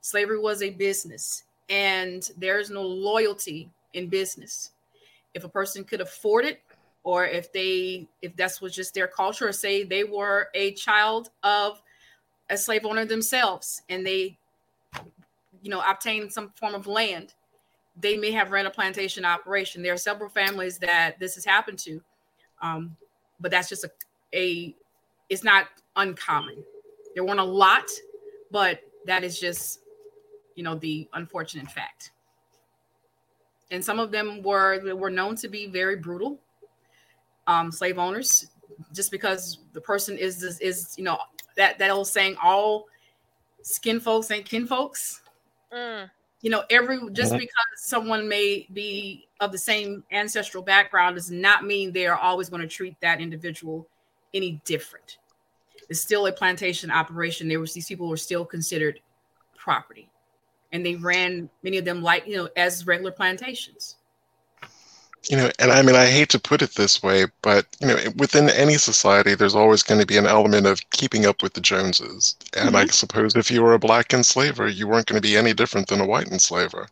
Slavery 0.00 0.40
was 0.40 0.60
a 0.60 0.70
business, 0.70 1.44
and 1.70 2.28
there 2.36 2.58
is 2.58 2.68
no 2.68 2.82
loyalty 2.82 3.70
in 3.92 4.08
business. 4.08 4.72
If 5.34 5.44
a 5.44 5.48
person 5.48 5.84
could 5.84 6.00
afford 6.00 6.46
it, 6.46 6.60
or 7.04 7.26
if 7.26 7.52
they 7.52 8.08
if 8.20 8.36
that's 8.36 8.60
was 8.60 8.74
just 8.74 8.94
their 8.94 9.08
culture, 9.08 9.48
or 9.48 9.52
say 9.52 9.84
they 9.84 10.04
were 10.04 10.48
a 10.54 10.72
child 10.72 11.30
of 11.42 11.82
a 12.50 12.56
slave 12.56 12.84
owner 12.84 13.04
themselves 13.04 13.82
and 13.88 14.06
they 14.06 14.38
you 15.62 15.70
know 15.70 15.82
obtained 15.88 16.32
some 16.32 16.50
form 16.56 16.74
of 16.74 16.86
land, 16.86 17.34
they 18.00 18.16
may 18.16 18.30
have 18.30 18.50
ran 18.50 18.66
a 18.66 18.70
plantation 18.70 19.24
operation. 19.24 19.82
There 19.82 19.94
are 19.94 19.98
several 19.98 20.28
families 20.28 20.78
that 20.78 21.18
this 21.18 21.34
has 21.34 21.44
happened 21.44 21.78
to. 21.80 22.00
Um, 22.60 22.96
but 23.40 23.50
that's 23.50 23.68
just 23.68 23.84
a, 23.84 23.90
a 24.34 24.74
it's 25.28 25.44
not 25.44 25.66
uncommon. 25.96 26.62
There 27.14 27.24
weren't 27.24 27.40
a 27.40 27.44
lot, 27.44 27.90
but 28.50 28.80
that 29.06 29.24
is 29.24 29.38
just 29.38 29.80
you 30.54 30.62
know 30.62 30.76
the 30.76 31.08
unfortunate 31.14 31.70
fact. 31.70 32.12
And 33.70 33.84
some 33.84 33.98
of 33.98 34.10
them 34.10 34.42
were 34.42 34.94
were 34.94 35.10
known 35.10 35.36
to 35.36 35.48
be 35.48 35.66
very 35.66 35.96
brutal 35.96 36.38
um, 37.46 37.72
slave 37.72 37.98
owners, 37.98 38.50
just 38.92 39.10
because 39.10 39.58
the 39.72 39.80
person 39.80 40.16
is 40.18 40.42
is, 40.42 40.60
is 40.60 40.94
you 40.96 41.04
know 41.04 41.18
that 41.56 41.78
that 41.78 41.90
old 41.90 42.06
saying 42.06 42.36
all 42.42 42.86
skin 43.62 44.00
folks 44.00 44.30
ain't 44.30 44.44
kin 44.44 44.66
folks. 44.66 45.20
Mm. 45.72 46.10
you 46.42 46.50
know 46.50 46.64
every 46.68 46.98
just 47.12 47.32
because 47.32 47.48
someone 47.76 48.28
may 48.28 48.66
be 48.74 49.26
of 49.40 49.52
the 49.52 49.58
same 49.58 50.04
ancestral 50.12 50.62
background 50.62 51.16
does 51.16 51.30
not 51.30 51.64
mean 51.64 51.92
they 51.92 52.06
are 52.06 52.18
always 52.18 52.50
going 52.50 52.60
to 52.60 52.68
treat 52.68 52.94
that 53.00 53.20
individual 53.20 53.88
any 54.34 54.60
different. 54.64 55.18
It's 55.88 56.00
still 56.00 56.26
a 56.26 56.32
plantation 56.32 56.90
operation. 56.90 57.48
There 57.48 57.60
was 57.60 57.72
these 57.72 57.86
people 57.86 58.08
were 58.08 58.16
still 58.16 58.44
considered 58.44 59.00
property. 59.56 60.08
And 60.72 60.84
they 60.84 60.96
ran 60.96 61.50
many 61.62 61.78
of 61.78 61.84
them 61.84 62.02
like 62.02 62.26
you 62.26 62.36
know 62.36 62.48
as 62.56 62.86
regular 62.86 63.12
plantations 63.12 63.96
You 65.28 65.36
know, 65.36 65.50
and 65.60 65.70
I 65.70 65.82
mean, 65.82 65.94
I 65.94 66.06
hate 66.06 66.30
to 66.30 66.40
put 66.40 66.62
it 66.62 66.74
this 66.74 67.00
way, 67.00 67.26
but 67.42 67.66
you 67.80 67.86
know, 67.86 67.96
within 68.16 68.50
any 68.50 68.76
society, 68.76 69.34
there's 69.36 69.54
always 69.54 69.82
going 69.82 70.00
to 70.00 70.06
be 70.06 70.16
an 70.16 70.26
element 70.26 70.66
of 70.66 70.80
keeping 70.90 71.26
up 71.26 71.42
with 71.42 71.54
the 71.54 71.60
Joneses. 71.60 72.34
And 72.56 72.76
I 72.76 72.86
suppose 72.86 73.36
if 73.36 73.48
you 73.48 73.62
were 73.62 73.74
a 73.74 73.78
black 73.78 74.12
enslaver, 74.12 74.66
you 74.66 74.88
weren't 74.88 75.06
going 75.06 75.22
to 75.22 75.26
be 75.26 75.36
any 75.36 75.54
different 75.54 75.86
than 75.86 76.00
a 76.00 76.06
white 76.06 76.32
enslaver. 76.32 76.88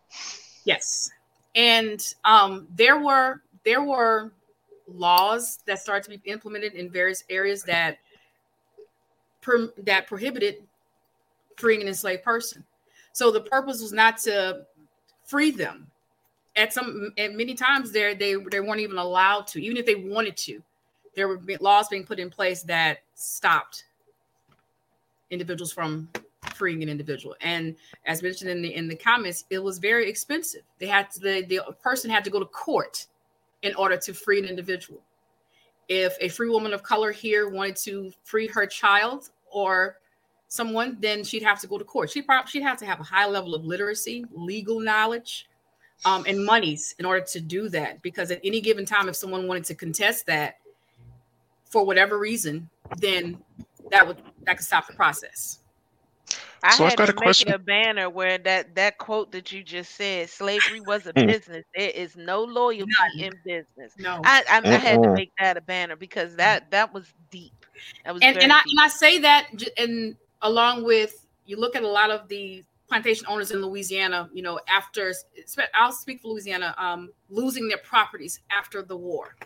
Yes, 0.65 1.11
and 1.57 2.01
um, 2.25 2.69
there 2.77 3.01
were 3.01 3.43
there 3.65 3.83
were 3.83 4.33
laws 4.87 5.59
that 5.67 5.81
started 5.81 6.05
to 6.05 6.19
be 6.19 6.31
implemented 6.31 6.75
in 6.75 6.91
various 6.91 7.25
areas 7.31 7.63
that 7.65 7.99
per, 9.41 9.73
that 9.79 10.07
prohibited 10.07 10.57
freeing 11.57 11.83
an 11.83 11.89
enslaved 11.89 12.23
person. 12.23 12.65
So 13.13 13.31
the 13.31 13.41
purpose 13.41 13.83
was 13.83 13.93
not 13.93 14.19
to 14.19 14.67
free 15.25 15.51
them. 15.51 15.87
At 16.57 16.73
some, 16.73 17.13
at 17.17 17.35
many 17.35 17.55
times, 17.55 17.93
there 17.93 18.15
they 18.15 18.35
they 18.51 18.61
weren't 18.61 18.81
even 18.81 18.99
allowed 18.99 19.47
to, 19.49 19.63
even 19.63 19.77
if 19.77 19.87
they 19.87 19.95
wanted 19.95 20.37
to. 20.39 20.63
There 21.15 21.29
were 21.29 21.41
laws 21.61 21.89
being 21.89 22.05
put 22.05 22.19
in 22.19 22.31
place 22.31 22.63
that 22.65 22.99
stopped 23.15 23.85
individuals 25.31 25.73
from 25.73 26.09
freeing 26.55 26.83
an 26.83 26.89
individual. 26.89 27.35
And 27.41 27.77
as 28.07 28.23
mentioned 28.23 28.51
in 28.51 28.63
the 28.63 28.75
in 28.75 28.89
the 28.89 28.97
comments, 28.97 29.45
it 29.51 29.59
was 29.59 29.79
very 29.79 30.09
expensive. 30.09 30.63
They 30.79 30.87
had 30.87 31.11
to, 31.13 31.21
the 31.21 31.43
the 31.43 31.73
person 31.83 32.11
had 32.11 32.25
to 32.25 32.31
go 32.31 32.39
to 32.39 32.47
court 32.47 33.07
in 33.63 33.75
order 33.75 33.97
to 33.97 34.15
free 34.15 34.39
an 34.39 34.47
individual. 34.47 35.01
If 35.89 36.17
a 36.21 36.29
free 36.29 36.49
woman 36.49 36.73
of 36.73 36.83
color 36.83 37.13
here 37.13 37.49
wanted 37.49 37.77
to 37.77 38.13
free 38.23 38.47
her 38.49 38.67
child 38.67 39.31
or 39.51 39.99
someone, 40.49 40.97
then 41.01 41.25
she'd 41.25 41.43
have 41.43 41.61
to 41.61 41.67
go 41.67 41.79
to 41.79 41.85
court. 41.85 42.11
She 42.11 42.23
probably 42.23 42.51
she'd 42.51 42.63
have 42.63 42.79
to 42.79 42.87
have 42.87 43.01
a 43.01 43.05
high 43.05 43.27
level 43.27 43.55
of 43.55 43.65
literacy, 43.65 44.25
legal 44.33 44.81
knowledge, 44.81 45.49
um, 46.05 46.25
and 46.27 46.45
monies 46.45 46.95
in 46.99 47.05
order 47.05 47.25
to 47.27 47.41
do 47.41 47.69
that. 47.71 48.03
Because 48.03 48.31
at 48.31 48.41
any 48.45 48.61
given 48.61 48.85
time, 48.85 49.09
if 49.09 49.17
someone 49.17 49.47
wanted 49.47 49.65
to 49.65 49.75
contest 49.75 50.27
that 50.27 50.57
for 51.65 51.85
whatever 51.85 52.19
reason, 52.19 52.69
then 52.97 53.43
that 53.91 54.07
would 54.07 54.19
that 54.45 54.57
could 54.57 54.67
stop 54.67 54.87
the 54.87 54.93
process. 54.95 55.61
I 56.63 56.77
So 56.77 56.85
I've 56.85 56.91
had 56.91 56.97
got 56.97 57.07
to 57.07 57.13
a 57.13 57.15
make 57.15 57.23
question. 57.23 57.53
a 57.53 57.59
banner 57.59 58.11
where 58.11 58.37
that 58.39 58.75
that 58.75 58.99
quote 58.99 59.33
that 59.33 59.51
you 59.51 59.63
just 59.63 59.95
said, 59.95 60.29
slavery 60.29 60.81
was 60.81 61.07
a 61.07 61.13
Hmm. 61.13 61.27
business. 61.27 61.65
There 61.75 61.91
is 61.91 62.17
no 62.17 62.43
loyalty 62.45 62.93
None. 63.17 63.25
in 63.25 63.33
business. 63.45 63.95
No. 63.99 64.21
I 64.25 64.43
I, 64.49 64.59
I 64.59 64.79
had 64.79 65.03
to 65.03 65.09
make 65.15 65.33
that 65.39 65.57
a 65.57 65.61
banner 65.63 65.97
because 65.97 66.37
that 66.37 66.71
that 66.71 66.93
was 66.93 67.13
deep. 67.31 67.53
That 68.05 68.15
was 68.15 68.23
and 68.23 68.37
and 68.37 68.53
I 68.53 68.59
deep. 68.59 68.73
and 68.73 68.81
I 68.81 68.89
say 68.89 69.19
that 69.21 69.49
and 69.79 70.17
along 70.43 70.85
with 70.85 71.27
you 71.47 71.57
look 71.57 71.77
at 71.77 71.83
a 71.83 71.89
lot 71.89 72.11
of 72.11 72.29
the 72.29 72.63
plantation 72.91 73.25
owners 73.29 73.53
in 73.53 73.63
Louisiana, 73.63 74.29
you 74.33 74.43
know, 74.43 74.59
after 74.69 75.15
I'll 75.75 75.93
speak 75.93 76.21
for 76.21 76.29
Louisiana, 76.29 76.75
um, 76.77 77.11
losing 77.29 77.69
their 77.69 77.79
properties 77.79 78.41
after 78.51 78.83
the 78.83 78.97
war. 78.97 79.37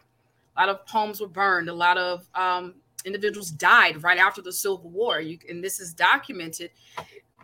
A 0.57 0.61
lot 0.61 0.69
of 0.71 0.81
homes 0.89 1.21
were 1.21 1.29
burned. 1.29 1.69
A 1.69 1.75
lot 1.75 1.99
of 1.99 2.27
um, 2.35 2.77
individuals 3.05 3.51
died 3.51 4.03
right 4.03 4.19
after 4.19 4.41
the 4.41 4.51
Civil 4.51 4.89
War. 4.89 5.21
You, 5.21 5.39
and 5.49 5.63
this 5.63 5.79
is 5.79 5.93
documented 5.93 6.71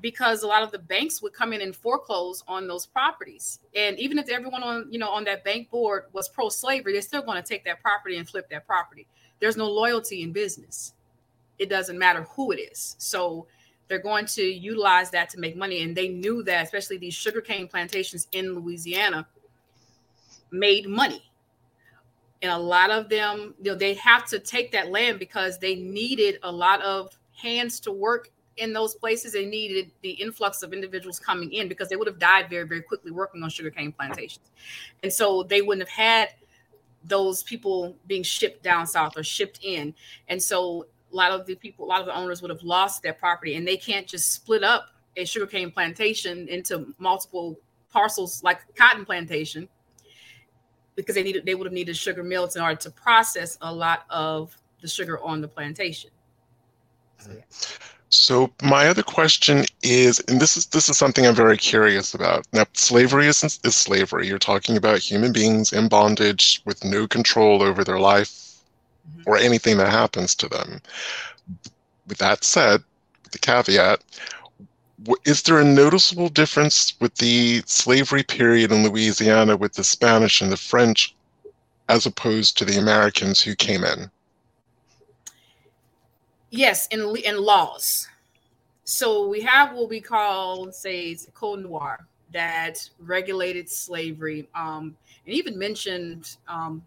because 0.00 0.42
a 0.42 0.46
lot 0.46 0.62
of 0.62 0.72
the 0.72 0.78
banks 0.78 1.20
would 1.20 1.34
come 1.34 1.52
in 1.52 1.60
and 1.60 1.76
foreclose 1.76 2.42
on 2.48 2.66
those 2.66 2.86
properties. 2.86 3.60
And 3.76 3.98
even 3.98 4.18
if 4.18 4.30
everyone 4.30 4.62
on 4.62 4.86
you 4.90 4.98
know 4.98 5.10
on 5.10 5.24
that 5.24 5.44
bank 5.44 5.70
board 5.70 6.04
was 6.14 6.30
pro-slavery, 6.30 6.94
they're 6.94 7.02
still 7.02 7.22
going 7.22 7.42
to 7.42 7.46
take 7.46 7.62
that 7.66 7.82
property 7.82 8.16
and 8.16 8.26
flip 8.26 8.48
that 8.48 8.66
property. 8.66 9.06
There's 9.38 9.58
no 9.58 9.68
loyalty 9.68 10.22
in 10.22 10.32
business. 10.32 10.94
It 11.58 11.68
doesn't 11.68 11.98
matter 11.98 12.22
who 12.22 12.52
it 12.52 12.56
is. 12.56 12.96
So 12.98 13.46
they're 13.90 13.98
going 13.98 14.24
to 14.24 14.42
utilize 14.42 15.10
that 15.10 15.28
to 15.28 15.40
make 15.40 15.56
money. 15.56 15.82
And 15.82 15.96
they 15.96 16.06
knew 16.06 16.44
that, 16.44 16.62
especially 16.64 16.96
these 16.96 17.12
sugarcane 17.12 17.66
plantations 17.66 18.28
in 18.30 18.54
Louisiana, 18.54 19.26
made 20.52 20.88
money. 20.88 21.28
And 22.40 22.52
a 22.52 22.56
lot 22.56 22.92
of 22.92 23.08
them, 23.08 23.52
you 23.60 23.72
know, 23.72 23.76
they 23.76 23.94
have 23.94 24.26
to 24.26 24.38
take 24.38 24.70
that 24.72 24.92
land 24.92 25.18
because 25.18 25.58
they 25.58 25.74
needed 25.74 26.38
a 26.44 26.52
lot 26.52 26.80
of 26.82 27.18
hands 27.36 27.80
to 27.80 27.90
work 27.90 28.30
in 28.58 28.72
those 28.72 28.94
places. 28.94 29.32
They 29.32 29.46
needed 29.46 29.90
the 30.02 30.10
influx 30.10 30.62
of 30.62 30.72
individuals 30.72 31.18
coming 31.18 31.52
in 31.52 31.66
because 31.66 31.88
they 31.88 31.96
would 31.96 32.06
have 32.06 32.20
died 32.20 32.48
very, 32.48 32.68
very 32.68 32.82
quickly 32.82 33.10
working 33.10 33.42
on 33.42 33.50
sugarcane 33.50 33.90
plantations. 33.90 34.52
And 35.02 35.12
so 35.12 35.42
they 35.42 35.62
wouldn't 35.62 35.88
have 35.88 35.96
had 35.96 36.28
those 37.02 37.42
people 37.42 37.96
being 38.06 38.22
shipped 38.22 38.62
down 38.62 38.86
south 38.86 39.16
or 39.16 39.24
shipped 39.24 39.58
in. 39.64 39.94
And 40.28 40.40
so 40.40 40.86
a 41.12 41.16
lot 41.16 41.32
of 41.32 41.46
the 41.46 41.54
people, 41.54 41.84
a 41.84 41.88
lot 41.88 42.00
of 42.00 42.06
the 42.06 42.16
owners 42.16 42.42
would 42.42 42.50
have 42.50 42.62
lost 42.62 43.02
their 43.02 43.12
property 43.12 43.56
and 43.56 43.66
they 43.66 43.76
can't 43.76 44.06
just 44.06 44.32
split 44.32 44.62
up 44.62 44.88
a 45.16 45.24
sugarcane 45.24 45.70
plantation 45.70 46.48
into 46.48 46.94
multiple 46.98 47.58
parcels 47.92 48.42
like 48.42 48.60
cotton 48.76 49.04
plantation 49.04 49.68
because 50.94 51.14
they 51.14 51.22
needed 51.22 51.44
they 51.44 51.54
would 51.54 51.66
have 51.66 51.72
needed 51.72 51.96
sugar 51.96 52.22
mills 52.22 52.56
in 52.56 52.62
order 52.62 52.76
to 52.76 52.90
process 52.90 53.58
a 53.62 53.72
lot 53.72 54.04
of 54.10 54.56
the 54.80 54.88
sugar 54.88 55.20
on 55.20 55.40
the 55.40 55.48
plantation. 55.48 56.10
So, 57.18 57.32
yeah. 57.32 57.40
so 58.08 58.50
my 58.62 58.86
other 58.86 59.02
question 59.02 59.64
is, 59.82 60.20
and 60.28 60.40
this 60.40 60.56
is 60.56 60.66
this 60.66 60.88
is 60.88 60.96
something 60.96 61.26
I'm 61.26 61.34
very 61.34 61.56
curious 61.56 62.14
about. 62.14 62.46
Now, 62.52 62.64
slavery 62.74 63.26
is, 63.26 63.42
is 63.42 63.74
slavery. 63.74 64.26
You're 64.28 64.38
talking 64.38 64.76
about 64.76 64.98
human 64.98 65.32
beings 65.32 65.72
in 65.72 65.88
bondage 65.88 66.62
with 66.64 66.84
no 66.84 67.06
control 67.06 67.62
over 67.62 67.82
their 67.84 67.98
life 67.98 68.39
mm-hmm. 69.10 69.22
or 69.26 69.36
anything 69.36 69.76
that 69.78 69.90
happens 69.90 70.34
to 70.36 70.48
them. 70.48 70.80
With 72.06 72.18
that 72.18 72.44
said, 72.44 72.82
the 73.32 73.38
caveat, 73.38 74.02
is 75.24 75.42
there 75.42 75.58
a 75.58 75.64
noticeable 75.64 76.28
difference 76.28 76.94
with 77.00 77.14
the 77.16 77.62
slavery 77.66 78.22
period 78.22 78.72
in 78.72 78.84
Louisiana 78.84 79.56
with 79.56 79.74
the 79.74 79.84
Spanish 79.84 80.40
and 80.40 80.52
the 80.52 80.56
French 80.56 81.14
as 81.88 82.06
opposed 82.06 82.58
to 82.58 82.64
the 82.64 82.78
Americans 82.78 83.40
who 83.40 83.54
came 83.54 83.84
in? 83.84 84.10
Yes, 86.50 86.86
in 86.88 87.16
in 87.24 87.38
laws. 87.38 88.08
So 88.84 89.28
we 89.28 89.40
have 89.42 89.72
what 89.74 89.88
we 89.88 90.00
call, 90.00 90.72
say, 90.72 91.16
Code 91.32 91.60
Noir 91.60 92.06
that 92.32 92.88
regulated 92.98 93.68
slavery, 93.68 94.48
um, 94.54 94.96
and 95.26 95.34
even 95.34 95.58
mentioned 95.58 96.36
um, 96.48 96.82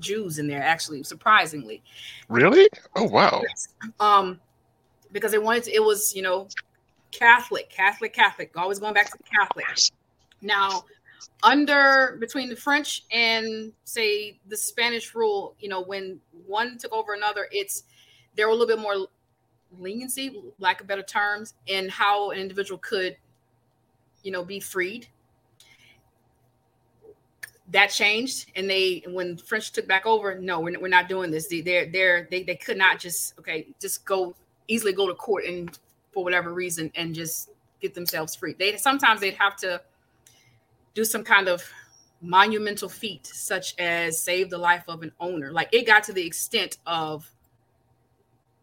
Jews 0.00 0.38
in 0.38 0.46
there. 0.46 0.62
Actually, 0.62 1.02
surprisingly. 1.02 1.82
Really? 2.28 2.68
Oh 2.94 3.04
wow. 3.04 3.42
Um, 4.00 4.40
because 5.12 5.32
they 5.32 5.38
wanted 5.38 5.64
to, 5.64 5.74
it 5.74 5.82
was 5.82 6.14
you 6.14 6.22
know 6.22 6.48
Catholic, 7.10 7.70
Catholic, 7.70 8.12
Catholic, 8.12 8.52
always 8.56 8.78
going 8.78 8.94
back 8.94 9.10
to 9.10 9.18
the 9.18 9.24
Catholics. 9.24 9.90
Now, 10.42 10.84
under 11.42 12.16
between 12.20 12.48
the 12.48 12.56
French 12.56 13.04
and 13.10 13.72
say 13.84 14.38
the 14.48 14.56
Spanish 14.56 15.14
rule, 15.14 15.54
you 15.60 15.68
know, 15.68 15.82
when 15.82 16.20
one 16.46 16.78
took 16.78 16.92
over 16.92 17.14
another, 17.14 17.48
it's 17.50 17.84
there 18.36 18.46
were 18.46 18.52
a 18.52 18.56
little 18.56 18.66
bit 18.66 18.78
more 18.78 19.06
leniency, 19.78 20.42
lack 20.58 20.80
of 20.80 20.86
better 20.86 21.02
terms, 21.02 21.54
in 21.66 21.88
how 21.88 22.30
an 22.30 22.38
individual 22.38 22.78
could, 22.78 23.16
you 24.22 24.30
know, 24.30 24.44
be 24.44 24.60
freed. 24.60 25.08
That 27.70 27.88
changed, 27.88 28.52
and 28.54 28.70
they 28.70 29.02
when 29.08 29.36
French 29.36 29.72
took 29.72 29.88
back 29.88 30.06
over, 30.06 30.38
no, 30.38 30.60
we're, 30.60 30.78
we're 30.78 30.88
not 30.88 31.08
doing 31.08 31.32
this. 31.32 31.48
They 31.48 31.62
they're, 31.62 31.86
they're 31.86 32.28
they 32.30 32.44
they 32.44 32.54
could 32.54 32.76
not 32.76 33.00
just 33.00 33.36
okay 33.40 33.66
just 33.80 34.04
go 34.04 34.36
easily 34.68 34.92
go 34.92 35.08
to 35.08 35.14
court 35.14 35.44
and 35.46 35.76
for 36.12 36.22
whatever 36.22 36.54
reason 36.54 36.92
and 36.94 37.14
just 37.14 37.50
get 37.80 37.94
themselves 37.94 38.34
free. 38.36 38.54
They 38.56 38.76
sometimes 38.76 39.20
they'd 39.20 39.34
have 39.34 39.56
to 39.56 39.82
do 40.94 41.04
some 41.04 41.24
kind 41.24 41.48
of 41.48 41.62
monumental 42.20 42.88
feat, 42.88 43.26
such 43.26 43.74
as 43.78 44.20
save 44.22 44.48
the 44.50 44.58
life 44.58 44.84
of 44.88 45.02
an 45.02 45.12
owner. 45.20 45.52
Like 45.52 45.68
it 45.72 45.86
got 45.86 46.04
to 46.04 46.12
the 46.12 46.24
extent 46.24 46.78
of 46.86 47.30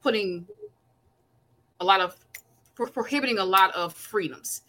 putting 0.01 0.47
a 1.79 1.85
lot 1.85 2.01
of 2.01 2.15
pro- 2.75 2.87
prohibiting 2.87 3.37
a 3.39 3.45
lot 3.45 3.73
of 3.75 3.93
freedoms 3.93 4.61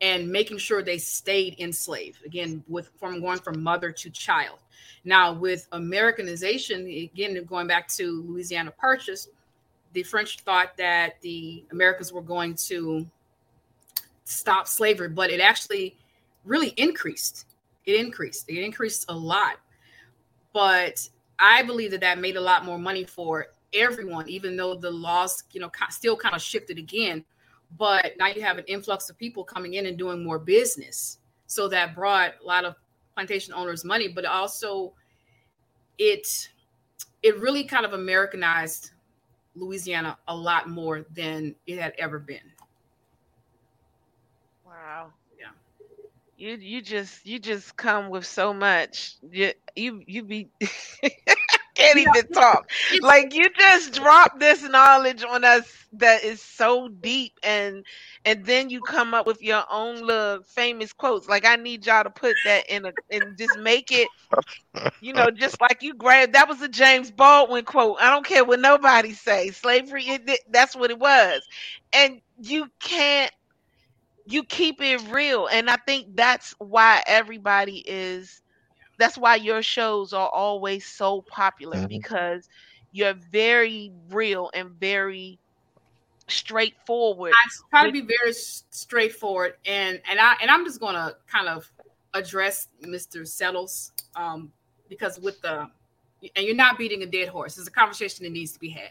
and 0.00 0.30
making 0.30 0.58
sure 0.58 0.82
they 0.82 0.98
stayed 0.98 1.58
enslaved 1.58 2.24
again 2.24 2.62
with 2.68 2.90
from 2.98 3.20
going 3.20 3.38
from 3.38 3.62
mother 3.62 3.90
to 3.92 4.10
child 4.10 4.58
now 5.04 5.32
with 5.32 5.66
americanization 5.72 6.86
again 6.86 7.42
going 7.44 7.66
back 7.66 7.86
to 7.88 8.22
louisiana 8.26 8.70
purchase 8.72 9.28
the 9.92 10.02
French 10.02 10.40
thought 10.40 10.76
that 10.76 11.20
the 11.20 11.64
Americans 11.72 12.12
were 12.12 12.22
going 12.22 12.54
to 12.54 13.06
stop 14.24 14.68
slavery, 14.68 15.08
but 15.08 15.30
it 15.30 15.40
actually 15.40 15.96
really 16.44 16.68
increased. 16.76 17.46
It 17.86 17.96
increased. 17.96 18.48
It 18.48 18.62
increased 18.62 19.06
a 19.08 19.14
lot. 19.14 19.56
But 20.52 21.08
I 21.38 21.62
believe 21.62 21.90
that 21.92 22.00
that 22.00 22.18
made 22.18 22.36
a 22.36 22.40
lot 22.40 22.64
more 22.64 22.78
money 22.78 23.04
for 23.04 23.48
everyone, 23.72 24.28
even 24.28 24.56
though 24.56 24.74
the 24.74 24.90
laws, 24.90 25.44
you 25.52 25.60
know, 25.60 25.70
still 25.90 26.16
kind 26.16 26.34
of 26.34 26.42
shifted 26.42 26.78
again. 26.78 27.24
But 27.76 28.12
now 28.18 28.28
you 28.28 28.42
have 28.42 28.58
an 28.58 28.64
influx 28.66 29.08
of 29.10 29.18
people 29.18 29.44
coming 29.44 29.74
in 29.74 29.86
and 29.86 29.96
doing 29.96 30.22
more 30.22 30.38
business. 30.38 31.18
So 31.46 31.68
that 31.68 31.94
brought 31.94 32.34
a 32.42 32.46
lot 32.46 32.64
of 32.64 32.74
plantation 33.14 33.54
owners 33.54 33.84
money, 33.84 34.08
but 34.08 34.24
also 34.24 34.92
it 35.98 36.48
it 37.22 37.38
really 37.38 37.64
kind 37.64 37.84
of 37.84 37.92
Americanized 37.92 38.92
Louisiana 39.54 40.18
a 40.28 40.34
lot 40.34 40.68
more 40.68 41.04
than 41.12 41.54
it 41.66 41.78
had 41.78 41.92
ever 41.98 42.18
been. 42.18 42.38
Wow. 44.64 45.12
Yeah. 45.38 45.48
You 46.36 46.56
you 46.56 46.82
just 46.82 47.26
you 47.26 47.38
just 47.38 47.76
come 47.76 48.08
with 48.08 48.24
so 48.24 48.54
much. 48.54 49.16
You 49.30 49.52
you 49.76 50.02
you 50.06 50.22
be 50.22 50.48
can't 51.80 51.98
even 51.98 52.28
talk. 52.28 52.62
Like 53.00 53.34
you 53.34 53.46
just 53.58 53.94
drop 53.94 54.38
this 54.40 54.62
knowledge 54.62 55.24
on 55.24 55.44
us 55.44 55.64
that 55.94 56.24
is 56.24 56.42
so 56.42 56.88
deep 56.88 57.32
and 57.42 57.84
and 58.24 58.44
then 58.46 58.70
you 58.70 58.82
come 58.82 59.14
up 59.14 59.26
with 59.26 59.42
your 59.42 59.64
own 59.70 60.02
little 60.06 60.42
famous 60.44 60.92
quotes. 60.92 61.28
Like 61.28 61.46
I 61.46 61.56
need 61.56 61.86
y'all 61.86 62.04
to 62.04 62.10
put 62.10 62.44
that 62.44 62.70
in 62.70 62.86
a 62.86 62.92
and 63.10 63.36
just 63.38 63.56
make 63.58 63.90
it, 63.92 64.10
you 65.00 65.14
know, 65.14 65.30
just 65.30 65.60
like 65.60 65.82
you 65.82 65.94
grab 65.94 66.32
that 66.32 66.48
was 66.48 66.60
a 66.62 66.68
James 66.68 67.10
Baldwin 67.10 67.64
quote. 67.64 67.98
I 68.00 68.10
don't 68.10 68.26
care 68.26 68.44
what 68.44 68.60
nobody 68.60 69.12
say. 69.12 69.50
Slavery, 69.50 70.04
it, 70.04 70.40
that's 70.50 70.76
what 70.76 70.90
it 70.90 70.98
was, 70.98 71.42
and 71.92 72.20
you 72.40 72.66
can't. 72.80 73.32
You 74.26 74.44
keep 74.44 74.80
it 74.80 75.00
real, 75.10 75.46
and 75.46 75.70
I 75.70 75.76
think 75.76 76.16
that's 76.16 76.54
why 76.58 77.02
everybody 77.06 77.78
is. 77.86 78.42
That's 79.00 79.16
why 79.16 79.36
your 79.36 79.62
shows 79.62 80.12
are 80.12 80.28
always 80.28 80.86
so 80.86 81.22
popular 81.22 81.78
mm-hmm. 81.78 81.86
because 81.86 82.48
you're 82.92 83.14
very 83.14 83.92
real 84.10 84.50
and 84.54 84.70
very 84.70 85.38
straightforward. 86.28 87.32
I 87.32 87.48
try 87.70 87.86
to 87.86 87.92
be 87.92 88.02
very 88.02 88.32
straightforward, 88.32 89.54
and 89.64 90.00
and 90.08 90.20
I 90.20 90.34
and 90.42 90.50
I'm 90.50 90.64
just 90.64 90.80
gonna 90.80 91.14
kind 91.26 91.48
of 91.48 91.70
address 92.14 92.68
Mr. 92.82 93.26
Settles 93.26 93.92
um, 94.16 94.52
because 94.88 95.18
with 95.18 95.40
the 95.40 95.70
and 96.36 96.46
you're 96.46 96.54
not 96.54 96.78
beating 96.78 97.02
a 97.02 97.06
dead 97.06 97.28
horse. 97.28 97.58
It's 97.58 97.68
a 97.68 97.72
conversation 97.72 98.24
that 98.24 98.32
needs 98.32 98.52
to 98.52 98.58
be 98.58 98.68
had. 98.68 98.90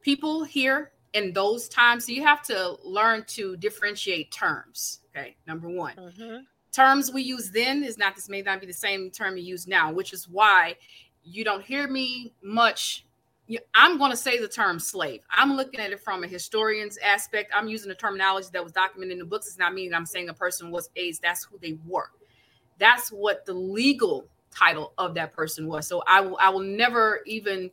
People 0.00 0.42
here 0.44 0.90
in 1.12 1.32
those 1.32 1.68
times, 1.68 2.06
so 2.06 2.12
you 2.12 2.24
have 2.24 2.42
to 2.46 2.76
learn 2.84 3.24
to 3.28 3.56
differentiate 3.56 4.32
terms. 4.32 5.00
Okay, 5.14 5.36
number 5.46 5.68
one. 5.68 5.94
Mm-hmm. 5.94 6.38
Terms 6.72 7.12
we 7.12 7.22
use 7.22 7.50
then 7.50 7.82
is 7.84 7.98
not 7.98 8.14
this 8.14 8.28
may 8.28 8.42
not 8.42 8.60
be 8.60 8.66
the 8.66 8.72
same 8.72 9.10
term 9.10 9.36
you 9.36 9.44
use 9.44 9.66
now, 9.66 9.92
which 9.92 10.12
is 10.12 10.28
why 10.28 10.76
you 11.22 11.44
don't 11.44 11.62
hear 11.62 11.86
me 11.86 12.32
much 12.42 13.04
I'm 13.74 13.98
going 13.98 14.10
to 14.10 14.16
say 14.16 14.38
the 14.38 14.48
term 14.48 14.78
slave. 14.78 15.22
I'm 15.30 15.54
looking 15.56 15.80
at 15.80 15.90
it 15.90 16.00
from 16.00 16.24
a 16.24 16.26
historian's 16.26 16.98
aspect. 16.98 17.52
I'm 17.54 17.68
using 17.68 17.88
the 17.88 17.94
terminology 17.94 18.48
that 18.52 18.62
was 18.62 18.72
documented 18.72 19.12
in 19.12 19.18
the 19.18 19.24
books. 19.24 19.46
It's 19.46 19.58
not 19.58 19.74
meaning 19.74 19.94
I'm 19.94 20.06
saying 20.06 20.28
a 20.28 20.34
person 20.34 20.70
was 20.70 20.90
AIDS. 20.96 21.18
That's 21.18 21.44
who 21.44 21.58
they 21.58 21.76
were. 21.86 22.10
That's 22.78 23.10
what 23.10 23.44
the 23.44 23.52
legal 23.52 24.26
title 24.50 24.92
of 24.98 25.14
that 25.14 25.32
person 25.32 25.66
was. 25.66 25.86
So 25.86 26.02
I 26.06 26.20
will 26.20 26.38
I 26.40 26.50
will 26.50 26.60
never 26.60 27.20
even 27.26 27.70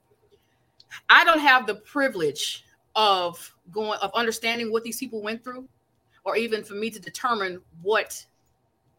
I 1.10 1.24
don't 1.24 1.40
have 1.40 1.68
the 1.68 1.76
privilege 1.76 2.66
of 2.96 3.56
going 3.72 4.00
of 4.02 4.12
understanding 4.14 4.72
what 4.72 4.84
these 4.84 4.98
people 4.98 5.22
went 5.22 5.44
through 5.44 5.68
or 6.24 6.36
even 6.36 6.64
for 6.64 6.74
me 6.74 6.90
to 6.90 7.00
determine 7.00 7.62
what 7.82 8.26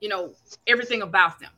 you 0.00 0.08
know 0.08 0.32
everything 0.66 1.02
about 1.02 1.38
them. 1.38 1.50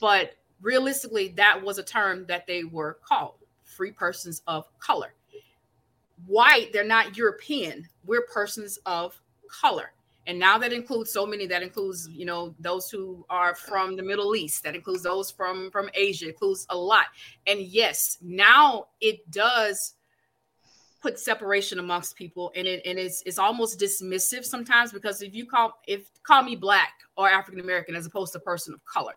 But 0.00 0.32
realistically 0.60 1.28
that 1.36 1.62
was 1.62 1.78
a 1.78 1.82
term 1.82 2.26
that 2.26 2.46
they 2.46 2.64
were 2.64 2.98
called 3.04 3.34
free 3.62 3.92
persons 3.92 4.42
of 4.46 4.66
color. 4.78 5.14
White, 6.26 6.72
they're 6.72 6.84
not 6.84 7.16
European. 7.16 7.86
We're 8.04 8.22
persons 8.22 8.78
of 8.86 9.20
color. 9.48 9.92
And 10.26 10.38
now 10.38 10.58
that 10.58 10.72
includes 10.72 11.12
so 11.12 11.24
many, 11.24 11.46
that 11.46 11.62
includes, 11.62 12.08
you 12.10 12.24
know, 12.24 12.54
those 12.58 12.90
who 12.90 13.24
are 13.30 13.54
from 13.54 13.96
the 13.96 14.02
Middle 14.02 14.34
East, 14.34 14.64
that 14.64 14.74
includes 14.74 15.02
those 15.02 15.30
from 15.30 15.70
from 15.70 15.88
Asia, 15.94 16.28
includes 16.28 16.66
a 16.70 16.76
lot. 16.76 17.06
And 17.46 17.60
yes, 17.60 18.18
now 18.20 18.86
it 19.00 19.30
does 19.30 19.94
put 21.06 21.20
separation 21.20 21.78
amongst 21.78 22.16
people 22.16 22.50
and 22.56 22.66
it 22.66 22.82
and 22.84 22.98
it's 22.98 23.22
it's 23.26 23.38
almost 23.38 23.78
dismissive 23.78 24.44
sometimes 24.44 24.92
because 24.92 25.22
if 25.22 25.36
you 25.36 25.46
call 25.46 25.78
if 25.86 26.10
call 26.24 26.42
me 26.42 26.56
black 26.56 26.94
or 27.16 27.28
African 27.28 27.60
American 27.60 27.94
as 27.94 28.06
opposed 28.06 28.32
to 28.32 28.40
person 28.40 28.74
of 28.74 28.84
color. 28.84 29.12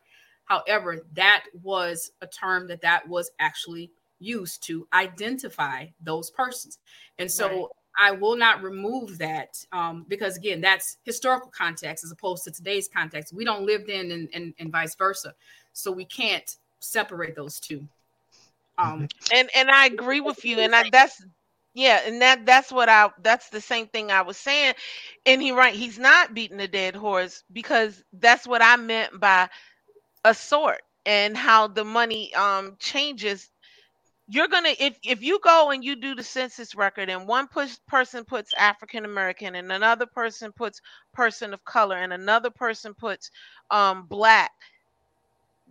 However, 0.46 1.00
that 1.14 1.46
was 1.64 2.12
a 2.22 2.28
term 2.28 2.68
that 2.68 2.82
that 2.82 3.08
was 3.08 3.32
actually 3.40 3.92
used 4.20 4.62
to 4.68 4.88
identify 4.94 5.88
those 6.00 6.30
persons. 6.30 6.78
And 7.18 7.32
so 7.32 7.48
right. 7.48 7.66
I 8.00 8.12
will 8.12 8.36
not 8.36 8.62
remove 8.62 9.18
that 9.18 9.64
um, 9.72 10.06
because, 10.08 10.38
again, 10.38 10.62
that's 10.62 10.98
historical 11.04 11.52
context 11.52 12.04
as 12.04 12.12
opposed 12.12 12.44
to 12.46 12.52
today's 12.52 12.88
context. 12.88 13.34
We 13.34 13.46
don't 13.46 13.66
live 13.66 13.90
in 13.90 14.12
and, 14.12 14.30
and, 14.34 14.54
and 14.60 14.72
vice 14.72 14.96
versa. 14.96 15.34
So 15.74 15.92
we 15.92 16.06
can't 16.06 16.56
separate 16.80 17.36
those 17.36 17.60
two. 17.60 17.88
Um, 18.80 19.08
and 19.34 19.50
and 19.56 19.70
I 19.70 19.88
agree 19.88 20.22
with 20.22 20.46
you, 20.46 20.60
and 20.60 20.74
I, 20.74 20.90
that's 20.90 21.22
Yeah, 21.80 22.02
and 22.06 22.22
that 22.22 22.46
that's 22.46 22.72
what 22.72 22.90
I 22.90 23.10
that's 23.22 23.50
the 23.50 23.62
same 23.62 23.88
thing 23.88 24.12
I 24.12 24.24
was 24.24 24.38
saying. 24.38 24.76
And 25.26 25.42
he 25.42 25.52
right, 25.52 25.74
he's 25.74 26.00
not 26.00 26.34
beating 26.34 26.60
a 26.60 26.68
dead 26.68 26.96
horse 26.96 27.44
because 27.52 28.04
that's 28.14 28.48
what 28.48 28.62
I 28.64 28.76
meant 28.78 29.20
by 29.20 29.50
a 30.24 30.34
sort 30.34 30.82
and 31.06 31.38
how 31.38 31.68
the 31.68 31.86
money 31.86 32.34
um 32.36 32.78
changes 32.80 33.50
you're 34.28 34.48
gonna 34.48 34.74
if 34.80 34.98
if 35.04 35.24
you 35.24 35.40
go 35.44 35.72
and 35.72 35.84
you 35.84 35.96
do 35.96 36.16
the 36.16 36.24
census 36.24 36.76
record 36.76 37.10
and 37.10 37.28
one 37.28 37.48
push, 37.48 37.76
person 37.88 38.26
puts 38.26 38.54
african 38.58 39.06
american 39.06 39.56
and 39.56 39.72
another 39.72 40.06
person 40.08 40.52
puts 40.54 40.82
person 41.14 41.54
of 41.54 41.64
color 41.66 41.98
and 41.98 42.14
another 42.14 42.50
person 42.52 42.94
puts 42.96 43.32
um 43.72 44.06
black 44.08 44.52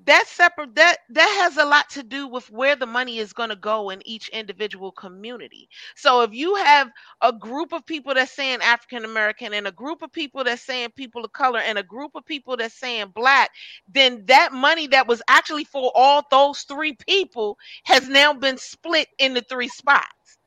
that's 0.09 0.33
separate 0.33 0.77
that 0.77 0.99
that 1.11 1.41
has 1.45 1.59
a 1.59 1.67
lot 1.67 1.91
to 1.91 2.05
do 2.05 2.29
with 2.29 2.51
where 2.51 2.77
the 2.77 2.87
money 2.87 3.19
is 3.19 3.35
going 3.35 3.51
to 3.51 3.57
go 3.57 3.91
in 3.91 4.03
each 4.07 4.31
individual 4.31 4.93
community. 4.93 5.69
So 5.97 6.23
if 6.23 6.35
you 6.35 6.57
have 6.57 6.89
a 7.23 7.33
group 7.33 7.73
of 7.75 7.87
people 7.87 8.15
that's 8.15 8.33
saying 8.33 8.61
african 8.63 9.05
american 9.05 9.55
and 9.55 9.69
a 9.69 9.73
group 9.73 10.03
of 10.03 10.13
people 10.13 10.45
that's 10.45 10.63
saying 10.63 10.91
people 10.97 11.25
of 11.25 11.33
color 11.33 11.61
and 11.61 11.79
a 11.79 11.85
group 11.85 12.13
of 12.17 12.27
people 12.27 12.57
that's 12.59 12.75
saying 12.79 13.13
black 13.15 13.51
then 13.89 14.25
that 14.27 14.53
money 14.53 14.89
that 14.89 15.09
was 15.09 15.23
actually 15.29 15.65
for 15.65 15.93
all 15.97 16.25
those 16.31 16.63
three 16.63 16.97
people 17.09 17.59
has 17.85 18.09
now 18.09 18.35
been 18.35 18.59
split 18.59 19.09
into 19.19 19.43
three 19.43 19.69
spots 19.69 20.38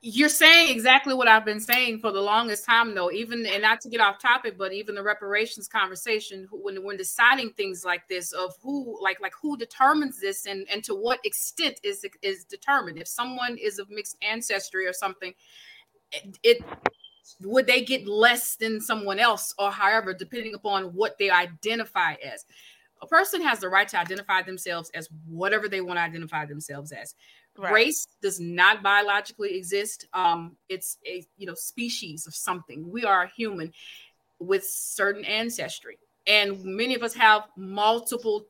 you're 0.00 0.28
saying 0.28 0.70
exactly 0.70 1.12
what 1.12 1.26
I've 1.26 1.44
been 1.44 1.60
saying 1.60 1.98
for 1.98 2.12
the 2.12 2.20
longest 2.20 2.64
time, 2.64 2.94
though. 2.94 3.10
Even 3.10 3.44
and 3.46 3.62
not 3.62 3.80
to 3.80 3.88
get 3.88 4.00
off 4.00 4.20
topic, 4.20 4.56
but 4.56 4.72
even 4.72 4.94
the 4.94 5.02
reparations 5.02 5.66
conversation 5.66 6.46
when 6.52 6.84
when 6.84 6.96
deciding 6.96 7.50
things 7.50 7.84
like 7.84 8.06
this 8.08 8.32
of 8.32 8.54
who 8.62 8.96
like 9.02 9.20
like 9.20 9.32
who 9.40 9.56
determines 9.56 10.20
this 10.20 10.46
and 10.46 10.66
and 10.72 10.84
to 10.84 10.94
what 10.94 11.18
extent 11.24 11.80
is 11.82 12.06
is 12.22 12.44
determined. 12.44 12.98
If 12.98 13.08
someone 13.08 13.56
is 13.56 13.78
of 13.78 13.90
mixed 13.90 14.16
ancestry 14.22 14.86
or 14.86 14.92
something, 14.92 15.34
it, 16.12 16.38
it 16.44 16.62
would 17.42 17.66
they 17.66 17.84
get 17.84 18.06
less 18.06 18.56
than 18.56 18.80
someone 18.80 19.18
else 19.18 19.52
or 19.58 19.72
however, 19.72 20.14
depending 20.14 20.54
upon 20.54 20.94
what 20.94 21.18
they 21.18 21.30
identify 21.30 22.14
as. 22.14 22.44
A 23.00 23.06
person 23.06 23.40
has 23.42 23.60
the 23.60 23.68
right 23.68 23.86
to 23.88 23.98
identify 23.98 24.42
themselves 24.42 24.90
as 24.94 25.08
whatever 25.26 25.68
they 25.68 25.80
want 25.80 25.98
to 25.98 26.02
identify 26.02 26.44
themselves 26.46 26.90
as. 26.90 27.14
Right. 27.58 27.72
Race 27.72 28.06
does 28.22 28.38
not 28.38 28.82
biologically 28.84 29.56
exist. 29.56 30.06
Um, 30.14 30.56
it's 30.68 30.98
a 31.04 31.24
you 31.36 31.46
know 31.46 31.54
species 31.54 32.26
of 32.26 32.34
something. 32.34 32.88
We 32.90 33.04
are 33.04 33.26
human 33.26 33.72
with 34.38 34.64
certain 34.64 35.24
ancestry, 35.24 35.98
and 36.26 36.62
many 36.64 36.94
of 36.94 37.02
us 37.02 37.14
have 37.14 37.48
multiple 37.56 38.46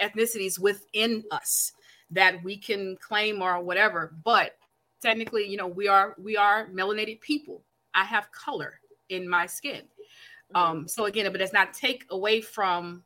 ethnicities 0.00 0.58
within 0.58 1.24
us 1.30 1.72
that 2.10 2.42
we 2.42 2.56
can 2.56 2.96
claim 3.06 3.42
or 3.42 3.60
whatever. 3.60 4.14
But 4.24 4.56
technically, 5.02 5.46
you 5.46 5.58
know, 5.58 5.66
we 5.66 5.88
are 5.88 6.14
we 6.18 6.36
are 6.36 6.68
melanated 6.68 7.20
people. 7.20 7.60
I 7.94 8.04
have 8.04 8.32
color 8.32 8.80
in 9.10 9.28
my 9.28 9.46
skin. 9.46 9.82
Um, 10.54 10.88
so 10.88 11.04
again, 11.04 11.30
but 11.30 11.38
does 11.38 11.52
not 11.52 11.74
take 11.74 12.06
away 12.10 12.40
from 12.40 13.02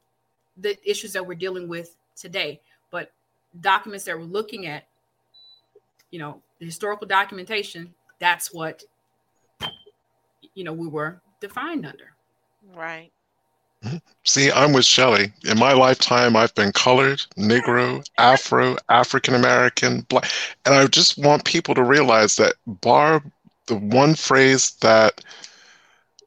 the 0.57 0.77
issues 0.89 1.12
that 1.12 1.27
we're 1.27 1.35
dealing 1.35 1.68
with 1.68 1.97
today. 2.16 2.61
But 2.91 3.12
documents 3.61 4.05
that 4.05 4.16
we're 4.16 4.24
looking 4.24 4.66
at 4.66 4.87
you 6.17 6.23
know, 6.23 6.41
the 6.61 6.64
historical 6.64 7.07
documentation, 7.07 7.93
that's 8.19 8.51
what, 8.51 8.83
you 10.55 10.64
know, 10.64 10.73
we 10.73 10.89
were 10.89 11.21
defined 11.43 11.85
under. 11.85 12.14
Right. 12.75 13.12
See, 14.25 14.51
I'm 14.51 14.73
with 14.73 14.87
Shelly. 14.87 15.31
In 15.45 15.59
my 15.59 15.75
lifetime, 15.75 16.35
I've 16.35 16.55
been 16.55 16.73
colored, 16.73 17.19
Negro, 17.37 18.03
Afro, 18.17 18.79
African 18.89 19.35
American, 19.35 20.07
black. 20.09 20.31
And 20.64 20.75
I 20.75 20.87
just 20.87 21.19
want 21.19 21.45
people 21.45 21.75
to 21.75 21.83
realize 21.83 22.37
that, 22.37 22.55
bar 22.67 23.23
the 23.67 23.77
one 23.77 24.14
phrase 24.14 24.71
that 24.81 25.23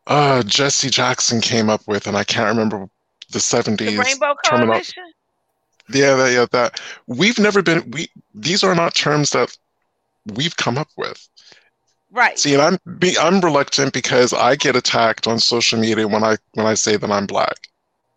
uh, 0.06 0.44
Jesse 0.44 0.92
Jackson 0.92 1.42
came 1.42 1.68
up 1.68 1.82
with, 1.88 2.06
and 2.06 2.16
I 2.16 2.26
can't 2.26 2.50
remember 2.50 2.88
the 3.32 3.40
70s. 3.40 3.80
The 3.80 3.98
Rainbow 3.98 4.36
Coalition? 4.46 5.04
Yeah, 5.92 6.14
that, 6.14 6.32
yeah, 6.32 6.46
that. 6.52 6.80
We've 7.08 7.40
never 7.40 7.64
been, 7.64 7.90
we, 7.90 8.08
these 8.36 8.64
are 8.64 8.76
not 8.76 8.94
terms 8.94 9.32
that 9.32 9.58
we've 10.36 10.56
come 10.58 10.78
up 10.78 10.90
with. 10.98 11.28
Right. 12.12 12.40
See, 12.40 12.54
and 12.54 12.62
I'm 12.62 12.80
be, 12.98 13.18
I'm 13.18 13.40
reluctant 13.40 13.94
because 13.94 14.34
I 14.34 14.56
get 14.56 14.76
attacked 14.76 15.28
on 15.28 15.40
social 15.40 15.80
media 15.80 16.08
when 16.08 16.24
I 16.24 16.38
when 16.54 16.66
I 16.66 16.74
say 16.74 16.98
that 16.98 17.12
I'm 17.12 17.28
black. 17.28 17.70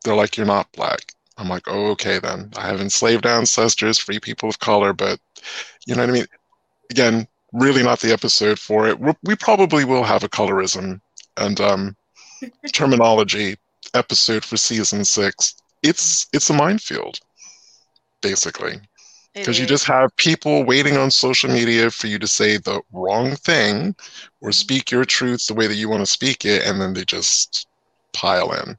They're 0.05 0.15
like, 0.15 0.37
"You're 0.37 0.47
not 0.47 0.73
black." 0.73 1.13
I'm 1.37 1.49
like, 1.49 1.65
"Oh, 1.67 1.91
okay 1.93 2.19
then. 2.19 2.51
I 2.57 2.67
have 2.67 2.81
enslaved 2.81 3.27
ancestors, 3.27 3.99
free 3.99 4.19
people 4.19 4.49
of 4.49 4.61
color, 4.61 4.93
but 4.93 5.21
you 5.87 5.95
know 5.95 6.03
what 6.03 6.11
I 6.11 6.13
mean." 6.13 6.27
Again, 6.91 7.27
really 7.53 7.83
not 7.83 8.01
the 8.01 8.13
episode 8.13 8.59
for 8.59 8.89
it. 8.89 8.99
We're, 8.99 9.15
we 9.23 9.37
probably 9.37 9.85
will 9.85 10.05
have 10.05 10.25
a 10.25 10.29
colorism 10.29 11.01
and 11.37 11.61
um, 11.61 11.97
terminology 12.73 13.57
episode 13.95 14.45
for 14.45 14.57
season 14.57 15.05
six. 15.05 15.55
It's 15.83 16.29
it's 16.33 16.49
a 16.49 16.55
minefield, 16.55 17.19
basically 18.23 18.81
because 19.35 19.59
you 19.59 19.66
just 19.66 19.85
have 19.85 20.14
people 20.16 20.64
waiting 20.64 20.97
on 20.97 21.11
social 21.11 21.51
media 21.51 21.91
for 21.91 22.07
you 22.07 22.18
to 22.18 22.26
say 22.26 22.59
the 22.59 22.83
wrong 22.93 23.35
thing 23.37 23.95
or 24.41 24.51
mm-hmm. 24.51 24.51
speak 24.51 24.91
your 24.91 25.05
truth 25.05 25.47
the 25.47 25.55
way 25.55 25.66
that 25.66 25.76
you 25.76 25.89
want 25.89 26.01
to 26.01 26.11
speak 26.11 26.45
it 26.45 26.64
and 26.66 26.80
then 26.80 26.93
they 26.93 27.05
just 27.05 27.66
pile 28.12 28.53
in. 28.53 28.76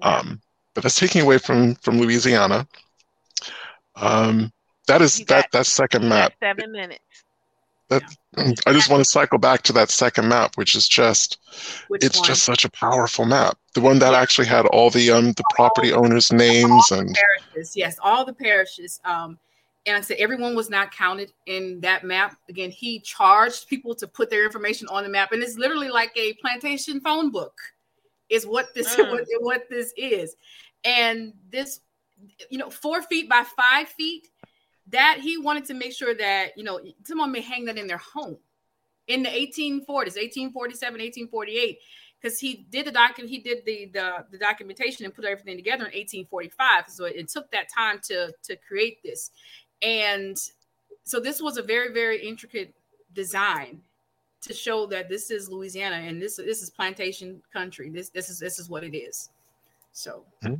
Um, 0.00 0.40
but 0.74 0.82
that's 0.82 0.98
taking 0.98 1.22
away 1.22 1.38
from 1.38 1.74
from 1.76 2.00
louisiana. 2.00 2.66
Um, 3.96 4.52
that 4.86 5.02
is 5.02 5.18
that 5.26 5.50
that 5.52 5.66
second 5.66 6.08
map. 6.08 6.32
seven 6.40 6.72
minutes. 6.72 7.00
That 7.90 8.02
i 8.66 8.72
just 8.72 8.88
want 8.88 9.04
to 9.04 9.08
cycle 9.08 9.38
back 9.38 9.60
to 9.60 9.72
that 9.74 9.90
second 9.90 10.26
map 10.26 10.56
which 10.56 10.74
is 10.74 10.88
just 10.88 11.36
which 11.88 12.02
it's 12.02 12.16
one? 12.18 12.26
just 12.26 12.42
such 12.42 12.64
a 12.64 12.70
powerful 12.70 13.26
map. 13.26 13.58
The 13.74 13.82
one 13.82 13.98
that 13.98 14.14
actually 14.14 14.46
had 14.46 14.64
all 14.66 14.88
the 14.88 15.10
um 15.10 15.32
the 15.32 15.44
property 15.54 15.92
owners 15.92 16.32
names 16.32 16.90
and 16.90 17.14
parishes 17.14 17.76
yes 17.76 17.96
all 18.02 18.24
the 18.24 18.32
parishes 18.32 18.98
um 19.04 19.38
and 19.86 19.96
I 19.96 20.00
said 20.00 20.18
everyone 20.18 20.54
was 20.54 20.70
not 20.70 20.92
counted 20.92 21.32
in 21.46 21.80
that 21.80 22.04
map. 22.04 22.36
Again, 22.48 22.70
he 22.70 23.00
charged 23.00 23.68
people 23.68 23.94
to 23.96 24.06
put 24.06 24.30
their 24.30 24.44
information 24.44 24.86
on 24.88 25.02
the 25.02 25.08
map, 25.08 25.32
and 25.32 25.42
it's 25.42 25.56
literally 25.56 25.90
like 25.90 26.12
a 26.16 26.34
plantation 26.34 27.00
phone 27.00 27.30
book, 27.30 27.58
is 28.28 28.46
what 28.46 28.66
this 28.74 28.94
mm. 28.96 29.10
what, 29.10 29.24
what 29.40 29.62
this 29.68 29.92
is. 29.96 30.36
And 30.84 31.32
this, 31.50 31.80
you 32.50 32.58
know, 32.58 32.70
four 32.70 33.02
feet 33.02 33.28
by 33.28 33.44
five 33.56 33.88
feet, 33.88 34.28
that 34.88 35.18
he 35.20 35.38
wanted 35.38 35.64
to 35.66 35.74
make 35.74 35.92
sure 35.92 36.14
that 36.14 36.56
you 36.56 36.64
know 36.64 36.80
someone 37.04 37.32
may 37.32 37.40
hang 37.40 37.64
that 37.66 37.78
in 37.78 37.86
their 37.86 37.98
home 37.98 38.36
in 39.08 39.22
the 39.22 39.28
1840s, 39.28 40.16
1847, 40.16 41.00
1848 41.00 41.78
because 42.22 42.38
he 42.38 42.66
did 42.70 42.86
the 42.86 42.92
document, 42.92 43.30
he 43.30 43.40
did 43.40 43.64
the, 43.64 43.90
the 43.92 44.24
the 44.30 44.38
documentation 44.38 45.04
and 45.04 45.14
put 45.14 45.24
everything 45.24 45.56
together 45.56 45.86
in 45.86 45.92
1845. 45.92 46.84
So 46.88 47.04
it, 47.04 47.16
it 47.16 47.28
took 47.28 47.50
that 47.50 47.66
time 47.74 48.00
to 48.04 48.32
to 48.44 48.56
create 48.56 49.02
this. 49.02 49.30
And 49.82 50.38
so 51.04 51.20
this 51.20 51.42
was 51.42 51.56
a 51.56 51.62
very, 51.62 51.92
very 51.92 52.26
intricate 52.26 52.72
design 53.14 53.80
to 54.42 54.52
show 54.52 54.86
that 54.86 55.08
this 55.08 55.30
is 55.30 55.48
Louisiana 55.48 55.96
and 55.96 56.20
this 56.20 56.36
this 56.36 56.62
is 56.62 56.70
plantation 56.70 57.40
country. 57.52 57.88
This 57.90 58.08
this 58.10 58.28
is 58.28 58.38
this 58.38 58.58
is 58.58 58.68
what 58.68 58.84
it 58.84 58.96
is. 58.96 59.30
So 59.92 60.24
mm-hmm. 60.42 60.54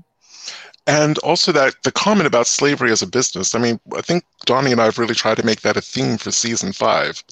and 0.87 1.19
also 1.19 1.53
that 1.53 1.75
the 1.83 1.93
comment 1.93 2.27
about 2.27 2.47
slavery 2.47 2.93
as 2.93 3.03
a 3.03 3.07
business. 3.07 3.55
I 3.55 3.59
mean, 3.59 3.81
I 3.97 4.03
think 4.03 4.25
Donnie 4.45 4.73
and 4.73 4.81
I 4.81 4.85
have 4.85 4.99
really 4.99 5.15
tried 5.15 5.39
to 5.39 5.47
make 5.47 5.63
that 5.63 5.77
a 5.77 5.81
theme 5.81 6.17
for 6.17 6.31
season 6.31 6.73
five. 6.73 7.23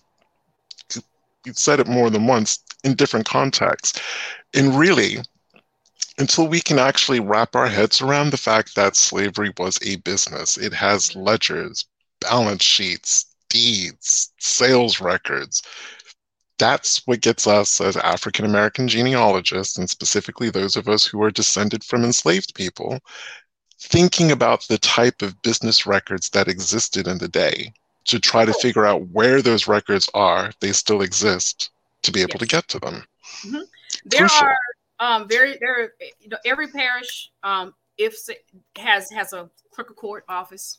You've 1.47 1.59
said 1.59 1.80
it 1.80 1.86
more 1.86 2.11
than 2.11 2.26
once 2.26 2.62
in 2.84 2.95
different 2.95 3.26
contexts. 3.26 4.01
And 4.53 4.78
really, 4.78 5.18
until 6.21 6.47
we 6.47 6.61
can 6.61 6.79
actually 6.79 7.18
wrap 7.18 7.57
our 7.57 7.66
heads 7.66 8.03
around 8.03 8.31
the 8.31 8.37
fact 8.37 8.77
that 8.77 8.95
slavery 8.95 9.53
was 9.59 9.79
a 9.83 9.97
business. 9.97 10.59
It 10.59 10.75
has 10.75 11.16
ledgers, 11.16 11.87
balance 12.21 12.62
sheets, 12.62 13.25
deeds, 13.49 14.31
sales 14.39 15.01
records. 15.01 15.62
That's 16.59 17.07
what 17.07 17.23
gets 17.23 17.47
us 17.47 17.81
as 17.81 17.97
African 17.97 18.45
American 18.45 18.87
genealogists, 18.87 19.79
and 19.79 19.89
specifically 19.89 20.51
those 20.51 20.77
of 20.77 20.89
us 20.89 21.07
who 21.07 21.23
are 21.23 21.31
descended 21.31 21.83
from 21.83 22.05
enslaved 22.05 22.55
people, 22.55 23.01
thinking 23.81 24.31
about 24.31 24.68
the 24.68 24.77
type 24.77 25.23
of 25.23 25.41
business 25.41 25.87
records 25.87 26.29
that 26.31 26.49
existed 26.49 27.09
in 27.09 27.16
the 27.16 27.29
day 27.29 27.73
to 28.05 28.21
try 28.21 28.45
to 28.45 28.53
figure 28.53 28.85
out 28.85 29.09
where 29.09 29.41
those 29.41 29.66
records 29.66 30.09
are, 30.12 30.53
they 30.61 30.73
still 30.73 31.01
exist, 31.01 31.71
to 32.03 32.12
be 32.12 32.21
able 32.21 32.33
yes. 32.35 32.41
to 32.41 32.47
get 32.47 32.68
to 32.68 32.79
them. 32.79 33.05
Mm-hmm. 33.47 33.62
There 34.05 34.21
Crucial. 34.21 34.47
are 34.47 34.59
um, 35.01 35.26
very 35.28 35.57
there. 35.61 35.94
You 36.20 36.28
know, 36.28 36.36
every 36.44 36.68
parish, 36.68 37.30
um, 37.42 37.74
if 37.98 38.16
has 38.76 39.11
has 39.11 39.32
a 39.32 39.51
clerk 39.72 39.90
of 39.90 39.96
court 39.96 40.24
office, 40.28 40.78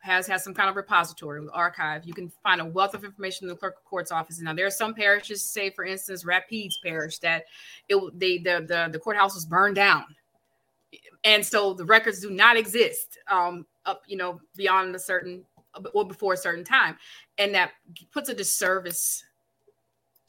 has 0.00 0.26
has 0.28 0.44
some 0.44 0.54
kind 0.54 0.70
of 0.70 0.76
repository, 0.76 1.44
or 1.44 1.54
archive. 1.54 2.04
You 2.04 2.14
can 2.14 2.30
find 2.42 2.60
a 2.60 2.64
wealth 2.64 2.94
of 2.94 3.04
information 3.04 3.44
in 3.44 3.48
the 3.48 3.56
clerk 3.56 3.76
of 3.76 3.84
court's 3.84 4.12
office. 4.12 4.40
Now, 4.40 4.54
there 4.54 4.66
are 4.66 4.70
some 4.70 4.94
parishes, 4.94 5.44
say 5.44 5.70
for 5.70 5.84
instance, 5.84 6.24
Rapides 6.24 6.76
Parish, 6.82 7.18
that 7.18 7.44
it 7.88 8.18
they 8.18 8.38
the 8.38 8.64
the, 8.66 8.88
the 8.92 8.98
courthouse 8.98 9.34
was 9.34 9.44
burned 9.44 9.74
down, 9.74 10.04
and 11.24 11.44
so 11.44 11.74
the 11.74 11.84
records 11.84 12.20
do 12.20 12.30
not 12.30 12.56
exist 12.56 13.18
um, 13.28 13.66
up 13.84 14.02
you 14.06 14.16
know 14.16 14.40
beyond 14.56 14.94
a 14.94 14.98
certain 14.98 15.44
or 15.92 16.06
before 16.06 16.32
a 16.32 16.38
certain 16.38 16.64
time, 16.64 16.96
and 17.38 17.54
that 17.54 17.72
puts 18.12 18.28
a 18.28 18.34
disservice 18.34 19.24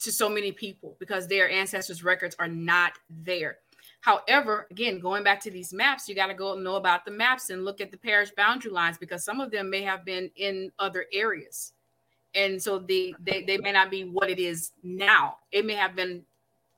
to 0.00 0.12
so 0.12 0.28
many 0.28 0.52
people 0.52 0.96
because 0.98 1.26
their 1.26 1.50
ancestors' 1.50 2.04
records 2.04 2.36
are 2.38 2.48
not 2.48 2.92
there. 3.10 3.58
However, 4.00 4.66
again, 4.70 5.00
going 5.00 5.24
back 5.24 5.40
to 5.42 5.50
these 5.50 5.72
maps, 5.72 6.08
you 6.08 6.14
got 6.14 6.28
to 6.28 6.34
go 6.34 6.54
know 6.58 6.76
about 6.76 7.04
the 7.04 7.10
maps 7.10 7.50
and 7.50 7.64
look 7.64 7.80
at 7.80 7.90
the 7.90 7.96
parish 7.96 8.30
boundary 8.30 8.70
lines 8.70 8.96
because 8.96 9.24
some 9.24 9.40
of 9.40 9.50
them 9.50 9.70
may 9.70 9.82
have 9.82 10.04
been 10.04 10.30
in 10.36 10.70
other 10.78 11.06
areas. 11.12 11.72
And 12.34 12.62
so 12.62 12.78
they, 12.78 13.14
they, 13.18 13.42
they 13.42 13.58
may 13.58 13.72
not 13.72 13.90
be 13.90 14.04
what 14.04 14.30
it 14.30 14.38
is 14.38 14.72
now. 14.82 15.38
It 15.50 15.66
may 15.66 15.74
have 15.74 15.96
been 15.96 16.22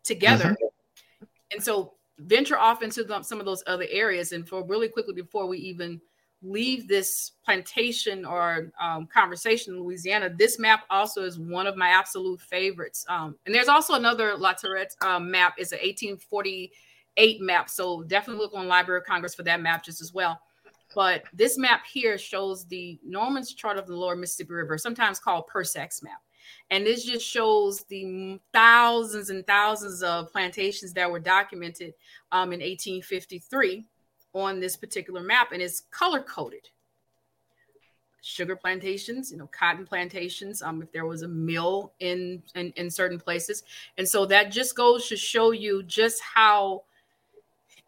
together. 0.03 0.45
Mm-hmm. 0.45 1.25
And 1.53 1.63
so 1.63 1.95
venture 2.19 2.59
off 2.59 2.83
into 2.83 3.07
some 3.23 3.41
of 3.41 3.47
those 3.47 3.63
other 3.67 3.87
areas. 3.91 4.33
And 4.33 4.49
for 4.49 4.65
really 4.65 4.89
quickly 4.89 5.15
before 5.15 5.47
we 5.47 5.59
even 5.59 6.01
leave 6.43 6.89
this 6.89 7.33
plantation 7.45 8.25
or 8.25 8.73
um, 8.81 9.07
conversation 9.07 9.75
in 9.75 9.81
Louisiana, 9.81 10.31
this 10.31 10.59
map 10.59 10.85
also 10.91 11.23
is 11.23 11.39
one 11.39 11.67
of 11.67 11.77
my 11.77 11.89
absolute 11.89 12.41
favorites. 12.41 13.05
Um, 13.09 13.37
and 13.47 13.55
there's 13.55 13.69
also 13.69 13.95
another 13.95 14.37
La 14.37 14.55
Tourrette 14.55 14.95
um, 15.03 15.31
map. 15.31 15.55
It's 15.59 15.73
an 15.73 15.79
1848 15.79 17.41
map. 17.41 17.69
So 17.69 18.03
definitely 18.05 18.43
look 18.43 18.55
on 18.55 18.69
Library 18.69 19.01
of 19.01 19.07
Congress 19.07 19.35
for 19.35 19.43
that 19.43 19.61
map 19.61 19.85
just 19.85 20.01
as 20.01 20.15
well. 20.15 20.41
But 20.95 21.25
this 21.33 21.57
map 21.57 21.85
here 21.87 22.19
shows 22.19 22.65
the 22.65 22.99
Norman's 23.05 23.55
chart 23.55 23.79
of 23.79 23.87
the 23.87 23.95
lower 23.95 24.17
Mississippi 24.17 24.55
River, 24.55 24.77
sometimes 24.77 25.21
called 25.21 25.47
Persac's 25.47 26.03
map. 26.03 26.21
And 26.71 26.85
this 26.85 27.05
just 27.05 27.25
shows 27.25 27.85
the 27.85 28.41
thousands 28.53 29.31
and 29.31 29.47
thousands 29.47 30.03
of 30.03 30.33
plantations 30.33 30.93
that 30.95 31.11
were 31.11 31.21
documented 31.21 31.95
um, 32.33 32.53
in 32.53 32.61
1853 32.61 33.85
on 34.35 34.61
this 34.61 34.77
particular 34.77 35.21
map 35.21 35.53
and 35.53 35.63
it's 35.63 35.83
color 35.91 36.21
coded. 36.21 36.69
Sugar 38.23 38.55
plantations, 38.55 39.33
you 39.33 39.39
know, 39.39 39.49
cotton 39.49 39.87
plantations, 39.87 40.61
um, 40.61 40.83
if 40.83 40.93
there 40.93 41.07
was 41.07 41.23
a 41.23 41.29
mill 41.29 41.93
in, 42.01 42.43
in 42.55 42.71
in 42.77 42.91
certain 42.91 43.19
places. 43.19 43.63
And 43.97 44.07
so 44.07 44.27
that 44.27 44.53
just 44.53 44.77
goes 44.77 45.09
to 45.09 45.17
show 45.17 45.53
you 45.53 45.83
just 45.85 46.21
how 46.21 46.83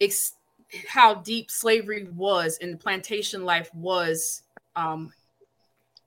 ex- 0.00 0.36
how 0.88 1.16
deep 1.16 1.50
slavery 1.50 2.08
was 2.14 2.58
and 2.62 2.80
plantation 2.80 3.44
life 3.44 3.72
was 3.74 4.42
um, 4.74 5.12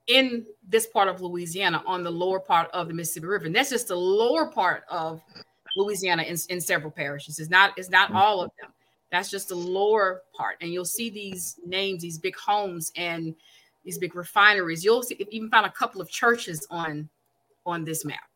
in 0.08 0.44
this 0.68 0.86
part 0.88 1.06
of 1.06 1.20
Louisiana 1.20 1.82
on 1.86 2.02
the 2.02 2.10
lower 2.10 2.40
part 2.40 2.68
of 2.72 2.88
the 2.88 2.94
Mississippi 2.94 3.26
River. 3.26 3.46
And 3.46 3.54
that's 3.54 3.70
just 3.70 3.88
the 3.88 3.96
lower 3.96 4.46
part 4.46 4.82
of 4.90 5.22
Louisiana 5.76 6.24
in, 6.24 6.36
in 6.48 6.60
several 6.60 6.90
parishes. 6.90 7.38
It's 7.38 7.50
not, 7.50 7.74
it's 7.76 7.90
not 7.90 8.12
all 8.12 8.42
of 8.42 8.50
them. 8.60 8.72
That's 9.10 9.30
just 9.30 9.48
the 9.48 9.54
lower 9.54 10.22
part. 10.36 10.56
And 10.60 10.72
you'll 10.72 10.84
see 10.84 11.10
these 11.10 11.58
names, 11.64 12.02
these 12.02 12.18
big 12.18 12.36
homes 12.36 12.92
and 12.96 13.34
these 13.84 13.98
big 13.98 14.14
refineries. 14.14 14.84
You'll 14.84 15.02
see, 15.02 15.16
even 15.30 15.48
find 15.48 15.66
a 15.66 15.70
couple 15.70 16.00
of 16.00 16.10
churches 16.10 16.66
on 16.70 17.08
on 17.64 17.84
this 17.84 18.04
map. 18.04 18.28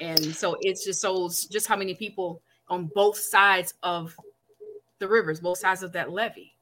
And 0.00 0.34
so 0.34 0.56
it's 0.60 0.84
just 0.84 1.02
shows 1.02 1.46
just 1.46 1.66
how 1.66 1.76
many 1.76 1.94
people 1.94 2.40
on 2.68 2.90
both 2.94 3.18
sides 3.18 3.74
of 3.82 4.14
the 4.98 5.08
rivers, 5.08 5.40
both 5.40 5.58
sides 5.58 5.82
of 5.82 5.92
that 5.92 6.10
levee. 6.10 6.52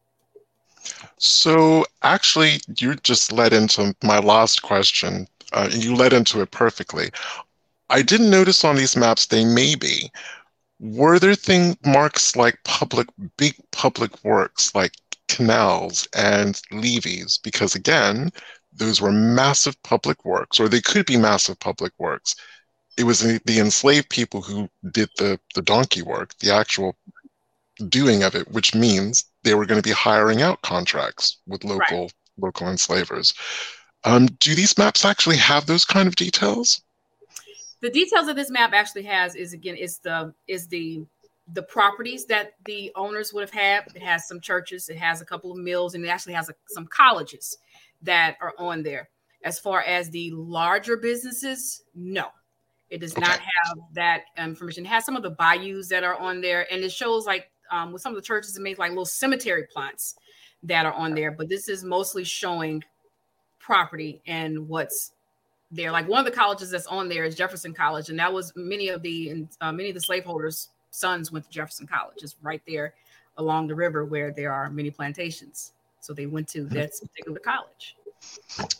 So 1.18 1.85
actually, 2.03 2.61
you 2.79 2.95
just 2.97 3.33
led 3.33 3.53
into 3.53 3.95
my 4.03 4.18
last 4.18 4.62
question. 4.62 5.27
Uh, 5.53 5.68
you 5.72 5.95
led 5.95 6.12
into 6.12 6.41
it 6.41 6.51
perfectly. 6.51 7.11
I 7.91 8.03
didn't 8.03 8.31
notice 8.31 8.64
on 8.64 8.77
these 8.77 8.97
maps 8.97 9.27
they 9.27 9.45
may 9.45 9.74
be, 9.74 10.11
were 10.79 11.18
there 11.18 11.35
thing 11.35 11.77
marks 11.85 12.37
like 12.37 12.59
public 12.64 13.09
big 13.37 13.55
public 13.70 14.24
works 14.24 14.74
like 14.74 14.93
canals 15.29 16.07
and 16.14 16.61
levees? 16.70 17.39
Because 17.39 17.74
again 17.74 18.31
those 18.72 19.01
were 19.01 19.12
massive 19.12 19.81
public 19.83 20.24
works 20.24 20.61
or 20.61 20.68
they 20.68 20.81
could 20.83 21.07
be 21.07 21.16
massive 21.16 21.59
public 21.61 21.93
works. 21.99 22.35
It 22.99 23.05
was 23.05 23.20
the 23.20 23.59
enslaved 23.59 24.11
people 24.11 24.43
who 24.43 24.68
did 24.91 25.11
the 25.16 25.39
the 25.55 25.62
donkey 25.62 26.03
work 26.03 26.37
the 26.39 26.53
actual 26.53 26.97
doing 27.89 28.22
of 28.22 28.35
it 28.35 28.51
which 28.51 28.74
means 28.74 29.24
they 29.43 29.55
were 29.55 29.66
going 29.66 29.81
to 29.81 29.89
be 29.89 29.95
hiring 29.95 30.41
out 30.41 30.62
contracts 30.62 31.39
with 31.47 31.64
local 31.64 32.03
right. 32.03 32.14
local 32.39 32.68
enslavers. 32.68 33.35
Um, 34.05 34.27
do 34.27 34.55
these 34.55 34.79
maps 34.79 35.05
actually 35.05 35.37
have 35.39 35.66
those 35.66 35.85
kind 35.85 36.07
of 36.07 36.16
details 36.16 36.81
the 37.81 37.91
details 37.91 38.29
of 38.29 38.37
this 38.37 38.51
map 38.51 38.72
actually 38.72 39.05
has 39.05 39.35
is 39.35 39.53
again 39.53 39.77
is 39.77 39.99
the 39.99 40.33
is 40.47 40.66
the 40.68 41.05
the 41.53 41.62
properties 41.62 42.27
that 42.27 42.55
the 42.64 42.91
owners 42.97 43.33
would 43.33 43.43
have 43.43 43.51
had. 43.51 43.85
It 43.95 44.03
has 44.03 44.27
some 44.27 44.41
churches, 44.41 44.89
it 44.89 44.99
has 44.99 45.20
a 45.20 45.24
couple 45.24 45.53
of 45.53 45.59
mills, 45.59 45.95
and 45.95 46.05
it 46.05 46.09
actually 46.09 46.33
has 46.33 46.49
a, 46.49 46.55
some 46.68 46.87
colleges 46.87 47.59
that 48.03 48.37
are 48.41 48.53
on 48.59 48.83
there. 48.83 49.09
As 49.45 49.59
far 49.59 49.83
as 49.83 50.11
the 50.11 50.33
larger 50.33 50.97
businesses, 50.97 51.83
no, 51.95 52.27
it 52.91 53.01
does 53.01 53.12
okay. 53.12 53.20
not 53.20 53.39
have 53.39 53.79
that 53.93 54.22
information. 54.37 54.85
It 54.85 54.89
has 54.89 55.05
some 55.05 55.16
of 55.16 55.22
the 55.22 55.31
bayous 55.31 55.89
that 55.89 56.03
are 56.03 56.16
on 56.16 56.41
there, 56.41 56.66
and 56.72 56.83
it 56.83 56.91
shows 56.91 57.27
like 57.27 57.51
um, 57.70 57.93
with 57.93 58.03
some 58.03 58.12
of 58.12 58.16
the 58.16 58.27
churches, 58.27 58.57
it 58.57 58.62
makes 58.62 58.79
like 58.79 58.91
little 58.91 59.05
cemetery 59.05 59.66
plots 59.72 60.16
that 60.64 60.87
are 60.87 60.93
on 60.93 61.14
there. 61.14 61.31
But 61.31 61.49
this 61.49 61.68
is 61.68 61.85
mostly 61.85 62.24
showing 62.24 62.83
property 63.59 64.22
and 64.27 64.68
what's 64.68 65.12
there. 65.71 65.91
Like 65.91 66.09
one 66.09 66.19
of 66.19 66.25
the 66.25 66.37
colleges 66.37 66.71
that's 66.71 66.87
on 66.87 67.09
there 67.09 67.25
is 67.25 67.35
Jefferson 67.35 67.75
College, 67.75 68.11
and 68.11 68.19
that 68.19 68.33
was 68.33 68.53
many 68.57 68.89
of 68.89 69.03
the 69.03 69.47
uh, 69.61 69.73
many 69.73 69.91
of 69.91 69.95
the 69.95 70.01
slaveholders' 70.01 70.69
sons 70.91 71.33
went 71.33 71.45
to 71.45 71.51
Jefferson 71.51 71.87
College. 71.87 72.19
It's 72.23 72.37
right 72.43 72.62
there 72.67 72.95
along 73.39 73.67
the 73.67 73.75
river 73.75 74.05
where 74.05 74.33
there 74.33 74.53
are 74.53 74.71
many 74.71 74.91
plantations. 74.91 75.73
So 76.01 76.14
they 76.14 76.27
went 76.27 76.49
to 76.49 76.64
that 76.64 76.93
particular 77.01 77.39
college. 77.41 77.97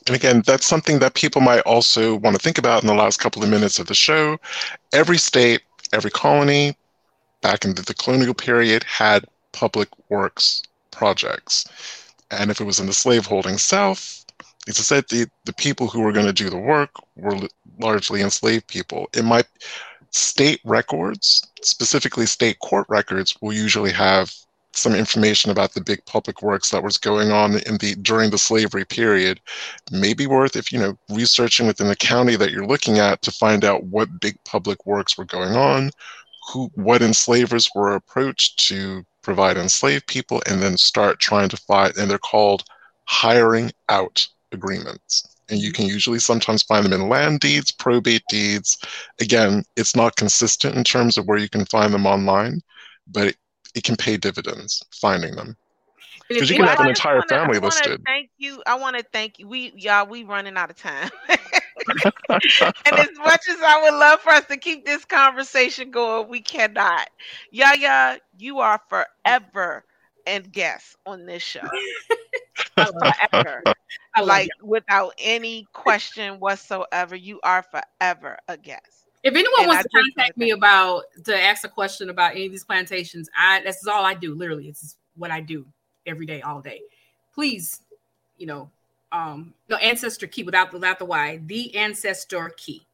And 0.07 0.16
again, 0.16 0.43
that's 0.47 0.66
something 0.66 0.99
that 1.01 1.14
people 1.14 1.41
might 1.41 1.61
also 1.61 2.16
want 2.16 2.37
to 2.37 2.43
think 2.43 2.59
about 2.59 2.82
in 2.82 2.87
the 2.87 2.95
last 2.95 3.18
couple 3.20 3.43
of 3.43 3.49
minutes 3.49 3.78
of 3.78 3.87
the 3.87 3.95
show. 3.95 4.39
Every 4.93 5.18
state, 5.18 5.62
every 5.93 6.11
colony, 6.11 6.76
back 7.43 7.64
in 7.64 7.74
the 7.74 7.95
colonial 7.95 8.34
period, 8.34 8.84
had 8.84 9.24
public 9.53 9.89
works 10.09 10.62
projects. 10.91 11.66
And 12.30 12.51
if 12.51 12.61
it 12.61 12.64
was 12.64 12.80
in 12.80 12.87
the 12.87 12.93
slaveholding 12.93 13.59
South, 13.59 14.26
as 14.68 14.78
I 14.78 14.82
said, 14.82 15.04
the, 15.08 15.28
the 15.44 15.52
people 15.52 15.86
who 15.86 16.00
were 16.00 16.12
going 16.12 16.26
to 16.26 16.32
do 16.32 16.50
the 16.50 16.58
work 16.58 16.90
were 17.16 17.38
largely 17.80 18.20
enslaved 18.20 18.66
people. 18.66 19.08
It 19.14 19.24
might 19.24 19.46
state 20.10 20.60
records, 20.64 21.46
specifically 21.62 22.26
state 22.26 22.58
court 22.60 22.86
records, 22.88 23.36
will 23.40 23.52
usually 23.52 23.92
have 23.92 24.32
some 24.72 24.94
information 24.94 25.50
about 25.50 25.72
the 25.72 25.80
big 25.80 26.04
public 26.04 26.42
works 26.42 26.70
that 26.70 26.82
was 26.82 26.98
going 26.98 27.30
on 27.30 27.58
in 27.60 27.78
the 27.78 27.94
during 28.02 28.30
the 28.30 28.38
slavery 28.38 28.84
period. 28.84 29.40
Maybe 29.90 30.26
worth 30.26 30.56
if 30.56 30.72
you 30.72 30.78
know 30.78 30.98
researching 31.10 31.66
within 31.66 31.88
the 31.88 31.96
county 31.96 32.36
that 32.36 32.50
you're 32.50 32.66
looking 32.66 32.98
at 32.98 33.22
to 33.22 33.30
find 33.30 33.64
out 33.64 33.84
what 33.84 34.20
big 34.20 34.36
public 34.44 34.84
works 34.84 35.16
were 35.16 35.24
going 35.24 35.54
on, 35.54 35.90
who 36.52 36.70
what 36.74 37.02
enslavers 37.02 37.70
were 37.74 37.94
approached 37.94 38.58
to 38.68 39.04
provide 39.22 39.56
enslaved 39.56 40.06
people, 40.06 40.42
and 40.46 40.62
then 40.62 40.76
start 40.76 41.20
trying 41.20 41.48
to 41.48 41.56
find. 41.56 41.96
And 41.96 42.10
they're 42.10 42.18
called 42.18 42.64
hiring 43.06 43.72
out 43.88 44.28
agreements. 44.53 45.36
And 45.49 45.61
you 45.61 45.72
can 45.72 45.86
usually 45.86 46.18
sometimes 46.18 46.62
find 46.64 46.84
them 46.84 46.92
in 46.92 47.09
land 47.09 47.40
deeds, 47.40 47.70
probate 47.70 48.24
deeds. 48.28 48.78
Again, 49.20 49.62
it's 49.76 49.94
not 49.94 50.16
consistent 50.16 50.74
in 50.74 50.84
terms 50.84 51.16
of 51.16 51.26
where 51.26 51.38
you 51.38 51.49
can 51.49 51.64
find 51.66 51.94
them 51.94 52.07
online, 52.07 52.61
but 53.07 53.28
it, 53.28 53.36
it 53.74 53.84
can 53.84 53.97
pay 53.97 54.16
dividends 54.16 54.82
finding 54.92 55.36
them. 55.36 55.57
Because 56.28 56.51
you 56.51 56.57
can 56.57 56.66
have 56.66 56.80
an 56.80 56.88
entire 56.88 57.16
wanna, 57.16 57.28
family 57.28 57.59
listed. 57.61 58.03
Thank 58.05 58.30
you. 58.38 58.61
I 58.66 58.74
want 58.74 58.99
to 58.99 59.05
thank 59.12 59.38
you. 59.38 59.47
We 59.47 59.72
y'all, 59.76 60.09
we 60.09 60.24
running 60.24 60.57
out 60.57 60.70
of 60.70 60.76
time. 60.76 61.11
and 62.28 62.99
as 62.99 63.11
much 63.18 63.49
as 63.49 63.61
I 63.64 63.80
would 63.82 63.97
love 63.97 64.20
for 64.20 64.30
us 64.30 64.44
to 64.47 64.57
keep 64.57 64.84
this 64.84 65.05
conversation 65.05 65.92
going, 65.92 66.28
we 66.28 66.40
cannot. 66.40 67.09
Yaya, 67.53 68.18
you 68.38 68.59
are 68.59 68.80
forever 68.88 69.84
and 70.27 70.51
guest 70.53 70.97
on 71.07 71.27
this 71.27 71.43
show. 71.43 71.61
forever. 72.77 73.62
like 74.22 74.51
you. 74.61 74.66
without 74.66 75.14
any 75.18 75.66
question 75.72 76.39
whatsoever, 76.41 77.16
you 77.16 77.41
are 77.43 77.62
forever 77.62 78.39
a 78.49 78.57
guest. 78.57 79.05
If 79.22 79.35
anyone 79.35 79.61
and 79.61 79.68
wants 79.68 79.81
I 79.81 79.83
to 79.83 79.89
contact 79.89 80.37
me 80.37 80.51
about 80.51 81.05
to 81.24 81.37
ask 81.37 81.64
a 81.64 81.68
question 81.68 82.11
about 82.11 82.33
any 82.33 82.47
of 82.47 82.53
these 82.53 82.64
plantations, 82.64 83.29
I 83.37 83.61
that's 83.64 83.87
all 83.87 84.05
I 84.05 84.14
do. 84.14 84.35
Literally, 84.35 84.68
it's 84.68 84.97
what 85.16 85.31
I 85.31 85.41
do 85.41 85.66
every 86.07 86.27
day, 86.27 86.43
all 86.43 86.61
day. 86.61 86.81
Please, 87.35 87.81
you 88.39 88.47
know, 88.47 88.70
um, 89.11 89.53
no 89.68 89.77
ancestor 89.77 90.27
key 90.27 90.43
without 90.43 90.72
without 90.72 90.99
the 90.99 91.05
Y, 91.05 91.41
the 91.47 91.74
ancestor 91.77 92.53
key. 92.57 92.87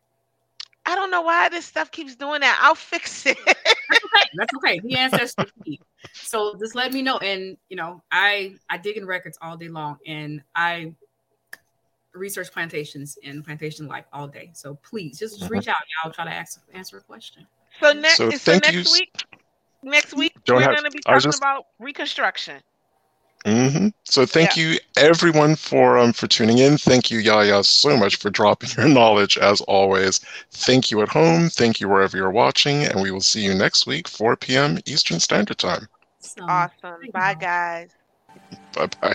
I 0.86 0.94
don't 0.94 1.10
know 1.10 1.22
why 1.22 1.48
this 1.48 1.66
stuff 1.66 1.90
keeps 1.90 2.16
doing 2.16 2.40
that. 2.40 2.58
I'll 2.60 2.74
fix 2.74 3.26
it. 3.26 3.38
That's 3.44 4.04
okay. 4.04 4.30
That's 4.34 4.54
okay. 4.56 4.80
The 4.80 4.96
ancestor 4.96 5.46
key. 5.64 5.80
So 6.12 6.54
just 6.58 6.74
let 6.74 6.92
me 6.92 7.02
know. 7.02 7.18
And 7.18 7.56
you 7.68 7.76
know, 7.76 8.02
I 8.10 8.56
I 8.68 8.78
dig 8.78 8.96
in 8.96 9.06
records 9.06 9.38
all 9.42 9.56
day 9.56 9.68
long, 9.68 9.98
and 10.06 10.42
I 10.54 10.94
research 12.14 12.52
plantations 12.52 13.18
and 13.24 13.44
plantation 13.44 13.86
life 13.86 14.04
all 14.12 14.28
day. 14.28 14.50
So 14.54 14.74
please 14.82 15.18
just, 15.18 15.38
just 15.38 15.50
reach 15.50 15.68
out. 15.68 15.76
I'll 16.04 16.12
try 16.12 16.24
to 16.24 16.30
ask, 16.30 16.60
answer 16.72 16.98
a 16.98 17.00
question. 17.00 17.46
So 17.80 17.92
next, 17.92 18.16
so, 18.16 18.30
so 18.30 18.52
next 18.52 18.72
you. 18.72 18.84
week, 18.92 19.24
next 19.82 20.14
week 20.14 20.34
Don't 20.44 20.58
we're 20.58 20.66
going 20.66 20.84
to 20.84 20.90
be 20.90 21.00
talking 21.00 21.20
just... 21.20 21.38
about 21.38 21.66
reconstruction. 21.78 22.60
Hmm 23.46 23.88
So 24.04 24.24
thank 24.26 24.56
you 24.56 24.78
everyone 24.96 25.56
for 25.56 25.98
um 25.98 26.12
for 26.12 26.26
tuning 26.26 26.58
in. 26.58 26.76
Thank 26.78 27.10
you 27.10 27.18
Yaya 27.18 27.62
so 27.64 27.96
much 27.96 28.16
for 28.16 28.30
dropping 28.30 28.70
your 28.76 28.88
knowledge 28.98 29.36
as 29.38 29.60
always. 29.62 30.20
Thank 30.52 30.90
you 30.90 31.02
at 31.02 31.08
home. 31.08 31.48
Thank 31.48 31.80
you 31.80 31.88
wherever 31.88 32.16
you're 32.16 32.30
watching, 32.30 32.84
and 32.84 33.00
we 33.02 33.10
will 33.10 33.20
see 33.20 33.42
you 33.42 33.54
next 33.54 33.86
week, 33.86 34.08
4 34.08 34.56
p.m. 34.56 34.78
Eastern 34.86 35.20
Standard 35.20 35.58
Time. 35.58 35.88
So, 36.20 36.42
Awesome. 36.48 37.10
Bye, 37.12 37.34
guys. 37.34 37.94
Bye 38.72 38.88
bye. 39.00 39.14